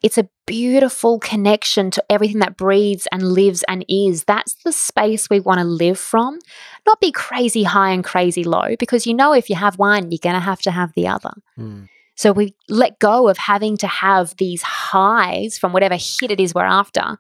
It's 0.06 0.20
a 0.20 0.30
beautiful 0.46 1.18
connection 1.18 1.90
to 1.90 2.04
everything 2.12 2.38
that 2.38 2.58
breathes 2.58 3.08
and 3.12 3.24
lives 3.24 3.64
and 3.68 3.84
is. 3.90 4.26
That's 4.26 4.54
the 4.64 4.72
space 4.72 5.32
we 5.32 5.40
want 5.40 5.62
to 5.62 5.66
live 5.66 5.98
from, 5.98 6.38
not 6.86 7.02
be 7.02 7.12
crazy 7.12 7.64
high 7.64 7.90
and 7.90 8.04
crazy 8.04 8.44
low, 8.44 8.76
because 8.78 9.08
you 9.08 9.16
know 9.16 9.34
if 9.34 9.50
you 9.50 9.56
have 9.56 9.80
one, 9.80 10.12
you're 10.12 10.20
going 10.22 10.36
to 10.36 10.40
have 10.40 10.62
to 10.62 10.70
have 10.70 10.94
the 10.96 11.08
other. 11.08 11.32
Mm. 11.58 11.90
So 12.16 12.32
we 12.32 12.54
let 12.70 13.00
go 13.00 13.28
of 13.30 13.40
having 13.40 13.78
to 13.78 13.88
have 13.88 14.36
these 14.38 14.62
highs 14.62 15.58
from 15.58 15.74
whatever 15.74 15.96
hit 15.96 16.30
it 16.30 16.40
is 16.40 16.54
we're 16.54 16.66
after. 16.66 17.18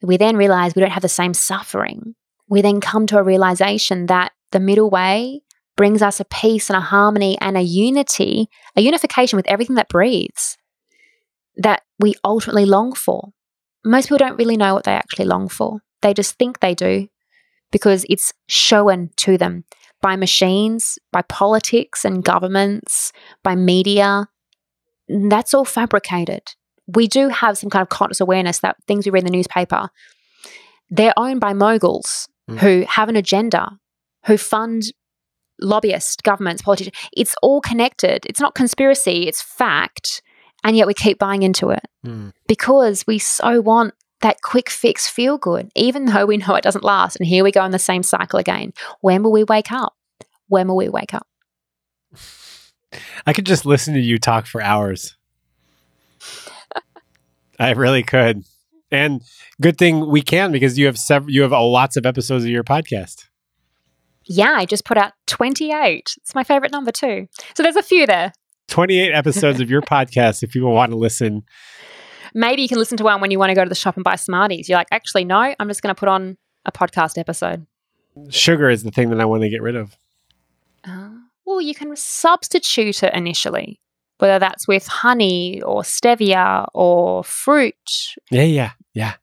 We 0.00 0.16
then 0.16 0.38
realize 0.38 0.74
we 0.74 0.80
don't 0.80 0.92
have 0.92 1.02
the 1.02 1.10
same 1.10 1.34
suffering. 1.34 2.14
We 2.48 2.62
then 2.62 2.80
come 2.80 3.06
to 3.08 3.18
a 3.18 3.22
realization 3.22 4.06
that 4.06 4.32
the 4.52 4.60
middle 4.60 4.88
way 4.88 5.42
brings 5.76 6.00
us 6.00 6.18
a 6.18 6.24
peace 6.24 6.70
and 6.70 6.78
a 6.78 6.80
harmony 6.80 7.36
and 7.42 7.58
a 7.58 7.62
unity, 7.62 8.48
a 8.74 8.80
unification 8.80 9.36
with 9.36 9.46
everything 9.48 9.76
that 9.76 9.90
breathes 9.90 10.56
that 11.56 11.82
we 11.98 12.14
ultimately 12.24 12.64
long 12.64 12.94
for. 12.94 13.30
Most 13.84 14.06
people 14.06 14.18
don't 14.18 14.36
really 14.36 14.56
know 14.56 14.74
what 14.74 14.84
they 14.84 14.92
actually 14.92 15.26
long 15.26 15.48
for. 15.48 15.80
They 16.02 16.12
just 16.12 16.36
think 16.36 16.60
they 16.60 16.74
do 16.74 17.08
because 17.72 18.04
it's 18.08 18.32
shown 18.48 19.10
to 19.16 19.38
them 19.38 19.64
by 20.02 20.16
machines, 20.16 20.98
by 21.12 21.22
politics 21.22 22.04
and 22.04 22.24
governments, 22.24 23.12
by 23.42 23.54
media. 23.54 24.28
That's 25.08 25.54
all 25.54 25.64
fabricated. 25.64 26.42
We 26.86 27.08
do 27.08 27.28
have 27.28 27.58
some 27.58 27.70
kind 27.70 27.82
of 27.82 27.88
conscious 27.88 28.20
awareness 28.20 28.60
that 28.60 28.76
things 28.86 29.06
we 29.06 29.10
read 29.10 29.24
in 29.24 29.26
the 29.26 29.36
newspaper, 29.36 29.88
they're 30.90 31.14
owned 31.16 31.40
by 31.40 31.52
moguls 31.52 32.28
mm. 32.48 32.58
who 32.58 32.84
have 32.88 33.08
an 33.08 33.16
agenda, 33.16 33.78
who 34.26 34.36
fund 34.36 34.84
lobbyists, 35.60 36.16
governments, 36.22 36.62
politicians. 36.62 36.96
It's 37.16 37.34
all 37.42 37.60
connected. 37.60 38.24
It's 38.26 38.40
not 38.40 38.54
conspiracy, 38.54 39.26
it's 39.26 39.42
fact. 39.42 40.22
And 40.66 40.76
yet 40.76 40.88
we 40.88 40.94
keep 40.94 41.20
buying 41.20 41.44
into 41.44 41.70
it 41.70 41.84
mm. 42.04 42.32
because 42.48 43.06
we 43.06 43.20
so 43.20 43.60
want 43.60 43.94
that 44.20 44.42
quick 44.42 44.68
fix 44.68 45.08
feel 45.08 45.38
good, 45.38 45.70
even 45.76 46.06
though 46.06 46.26
we 46.26 46.38
know 46.38 46.56
it 46.56 46.64
doesn't 46.64 46.82
last. 46.82 47.14
And 47.16 47.26
here 47.26 47.44
we 47.44 47.52
go 47.52 47.64
in 47.64 47.70
the 47.70 47.78
same 47.78 48.02
cycle 48.02 48.40
again. 48.40 48.72
When 49.00 49.22
will 49.22 49.30
we 49.30 49.44
wake 49.44 49.70
up? 49.70 49.94
When 50.48 50.66
will 50.66 50.74
we 50.74 50.88
wake 50.88 51.14
up? 51.14 51.28
I 53.24 53.32
could 53.32 53.46
just 53.46 53.64
listen 53.64 53.94
to 53.94 54.00
you 54.00 54.18
talk 54.18 54.46
for 54.46 54.60
hours. 54.60 55.16
I 57.60 57.70
really 57.70 58.02
could. 58.02 58.42
And 58.90 59.22
good 59.60 59.78
thing 59.78 60.08
we 60.08 60.20
can 60.20 60.50
because 60.50 60.76
you 60.76 60.86
have 60.86 60.98
several 60.98 61.30
you 61.30 61.42
have 61.42 61.52
lots 61.52 61.96
of 61.96 62.06
episodes 62.06 62.42
of 62.42 62.50
your 62.50 62.64
podcast. 62.64 63.28
Yeah, 64.24 64.54
I 64.56 64.64
just 64.64 64.84
put 64.84 64.98
out 64.98 65.12
28. 65.28 66.16
It's 66.16 66.34
my 66.34 66.42
favorite 66.42 66.72
number 66.72 66.90
too. 66.90 67.28
So 67.56 67.62
there's 67.62 67.76
a 67.76 67.84
few 67.84 68.04
there. 68.04 68.32
28 68.68 69.12
episodes 69.12 69.60
of 69.60 69.70
your 69.70 69.82
podcast 69.82 70.42
if 70.42 70.50
people 70.50 70.72
want 70.72 70.90
to 70.92 70.96
listen. 70.96 71.44
Maybe 72.34 72.62
you 72.62 72.68
can 72.68 72.78
listen 72.78 72.96
to 72.98 73.04
one 73.04 73.20
when 73.20 73.30
you 73.30 73.38
want 73.38 73.50
to 73.50 73.54
go 73.54 73.64
to 73.64 73.68
the 73.68 73.74
shop 73.74 73.96
and 73.96 74.04
buy 74.04 74.16
Smarties. 74.16 74.68
You're 74.68 74.78
like, 74.78 74.88
actually, 74.90 75.24
no, 75.24 75.54
I'm 75.58 75.68
just 75.68 75.82
going 75.82 75.94
to 75.94 75.98
put 75.98 76.08
on 76.08 76.36
a 76.64 76.72
podcast 76.72 77.18
episode. 77.18 77.66
Sugar 78.28 78.68
is 78.68 78.82
the 78.82 78.90
thing 78.90 79.10
that 79.10 79.20
I 79.20 79.24
want 79.24 79.42
to 79.42 79.48
get 79.48 79.62
rid 79.62 79.76
of. 79.76 79.96
Uh, 80.84 81.10
well, 81.44 81.60
you 81.60 81.74
can 81.74 81.94
substitute 81.96 83.02
it 83.02 83.14
initially, 83.14 83.80
whether 84.18 84.38
that's 84.38 84.66
with 84.66 84.86
honey 84.86 85.62
or 85.62 85.82
stevia 85.82 86.66
or 86.74 87.24
fruit. 87.24 87.74
Yeah, 88.30 88.42
yeah, 88.42 88.72
yeah. 88.94 89.14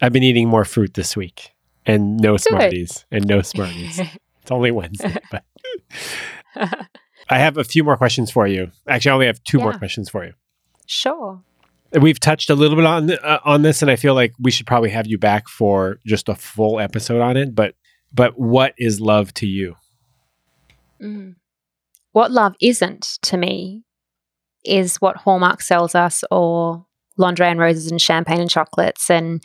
I've 0.00 0.12
been 0.12 0.24
eating 0.24 0.48
more 0.48 0.64
fruit 0.64 0.94
this 0.94 1.16
week 1.16 1.52
and 1.86 2.18
no 2.18 2.32
Good. 2.32 2.42
Smarties 2.42 3.06
and 3.10 3.26
no 3.26 3.42
Smarties. 3.42 3.98
it's 4.42 4.50
only 4.50 4.70
Wednesday, 4.70 5.16
but 5.30 5.44
I 7.28 7.38
have 7.38 7.56
a 7.56 7.64
few 7.64 7.84
more 7.84 7.96
questions 7.96 8.30
for 8.30 8.46
you. 8.46 8.70
Actually, 8.88 9.10
I 9.10 9.14
only 9.14 9.26
have 9.26 9.42
two 9.44 9.58
yeah. 9.58 9.64
more 9.64 9.72
questions 9.74 10.08
for 10.08 10.24
you. 10.24 10.32
Sure. 10.86 11.42
We've 11.92 12.18
touched 12.18 12.50
a 12.50 12.54
little 12.54 12.76
bit 12.76 12.86
on 12.86 13.10
uh, 13.10 13.38
on 13.44 13.62
this, 13.62 13.82
and 13.82 13.90
I 13.90 13.96
feel 13.96 14.14
like 14.14 14.32
we 14.40 14.50
should 14.50 14.66
probably 14.66 14.90
have 14.90 15.06
you 15.06 15.18
back 15.18 15.48
for 15.48 15.98
just 16.06 16.28
a 16.28 16.34
full 16.34 16.80
episode 16.80 17.20
on 17.20 17.36
it. 17.36 17.54
But 17.54 17.74
but 18.12 18.38
what 18.38 18.74
is 18.78 19.00
love 19.00 19.34
to 19.34 19.46
you? 19.46 19.76
Mm. 21.02 21.36
What 22.12 22.30
love 22.30 22.54
isn't 22.60 23.18
to 23.22 23.36
me 23.36 23.84
is 24.64 24.96
what 24.96 25.16
Hallmark 25.16 25.60
sells 25.60 25.94
us, 25.94 26.24
or 26.30 26.86
lingerie 27.18 27.48
and 27.48 27.60
roses 27.60 27.90
and 27.90 28.00
champagne 28.00 28.40
and 28.40 28.50
chocolates, 28.50 29.10
and 29.10 29.42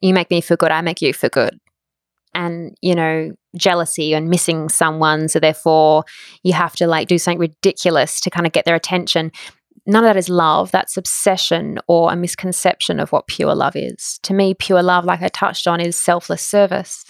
you 0.00 0.14
make 0.14 0.30
me 0.30 0.40
feel 0.40 0.56
good, 0.56 0.70
I 0.70 0.80
make 0.80 1.02
you 1.02 1.12
feel 1.12 1.30
good 1.30 1.60
and 2.34 2.76
you 2.80 2.94
know 2.94 3.32
jealousy 3.56 4.14
and 4.14 4.28
missing 4.28 4.68
someone 4.68 5.28
so 5.28 5.40
therefore 5.40 6.04
you 6.42 6.52
have 6.52 6.74
to 6.76 6.86
like 6.86 7.08
do 7.08 7.18
something 7.18 7.40
ridiculous 7.40 8.20
to 8.20 8.30
kind 8.30 8.46
of 8.46 8.52
get 8.52 8.64
their 8.64 8.76
attention. 8.76 9.32
None 9.86 10.04
of 10.04 10.08
that 10.08 10.16
is 10.16 10.28
love 10.28 10.70
that's 10.70 10.96
obsession 10.96 11.78
or 11.88 12.12
a 12.12 12.16
misconception 12.16 13.00
of 13.00 13.10
what 13.12 13.26
pure 13.26 13.54
love 13.54 13.74
is. 13.74 14.20
To 14.24 14.34
me 14.34 14.54
pure 14.54 14.82
love 14.82 15.04
like 15.04 15.22
i 15.22 15.28
touched 15.28 15.66
on 15.66 15.80
is 15.80 15.96
selfless 15.96 16.42
service. 16.42 17.04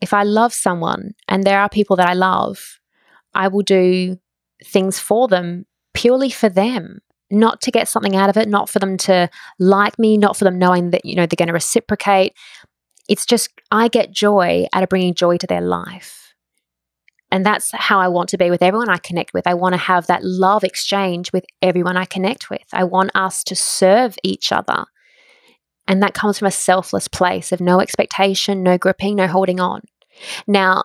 If 0.00 0.12
i 0.12 0.22
love 0.22 0.52
someone 0.52 1.14
and 1.28 1.44
there 1.44 1.60
are 1.60 1.68
people 1.68 1.96
that 1.96 2.08
i 2.08 2.14
love 2.14 2.80
i 3.34 3.48
will 3.48 3.62
do 3.62 4.18
things 4.64 4.98
for 4.98 5.28
them 5.28 5.66
purely 5.94 6.30
for 6.30 6.48
them 6.48 7.00
not 7.30 7.60
to 7.62 7.70
get 7.70 7.88
something 7.88 8.16
out 8.16 8.28
of 8.28 8.36
it 8.36 8.48
not 8.48 8.68
for 8.68 8.78
them 8.78 8.96
to 8.96 9.28
like 9.58 9.98
me 9.98 10.18
not 10.18 10.36
for 10.36 10.44
them 10.44 10.58
knowing 10.58 10.90
that 10.90 11.04
you 11.04 11.14
know 11.14 11.26
they're 11.26 11.36
going 11.36 11.48
to 11.48 11.54
reciprocate 11.54 12.34
it's 13.08 13.26
just, 13.26 13.50
I 13.70 13.88
get 13.88 14.12
joy 14.12 14.66
out 14.72 14.82
of 14.82 14.88
bringing 14.88 15.14
joy 15.14 15.36
to 15.38 15.46
their 15.46 15.60
life. 15.60 16.34
And 17.30 17.44
that's 17.44 17.72
how 17.72 17.98
I 17.98 18.08
want 18.08 18.28
to 18.30 18.38
be 18.38 18.50
with 18.50 18.62
everyone 18.62 18.88
I 18.88 18.98
connect 18.98 19.34
with. 19.34 19.46
I 19.46 19.54
want 19.54 19.72
to 19.72 19.80
have 19.80 20.06
that 20.06 20.22
love 20.22 20.62
exchange 20.62 21.32
with 21.32 21.44
everyone 21.60 21.96
I 21.96 22.04
connect 22.04 22.48
with. 22.48 22.62
I 22.72 22.84
want 22.84 23.10
us 23.14 23.42
to 23.44 23.56
serve 23.56 24.16
each 24.22 24.52
other. 24.52 24.84
And 25.88 26.02
that 26.02 26.14
comes 26.14 26.38
from 26.38 26.46
a 26.46 26.52
selfless 26.52 27.08
place 27.08 27.50
of 27.50 27.60
no 27.60 27.80
expectation, 27.80 28.62
no 28.62 28.78
gripping, 28.78 29.16
no 29.16 29.26
holding 29.26 29.60
on. 29.60 29.80
Now, 30.46 30.84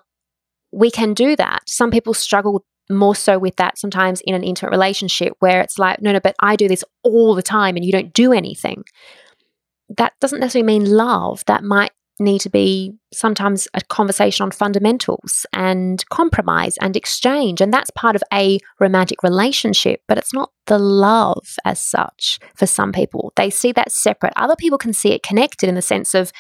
we 0.72 0.92
can 0.92 1.14
do 1.14 1.36
that. 1.36 1.70
Some 1.70 1.92
people 1.92 2.14
struggle 2.14 2.66
more 2.90 3.16
so 3.16 3.38
with 3.38 3.56
that 3.58 3.78
sometimes 3.78 4.22
in 4.22 4.34
an 4.34 4.44
intimate 4.44 4.72
relationship 4.72 5.34
where 5.40 5.62
it's 5.62 5.78
like, 5.78 6.02
no, 6.02 6.12
no, 6.12 6.20
but 6.20 6.36
I 6.40 6.56
do 6.56 6.68
this 6.68 6.84
all 7.04 7.36
the 7.36 7.44
time 7.44 7.76
and 7.76 7.86
you 7.86 7.92
don't 7.92 8.14
do 8.14 8.34
anything. 8.34 8.84
That 9.98 10.14
doesn't 10.20 10.40
necessarily 10.40 10.66
mean 10.66 10.86
love. 10.86 11.44
That 11.46 11.64
might 11.64 11.92
need 12.20 12.42
to 12.42 12.50
be 12.50 12.94
sometimes 13.14 13.68
a 13.74 13.82
conversation 13.82 14.44
on 14.44 14.52
fundamentals 14.52 15.46
and 15.54 16.04
compromise 16.10 16.78
and 16.82 16.96
exchange. 16.96 17.62
And 17.62 17.74
that's 17.74 17.90
part 17.92 18.16
of 18.16 18.24
a 18.34 18.60
romantic 18.80 19.24
relationship, 19.24 20.02
but 20.08 20.18
it's 20.18 20.34
not 20.34 20.52
the 20.68 20.80
love 20.80 21.56
as 21.66 21.80
such 21.80 22.40
for 22.56 22.66
some 22.66 22.92
people. 22.92 23.34
They 23.36 23.50
see 23.50 23.72
that 23.74 23.92
separate. 23.92 24.34
Other 24.36 24.56
people 24.56 24.78
can 24.78 24.94
see 24.94 25.14
it 25.14 25.24
connected 25.24 25.70
in 25.70 25.76
the 25.76 25.82
sense 25.82 26.14
of 26.14 26.32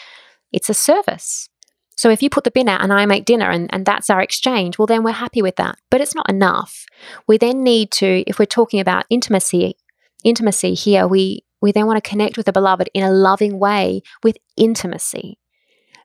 it's 0.52 0.70
a 0.70 0.74
service. 0.74 1.50
So 1.96 2.10
if 2.10 2.24
you 2.24 2.30
put 2.30 2.46
the 2.46 2.52
bin 2.52 2.70
out 2.70 2.82
and 2.82 2.94
I 2.94 3.06
make 3.06 3.26
dinner 3.26 3.50
and, 3.50 3.70
and 3.74 3.86
that's 3.86 4.10
our 4.10 4.22
exchange, 4.22 4.78
well, 4.78 4.86
then 4.86 5.04
we're 5.04 5.12
happy 5.12 5.42
with 5.42 5.58
that. 5.58 5.78
But 5.90 6.00
it's 6.00 6.16
not 6.16 6.30
enough. 6.30 6.86
We 7.28 7.38
then 7.38 7.62
need 7.62 7.92
to, 7.94 8.24
if 8.26 8.40
we're 8.40 8.46
talking 8.46 8.80
about 8.80 9.06
intimacy, 9.10 9.76
intimacy 10.24 10.76
here, 10.76 11.08
we 11.08 11.44
we 11.62 11.72
then 11.72 11.88
want 11.88 12.02
to 12.02 12.10
connect 12.10 12.38
with 12.38 12.46
the 12.46 12.54
beloved 12.54 12.90
in 12.94 13.04
a 13.04 13.12
loving 13.12 13.60
way 13.60 14.02
with 14.24 14.38
intimacy. 14.56 15.39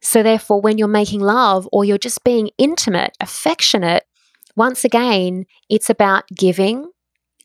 So, 0.05 0.23
therefore, 0.23 0.61
when 0.61 0.77
you're 0.77 0.87
making 0.87 1.21
love 1.21 1.67
or 1.73 1.83
you're 1.85 1.97
just 1.97 2.25
being 2.25 2.51
intimate, 2.59 3.17
affectionate, 3.21 4.05
once 4.55 4.85
again, 4.85 5.47
it's 5.71 5.89
about 5.89 6.29
giving 6.29 6.91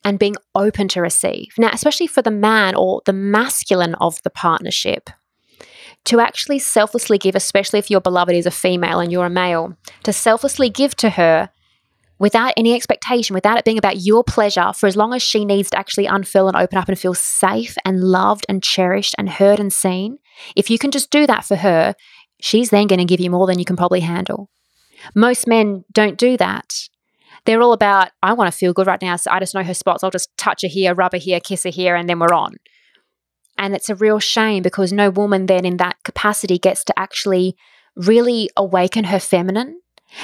and 0.04 0.20
being 0.20 0.36
open 0.54 0.90
to 0.90 1.02
receive. 1.02 1.54
Now, 1.58 1.70
especially 1.72 2.08
for 2.08 2.22
the 2.22 2.32
man 2.32 2.76
or 2.76 3.02
the 3.06 3.14
masculine 3.14 3.96
of 3.96 4.22
the 4.24 4.30
partnership, 4.30 5.10
to 6.06 6.20
actually 6.20 6.60
selflessly 6.60 7.18
give, 7.18 7.34
especially 7.34 7.80
if 7.80 7.90
your 7.90 8.02
beloved 8.02 8.34
is 8.34 8.46
a 8.46 8.52
female 8.52 9.00
and 9.00 9.10
you're 9.10 9.26
a 9.26 9.30
male, 9.30 9.78
to 10.04 10.12
selflessly 10.12 10.70
give 10.70 10.96
to 10.98 11.12
her 11.12 11.50
without 12.20 12.54
any 12.58 12.74
expectation, 12.74 13.34
without 13.34 13.58
it 13.58 13.64
being 13.64 13.78
about 13.78 14.02
your 14.02 14.24
pleasure, 14.24 14.74
for 14.74 14.88
as 14.88 14.98
long 14.98 15.14
as 15.14 15.24
she 15.24 15.46
needs 15.46 15.70
to 15.70 15.80
actually 15.80 16.06
unfurl 16.06 16.50
and 16.50 16.58
open 16.58 16.78
up 16.78 16.90
and 16.90 17.00
feel 17.00 17.14
safe 17.14 17.78
and 17.86 18.04
loved 18.04 18.46
and 18.50 18.62
cherished 18.62 19.16
and 19.18 19.30
heard 19.30 19.60
and 19.60 19.72
seen. 19.72 20.18
If 20.56 20.70
you 20.70 20.78
can 20.78 20.92
just 20.92 21.10
do 21.10 21.26
that 21.26 21.46
for 21.46 21.56
her, 21.58 21.96
she's 22.40 22.70
then 22.70 22.88
going 22.88 23.00
to 23.00 23.06
give 23.06 23.20
you 23.20 23.30
more 23.30 23.48
than 23.48 23.60
you 23.60 23.66
can 23.66 23.76
probably 23.76 24.02
handle. 24.02 24.50
Most 25.16 25.48
men 25.48 25.86
don't 25.92 26.18
do 26.18 26.38
that. 26.38 26.90
They're 27.46 27.62
all 27.62 27.74
about, 27.74 28.10
I 28.22 28.34
want 28.34 28.52
to 28.52 28.58
feel 28.58 28.74
good 28.74 28.88
right 28.88 29.02
now, 29.02 29.16
so 29.16 29.32
I 29.32 29.40
just 29.40 29.56
know 29.56 29.64
her 29.64 29.74
spots. 29.74 30.04
I'll 30.04 30.12
just 30.12 30.36
touch 30.38 30.62
her 30.62 30.68
here, 30.68 30.94
rub 30.94 31.14
her 31.14 31.18
here, 31.18 31.40
kiss 31.40 31.64
her 31.64 31.70
here, 31.70 31.96
and 31.96 32.10
then 32.10 32.20
we're 32.20 32.34
on. 32.34 32.56
And 33.58 33.76
it's 33.76 33.90
a 33.90 33.96
real 33.96 34.20
shame 34.20 34.64
because 34.64 34.92
no 34.94 35.10
woman 35.10 35.46
then 35.46 35.66
in 35.66 35.78
that 35.78 35.98
capacity 36.04 36.58
gets 36.58 36.84
to 36.86 37.00
actually 37.00 37.56
really 37.96 38.50
awaken 38.56 39.06
her 39.06 39.20
feminine. 39.20 39.80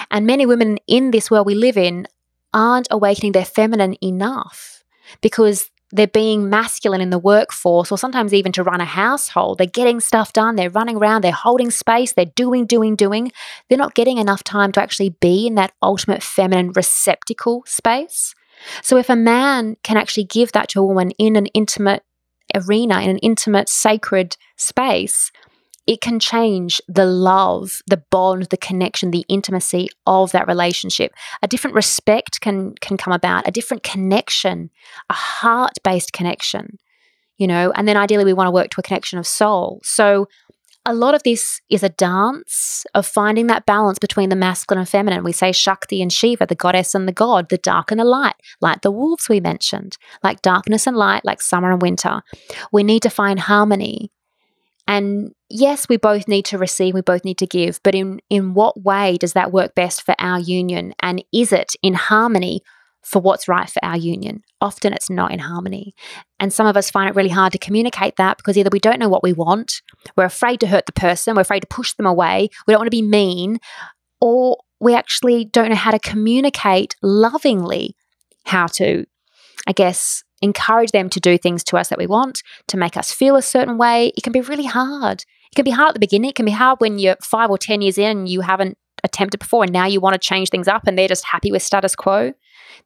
And 0.09 0.25
many 0.25 0.45
women 0.45 0.77
in 0.87 1.11
this 1.11 1.29
world 1.29 1.45
we 1.45 1.55
live 1.55 1.77
in 1.77 2.07
aren't 2.53 2.87
awakening 2.89 3.33
their 3.33 3.45
feminine 3.45 3.95
enough 4.01 4.83
because 5.21 5.69
they're 5.95 6.07
being 6.07 6.49
masculine 6.49 7.01
in 7.01 7.09
the 7.09 7.19
workforce 7.19 7.91
or 7.91 7.97
sometimes 7.97 8.33
even 8.33 8.51
to 8.53 8.63
run 8.63 8.81
a 8.81 8.85
household. 8.85 9.57
They're 9.57 9.67
getting 9.67 9.99
stuff 9.99 10.33
done, 10.33 10.55
they're 10.55 10.69
running 10.69 10.97
around, 10.97 11.23
they're 11.23 11.31
holding 11.31 11.71
space, 11.71 12.13
they're 12.13 12.25
doing, 12.25 12.65
doing, 12.65 12.95
doing. 12.95 13.31
They're 13.69 13.77
not 13.77 13.95
getting 13.95 14.17
enough 14.17 14.43
time 14.43 14.71
to 14.73 14.81
actually 14.81 15.09
be 15.21 15.47
in 15.47 15.55
that 15.55 15.73
ultimate 15.81 16.23
feminine 16.23 16.71
receptacle 16.71 17.63
space. 17.65 18.35
So 18.81 18.97
if 18.97 19.09
a 19.09 19.15
man 19.15 19.77
can 19.83 19.97
actually 19.97 20.25
give 20.25 20.51
that 20.53 20.69
to 20.69 20.79
a 20.79 20.85
woman 20.85 21.11
in 21.11 21.35
an 21.35 21.47
intimate 21.47 22.03
arena, 22.53 23.01
in 23.01 23.09
an 23.09 23.17
intimate, 23.19 23.69
sacred 23.69 24.37
space, 24.55 25.31
it 25.87 26.01
can 26.01 26.19
change 26.19 26.81
the 26.87 27.05
love, 27.05 27.81
the 27.87 28.03
bond, 28.09 28.47
the 28.49 28.57
connection, 28.57 29.11
the 29.11 29.25
intimacy 29.27 29.89
of 30.07 30.31
that 30.31 30.47
relationship. 30.47 31.13
A 31.41 31.47
different 31.47 31.75
respect 31.75 32.41
can 32.41 32.75
can 32.81 32.97
come 32.97 33.13
about, 33.13 33.47
a 33.47 33.51
different 33.51 33.83
connection, 33.83 34.69
a 35.09 35.13
heart-based 35.13 36.11
connection, 36.13 36.79
you 37.37 37.47
know, 37.47 37.71
and 37.75 37.87
then 37.87 37.97
ideally 37.97 38.25
we 38.25 38.33
want 38.33 38.47
to 38.47 38.51
work 38.51 38.69
to 38.71 38.79
a 38.79 38.83
connection 38.83 39.19
of 39.19 39.27
soul. 39.27 39.79
So 39.83 40.27
a 40.87 40.93
lot 40.93 41.15
of 41.15 41.23
this 41.23 41.61
is 41.69 41.81
a 41.81 41.89
dance 41.89 42.85
of 42.93 43.07
finding 43.07 43.47
that 43.47 43.65
balance 43.65 43.97
between 43.97 44.29
the 44.29 44.35
masculine 44.35 44.79
and 44.79 44.89
feminine. 44.89 45.23
We 45.23 45.31
say 45.31 45.51
Shakti 45.51 45.99
and 46.01 46.13
Shiva, 46.13 46.45
the 46.45 46.53
goddess 46.53 46.93
and 46.93 47.07
the 47.07 47.11
god, 47.11 47.49
the 47.49 47.57
dark 47.57 47.89
and 47.89 47.99
the 47.99 48.05
light, 48.05 48.35
like 48.61 48.81
the 48.81 48.91
wolves 48.91 49.27
we 49.27 49.39
mentioned, 49.39 49.97
like 50.23 50.43
darkness 50.43 50.85
and 50.85 50.95
light, 50.95 51.25
like 51.25 51.41
summer 51.41 51.71
and 51.71 51.81
winter. 51.81 52.21
We 52.71 52.83
need 52.83 53.01
to 53.01 53.09
find 53.09 53.39
harmony. 53.39 54.11
And 54.87 55.31
yes, 55.49 55.89
we 55.89 55.97
both 55.97 56.27
need 56.27 56.45
to 56.45 56.57
receive, 56.57 56.93
we 56.93 57.01
both 57.01 57.25
need 57.25 57.39
to 57.39 57.47
give, 57.47 57.79
but 57.83 57.95
in, 57.95 58.19
in 58.29 58.53
what 58.53 58.81
way 58.81 59.17
does 59.17 59.33
that 59.33 59.51
work 59.51 59.73
best 59.75 60.03
for 60.03 60.15
our 60.19 60.39
union? 60.39 60.93
And 61.01 61.23
is 61.33 61.51
it 61.51 61.73
in 61.81 61.95
harmony 61.95 62.61
for 63.05 63.21
what's 63.21 63.47
right 63.47 63.69
for 63.69 63.85
our 63.85 63.95
union. 63.97 64.41
Often 64.59 64.93
it's 64.93 65.11
not 65.11 65.31
in 65.31 65.37
harmony. 65.37 65.93
And 66.39 66.51
some 66.51 66.65
of 66.65 66.75
us 66.75 66.89
find 66.89 67.07
it 67.07 67.15
really 67.15 67.29
hard 67.29 67.53
to 67.53 67.59
communicate 67.59 68.15
that 68.17 68.37
because 68.37 68.57
either 68.57 68.71
we 68.73 68.79
don't 68.79 68.99
know 68.99 69.09
what 69.09 69.21
we 69.21 69.31
want, 69.31 69.83
we're 70.17 70.25
afraid 70.25 70.59
to 70.61 70.67
hurt 70.67 70.87
the 70.87 70.91
person, 70.91 71.35
we're 71.35 71.41
afraid 71.41 71.59
to 71.59 71.67
push 71.67 71.93
them 71.93 72.07
away, 72.07 72.49
we 72.65 72.73
don't 72.73 72.79
want 72.79 72.87
to 72.87 72.91
be 72.97 73.03
mean, 73.03 73.59
or 74.19 74.57
we 74.79 74.95
actually 74.95 75.45
don't 75.45 75.69
know 75.69 75.75
how 75.75 75.91
to 75.91 75.99
communicate 75.99 76.95
lovingly 77.03 77.95
how 78.45 78.65
to, 78.67 79.05
I 79.67 79.71
guess, 79.71 80.23
encourage 80.41 80.91
them 80.91 81.09
to 81.09 81.19
do 81.19 81.37
things 81.37 81.63
to 81.65 81.77
us 81.77 81.89
that 81.89 81.97
we 81.97 82.07
want, 82.07 82.41
to 82.67 82.77
make 82.77 82.97
us 82.97 83.11
feel 83.11 83.35
a 83.35 83.41
certain 83.41 83.77
way. 83.77 84.11
It 84.17 84.23
can 84.23 84.33
be 84.33 84.41
really 84.41 84.65
hard. 84.65 85.21
It 85.51 85.55
can 85.55 85.65
be 85.65 85.71
hard 85.71 85.89
at 85.89 85.93
the 85.93 85.99
beginning. 85.99 86.29
It 86.29 86.35
can 86.35 86.45
be 86.45 86.51
hard 86.51 86.79
when 86.79 86.99
you're 86.99 87.17
five 87.21 87.49
or 87.49 87.57
10 87.57 87.81
years 87.81 87.97
in 87.97 88.17
and 88.17 88.29
you 88.29 88.41
haven't 88.41 88.77
attempted 89.03 89.39
before 89.39 89.63
and 89.63 89.73
now 89.73 89.85
you 89.85 90.01
want 90.01 90.13
to 90.13 90.19
change 90.19 90.49
things 90.49 90.67
up 90.67 90.87
and 90.87 90.97
they're 90.97 91.07
just 91.07 91.25
happy 91.25 91.51
with 91.51 91.63
status 91.63 91.95
quo. 91.95 92.33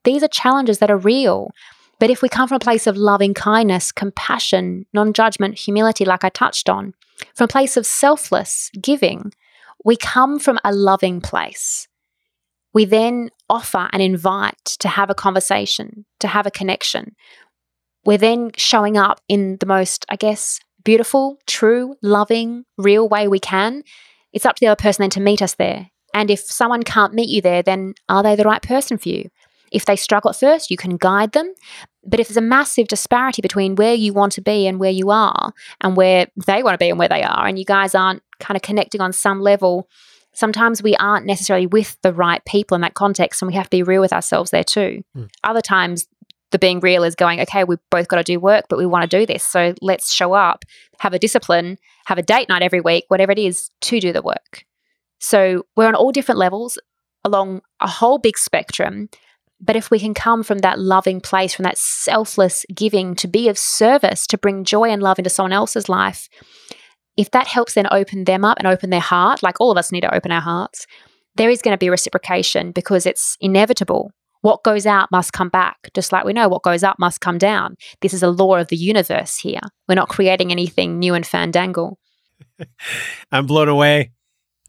These 0.03 0.23
are 0.23 0.27
challenges 0.27 0.79
that 0.79 0.91
are 0.91 0.97
real. 0.97 1.51
But 1.99 2.09
if 2.09 2.21
we 2.21 2.29
come 2.29 2.47
from 2.47 2.55
a 2.57 2.59
place 2.59 2.87
of 2.87 2.95
loving 2.95 3.33
kindness, 3.33 3.91
compassion, 3.91 4.85
non 4.93 5.11
judgment, 5.13 5.59
humility, 5.59 6.05
like 6.05 6.23
I 6.23 6.29
touched 6.29 6.69
on, 6.69 6.93
from 7.35 7.45
a 7.45 7.49
place 7.49 7.75
of 7.75 7.85
selfless 7.85 8.71
giving, 8.81 9.33
we 9.83 9.97
come 9.97 10.39
from 10.39 10.59
a 10.63 10.73
loving 10.73 11.19
place. 11.19 11.88
We 12.73 12.85
then 12.85 13.29
offer 13.49 13.89
and 13.91 14.01
invite 14.01 14.65
to 14.79 14.87
have 14.87 15.09
a 15.09 15.15
conversation, 15.15 16.05
to 16.19 16.27
have 16.27 16.45
a 16.45 16.51
connection. 16.51 17.15
We're 18.05 18.17
then 18.17 18.51
showing 18.55 18.97
up 18.97 19.21
in 19.27 19.57
the 19.59 19.65
most, 19.65 20.05
I 20.09 20.15
guess, 20.15 20.59
beautiful, 20.83 21.37
true, 21.47 21.95
loving, 22.01 22.65
real 22.77 23.09
way 23.09 23.27
we 23.27 23.39
can. 23.39 23.83
It's 24.33 24.45
up 24.45 24.55
to 24.55 24.59
the 24.61 24.67
other 24.67 24.81
person 24.81 25.03
then 25.03 25.09
to 25.11 25.19
meet 25.19 25.41
us 25.41 25.55
there. 25.55 25.89
And 26.13 26.31
if 26.31 26.39
someone 26.39 26.83
can't 26.83 27.13
meet 27.13 27.29
you 27.29 27.41
there, 27.41 27.61
then 27.61 27.93
are 28.07 28.23
they 28.23 28.35
the 28.35 28.43
right 28.43 28.61
person 28.61 28.97
for 28.97 29.09
you? 29.09 29.29
If 29.71 29.85
they 29.85 29.95
struggle 29.95 30.29
at 30.29 30.39
first, 30.39 30.71
you 30.71 30.77
can 30.77 30.97
guide 30.97 31.33
them. 31.33 31.53
But 32.03 32.19
if 32.19 32.27
there's 32.27 32.37
a 32.37 32.41
massive 32.41 32.87
disparity 32.87 33.41
between 33.41 33.75
where 33.75 33.93
you 33.93 34.13
want 34.13 34.31
to 34.33 34.41
be 34.41 34.65
and 34.65 34.79
where 34.79 34.89
you 34.89 35.11
are, 35.11 35.53
and 35.81 35.95
where 35.95 36.27
they 36.47 36.63
want 36.63 36.73
to 36.73 36.83
be 36.83 36.89
and 36.89 36.97
where 36.97 37.07
they 37.07 37.23
are, 37.23 37.45
and 37.45 37.59
you 37.59 37.65
guys 37.65 37.93
aren't 37.93 38.23
kind 38.39 38.55
of 38.55 38.61
connecting 38.61 39.01
on 39.01 39.13
some 39.13 39.41
level, 39.41 39.87
sometimes 40.39 40.81
we 40.81 40.95
aren't 40.95 41.25
necessarily 41.25 41.67
with 41.67 41.97
the 42.01 42.13
right 42.13 42.43
people 42.45 42.75
in 42.75 42.81
that 42.81 42.93
context, 42.93 43.41
and 43.41 43.47
we 43.47 43.55
have 43.55 43.65
to 43.65 43.77
be 43.77 43.83
real 43.83 44.01
with 44.01 44.13
ourselves 44.13 44.51
there 44.51 44.63
too. 44.63 45.03
Mm. 45.15 45.29
Other 45.43 45.61
times, 45.61 46.07
the 46.51 46.59
being 46.59 46.79
real 46.79 47.03
is 47.03 47.13
going, 47.13 47.41
okay, 47.41 47.63
we've 47.63 47.77
both 47.91 48.07
got 48.07 48.15
to 48.15 48.23
do 48.23 48.39
work, 48.39 48.65
but 48.69 48.79
we 48.79 48.85
want 48.85 49.09
to 49.09 49.19
do 49.19 49.25
this. 49.25 49.43
So 49.43 49.75
let's 49.81 50.11
show 50.11 50.33
up, 50.33 50.63
have 50.99 51.13
a 51.13 51.19
discipline, 51.19 51.77
have 52.05 52.17
a 52.17 52.23
date 52.23 52.49
night 52.49 52.63
every 52.63 52.81
week, 52.81 53.03
whatever 53.09 53.31
it 53.33 53.37
is, 53.37 53.69
to 53.81 53.99
do 53.99 54.13
the 54.13 54.21
work. 54.21 54.65
So 55.19 55.65
we're 55.75 55.87
on 55.87 55.95
all 55.95 56.11
different 56.11 56.39
levels 56.39 56.79
along 57.23 57.61
a 57.81 57.87
whole 57.87 58.17
big 58.17 58.37
spectrum. 58.37 59.09
But 59.61 59.75
if 59.75 59.91
we 59.91 59.99
can 59.99 60.13
come 60.13 60.41
from 60.41 60.59
that 60.59 60.79
loving 60.79 61.19
place, 61.19 61.53
from 61.53 61.63
that 61.63 61.77
selfless 61.77 62.65
giving 62.73 63.13
to 63.15 63.27
be 63.27 63.49
of 63.49 63.57
service, 63.57 64.25
to 64.27 64.37
bring 64.37 64.63
joy 64.63 64.89
and 64.89 65.03
love 65.03 65.19
into 65.19 65.29
someone 65.29 65.53
else's 65.53 65.89
life, 65.89 66.29
if 67.19 67.31
that 67.31 67.47
helps 67.47 67.73
then 67.73 67.85
open 67.91 68.23
them 68.23 68.45
up 68.45 68.57
and 68.59 68.65
open 68.65 68.91
their 68.91 69.01
heart, 69.01 69.43
like 69.43 69.59
all 69.59 69.71
of 69.71 69.77
us 69.77 69.91
need 69.91 70.01
to 70.01 70.15
open 70.15 70.31
our 70.31 70.39
hearts, 70.39 70.87
there 71.35 71.49
is 71.49 71.61
going 71.61 71.73
to 71.73 71.77
be 71.77 71.89
reciprocation 71.89 72.71
because 72.71 73.05
it's 73.05 73.35
inevitable. 73.41 74.11
What 74.39 74.63
goes 74.63 74.85
out 74.85 75.11
must 75.11 75.33
come 75.33 75.49
back, 75.49 75.75
just 75.93 76.13
like 76.13 76.23
we 76.23 76.31
know 76.31 76.47
what 76.47 76.63
goes 76.63 76.81
up 76.81 76.97
must 76.97 77.19
come 77.19 77.37
down. 77.37 77.75
This 77.99 78.13
is 78.13 78.23
a 78.23 78.29
law 78.29 78.55
of 78.55 78.69
the 78.69 78.77
universe 78.77 79.35
here. 79.37 79.59
We're 79.89 79.95
not 79.95 80.07
creating 80.07 80.53
anything 80.53 80.97
new 80.97 81.13
and 81.13 81.25
fandangle. 81.25 81.95
I'm 83.33 83.45
blown 83.45 83.67
away. 83.67 84.11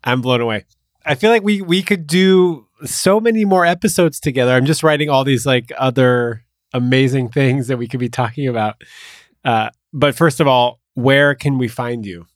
I'm 0.02 0.20
blown 0.20 0.40
away. 0.40 0.64
I 1.06 1.14
feel 1.14 1.30
like 1.30 1.44
we 1.44 1.62
we 1.62 1.84
could 1.84 2.04
do 2.04 2.66
so 2.84 3.20
many 3.20 3.44
more 3.44 3.64
episodes 3.64 4.18
together. 4.18 4.52
I'm 4.54 4.66
just 4.66 4.82
writing 4.82 5.08
all 5.08 5.22
these 5.22 5.46
like 5.46 5.70
other 5.78 6.44
amazing 6.72 7.28
things 7.28 7.68
that 7.68 7.76
we 7.76 7.86
could 7.86 8.00
be 8.00 8.08
talking 8.08 8.48
about. 8.48 8.82
Uh, 9.44 9.70
but 9.92 10.16
first 10.16 10.40
of 10.40 10.48
all, 10.48 10.80
where 10.94 11.36
can 11.36 11.56
we 11.56 11.68
find 11.68 12.04
you? 12.04 12.26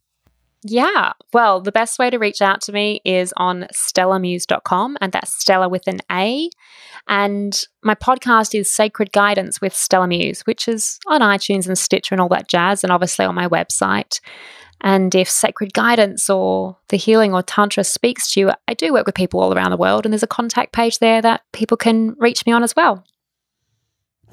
Yeah. 0.67 1.13
Well, 1.35 1.61
the 1.61 1.71
best 1.71 1.99
way 1.99 2.09
to 2.09 2.19
reach 2.19 2.41
out 2.41 2.63
to 2.63 2.73
me 2.73 3.03
is 3.05 3.35
on 3.37 3.67
stellamuse.com, 3.75 4.97
and 5.01 5.13
that's 5.13 5.39
Stella 5.39 5.69
with 5.69 5.87
an 5.87 6.01
A. 6.11 6.49
And 7.07 7.67
my 7.83 7.95
podcast 7.95 8.59
is 8.59 8.71
Sacred 8.71 9.13
Guidance 9.13 9.61
with 9.61 9.75
Stella 9.75 10.09
Muse, 10.09 10.41
which 10.47 10.67
is 10.67 10.99
on 11.07 11.21
iTunes 11.21 11.67
and 11.67 11.77
Stitcher 11.77 12.15
and 12.15 12.21
all 12.21 12.31
that 12.31 12.49
jazz, 12.49 12.83
and 12.83 12.91
obviously 12.91 13.27
on 13.27 13.35
my 13.35 13.47
website. 13.47 14.21
And 14.81 15.15
if 15.15 15.29
sacred 15.29 15.75
guidance 15.75 16.29
or 16.31 16.79
the 16.89 16.97
healing 16.97 17.35
or 17.35 17.43
Tantra 17.43 17.85
speaks 17.85 18.33
to 18.33 18.41
you, 18.41 18.53
I 18.67 18.75
do 18.75 18.93
work 18.93 19.07
with 19.07 19.15
people 19.15 19.41
all 19.41 19.55
around 19.55 19.71
the 19.71 19.77
world, 19.77 20.07
and 20.07 20.15
there's 20.15 20.23
a 20.23 20.27
contact 20.27 20.73
page 20.73 20.99
there 20.99 21.21
that 21.21 21.43
people 21.53 21.77
can 21.77 22.17
reach 22.19 22.47
me 22.47 22.53
on 22.53 22.63
as 22.63 22.75
well. 22.75 23.05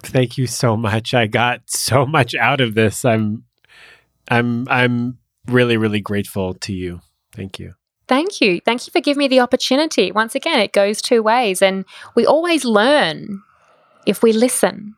Thank 0.02 0.38
you 0.38 0.48
so 0.48 0.78
much. 0.78 1.14
I 1.14 1.28
got 1.28 1.70
so 1.70 2.06
much 2.06 2.36
out 2.36 2.62
of 2.62 2.74
this. 2.74 3.04
I'm 3.04 3.44
I'm 4.30 4.68
I'm 4.70 5.18
really, 5.48 5.78
really 5.78 6.02
grateful 6.02 6.54
to 6.56 6.74
you. 6.74 7.02
Thank 7.34 7.60
you. 7.60 7.74
Thank 8.08 8.42
you. 8.42 8.60
Thank 8.66 8.88
you 8.88 8.92
for 8.92 9.00
giving 9.00 9.20
me 9.20 9.28
the 9.28 9.39
opportunity. 9.39 10.12
Once 10.12 10.36
again, 10.36 10.60
it 10.60 10.74
goes 10.74 11.02
two 11.02 11.24
ways, 11.24 11.62
and 11.62 11.86
we 12.16 12.26
always 12.26 12.66
learn 12.66 13.42
if 14.06 14.22
we 14.22 14.34
listen. 14.34 14.96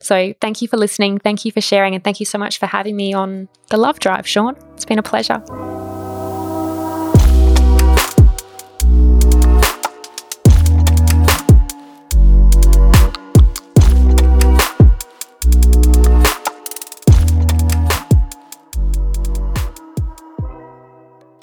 So 0.00 0.34
thank 0.40 0.60
you 0.60 0.68
for 0.68 0.76
listening. 0.76 1.18
Thank 1.18 1.44
you 1.44 1.52
for 1.52 1.60
sharing. 1.60 1.94
And 1.94 2.02
thank 2.02 2.20
you 2.20 2.26
so 2.26 2.36
much 2.36 2.58
for 2.58 2.66
having 2.66 2.96
me 2.96 3.14
on 3.14 3.48
the 3.70 3.76
Love 3.76 4.00
Drive, 4.00 4.26
Shaun. 4.26 4.56
It's 4.74 4.84
been 4.84 4.98
a 4.98 5.02
pleasure. 5.02 5.42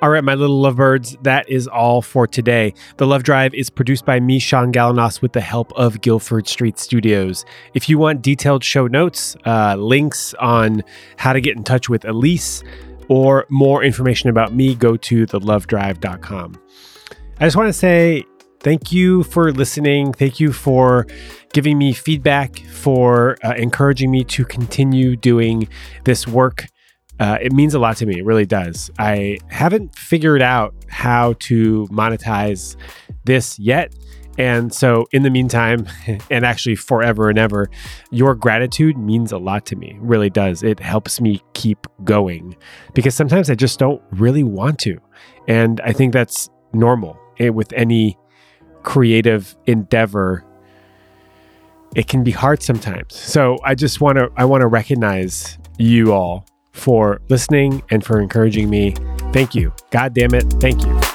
All 0.02 0.10
right, 0.10 0.24
my 0.24 0.36
little 0.36 0.62
lovebirds, 0.62 1.22
that 1.24 1.50
is 1.50 1.68
all 1.68 2.02
for 2.02 2.26
today. 2.26 2.74
The 2.95 3.06
Love 3.06 3.24
Drive 3.24 3.54
is 3.54 3.70
produced 3.70 4.06
by 4.06 4.22
me, 4.22 4.39
Shaun 4.39 4.72
Galanos, 4.72 5.22
with 5.22 5.34
the 5.34 5.41
help 5.41 5.74
of 5.74 6.00
Guilford 6.00 6.47
Street 6.47 6.80
Studios. 6.80 7.43
If 7.74 7.89
you 7.89 7.97
want 7.97 8.22
detailed 8.22 8.64
show 8.64 8.88
notes, 8.88 9.36
uh, 9.45 9.76
links 9.76 10.34
on 10.36 10.84
how 11.18 11.34
to 11.34 11.41
get 11.41 11.58
in 11.58 11.66
touch 11.66 11.89
with 11.89 12.06
Elise, 12.06 12.64
or 13.10 13.45
more 13.50 13.84
information 13.84 14.30
about 14.30 14.54
me, 14.54 14.74
go 14.74 14.95
to 14.95 15.26
thelovedrive.com. 15.26 16.62
I 17.41 17.45
just 17.45 17.58
want 17.58 17.68
to 17.68 17.74
say 17.74 18.24
thank 18.62 18.93
you 18.93 19.24
for 19.24 19.52
listening. 19.52 20.14
Thank 20.14 20.39
you 20.39 20.54
for 20.54 21.08
giving 21.52 21.78
me 21.78 21.91
feedback, 21.91 22.58
for 22.72 23.36
uh, 23.43 23.54
encouraging 23.56 24.12
me 24.12 24.24
to 24.26 24.45
continue 24.45 25.18
doing 25.18 25.68
this 26.06 26.26
work. 26.26 26.68
Uh, 27.20 27.38
it 27.42 27.52
means 27.52 27.74
a 27.74 27.80
lot 27.80 27.98
to 27.98 28.06
me. 28.06 28.20
It 28.20 28.26
really 28.26 28.46
does. 28.46 28.90
I 28.98 29.40
haven't 29.50 29.96
figured 29.98 30.42
out 30.42 30.74
how 30.88 31.34
to 31.40 31.86
monetize 31.92 32.76
this 33.26 33.60
yet. 33.60 33.94
And 34.38 34.74
so, 34.74 35.06
in 35.12 35.24
the 35.24 35.30
meantime, 35.30 35.86
and 36.30 36.46
actually 36.46 36.76
forever 36.76 37.30
and 37.30 37.38
ever, 37.38 37.70
your 38.10 38.36
gratitude 38.36 38.98
means 38.98 39.34
a 39.34 39.38
lot 39.38 39.66
to 39.68 39.76
me. 39.76 39.98
Really 40.00 40.30
does. 40.30 40.64
It 40.64 40.80
helps 40.80 41.20
me 41.20 41.42
keep 41.54 41.86
going 42.06 42.56
because 42.94 43.16
sometimes 43.16 43.50
I 43.50 43.56
just 43.56 43.80
don't 43.80 44.02
really 44.12 44.44
want 44.44 44.80
to. 44.80 44.98
And 45.48 45.82
I 45.82 45.92
think 45.92 46.14
that's 46.14 46.50
normal 46.72 47.20
it, 47.38 47.54
with 47.54 47.74
any 47.74 48.18
creative 48.84 49.58
endeavor. 49.66 50.46
It 51.96 52.08
can 52.08 52.24
be 52.24 52.32
hard 52.32 52.62
sometimes. 52.64 53.16
So 53.16 53.58
I 53.66 53.76
just 53.76 54.00
want 54.00 54.20
to 54.20 54.30
I 54.38 54.46
want 54.46 54.62
to 54.62 54.68
recognize 54.68 55.58
you 55.78 56.14
all 56.14 56.46
for 56.80 57.22
listening 57.30 57.84
and 57.90 58.04
for 58.04 58.20
encouraging 58.20 58.70
me. 58.70 58.96
Thank 59.32 59.56
you. 59.56 59.74
God 59.92 60.14
damn 60.14 60.34
it. 60.34 60.44
Thank 60.60 60.86
you. 60.86 61.09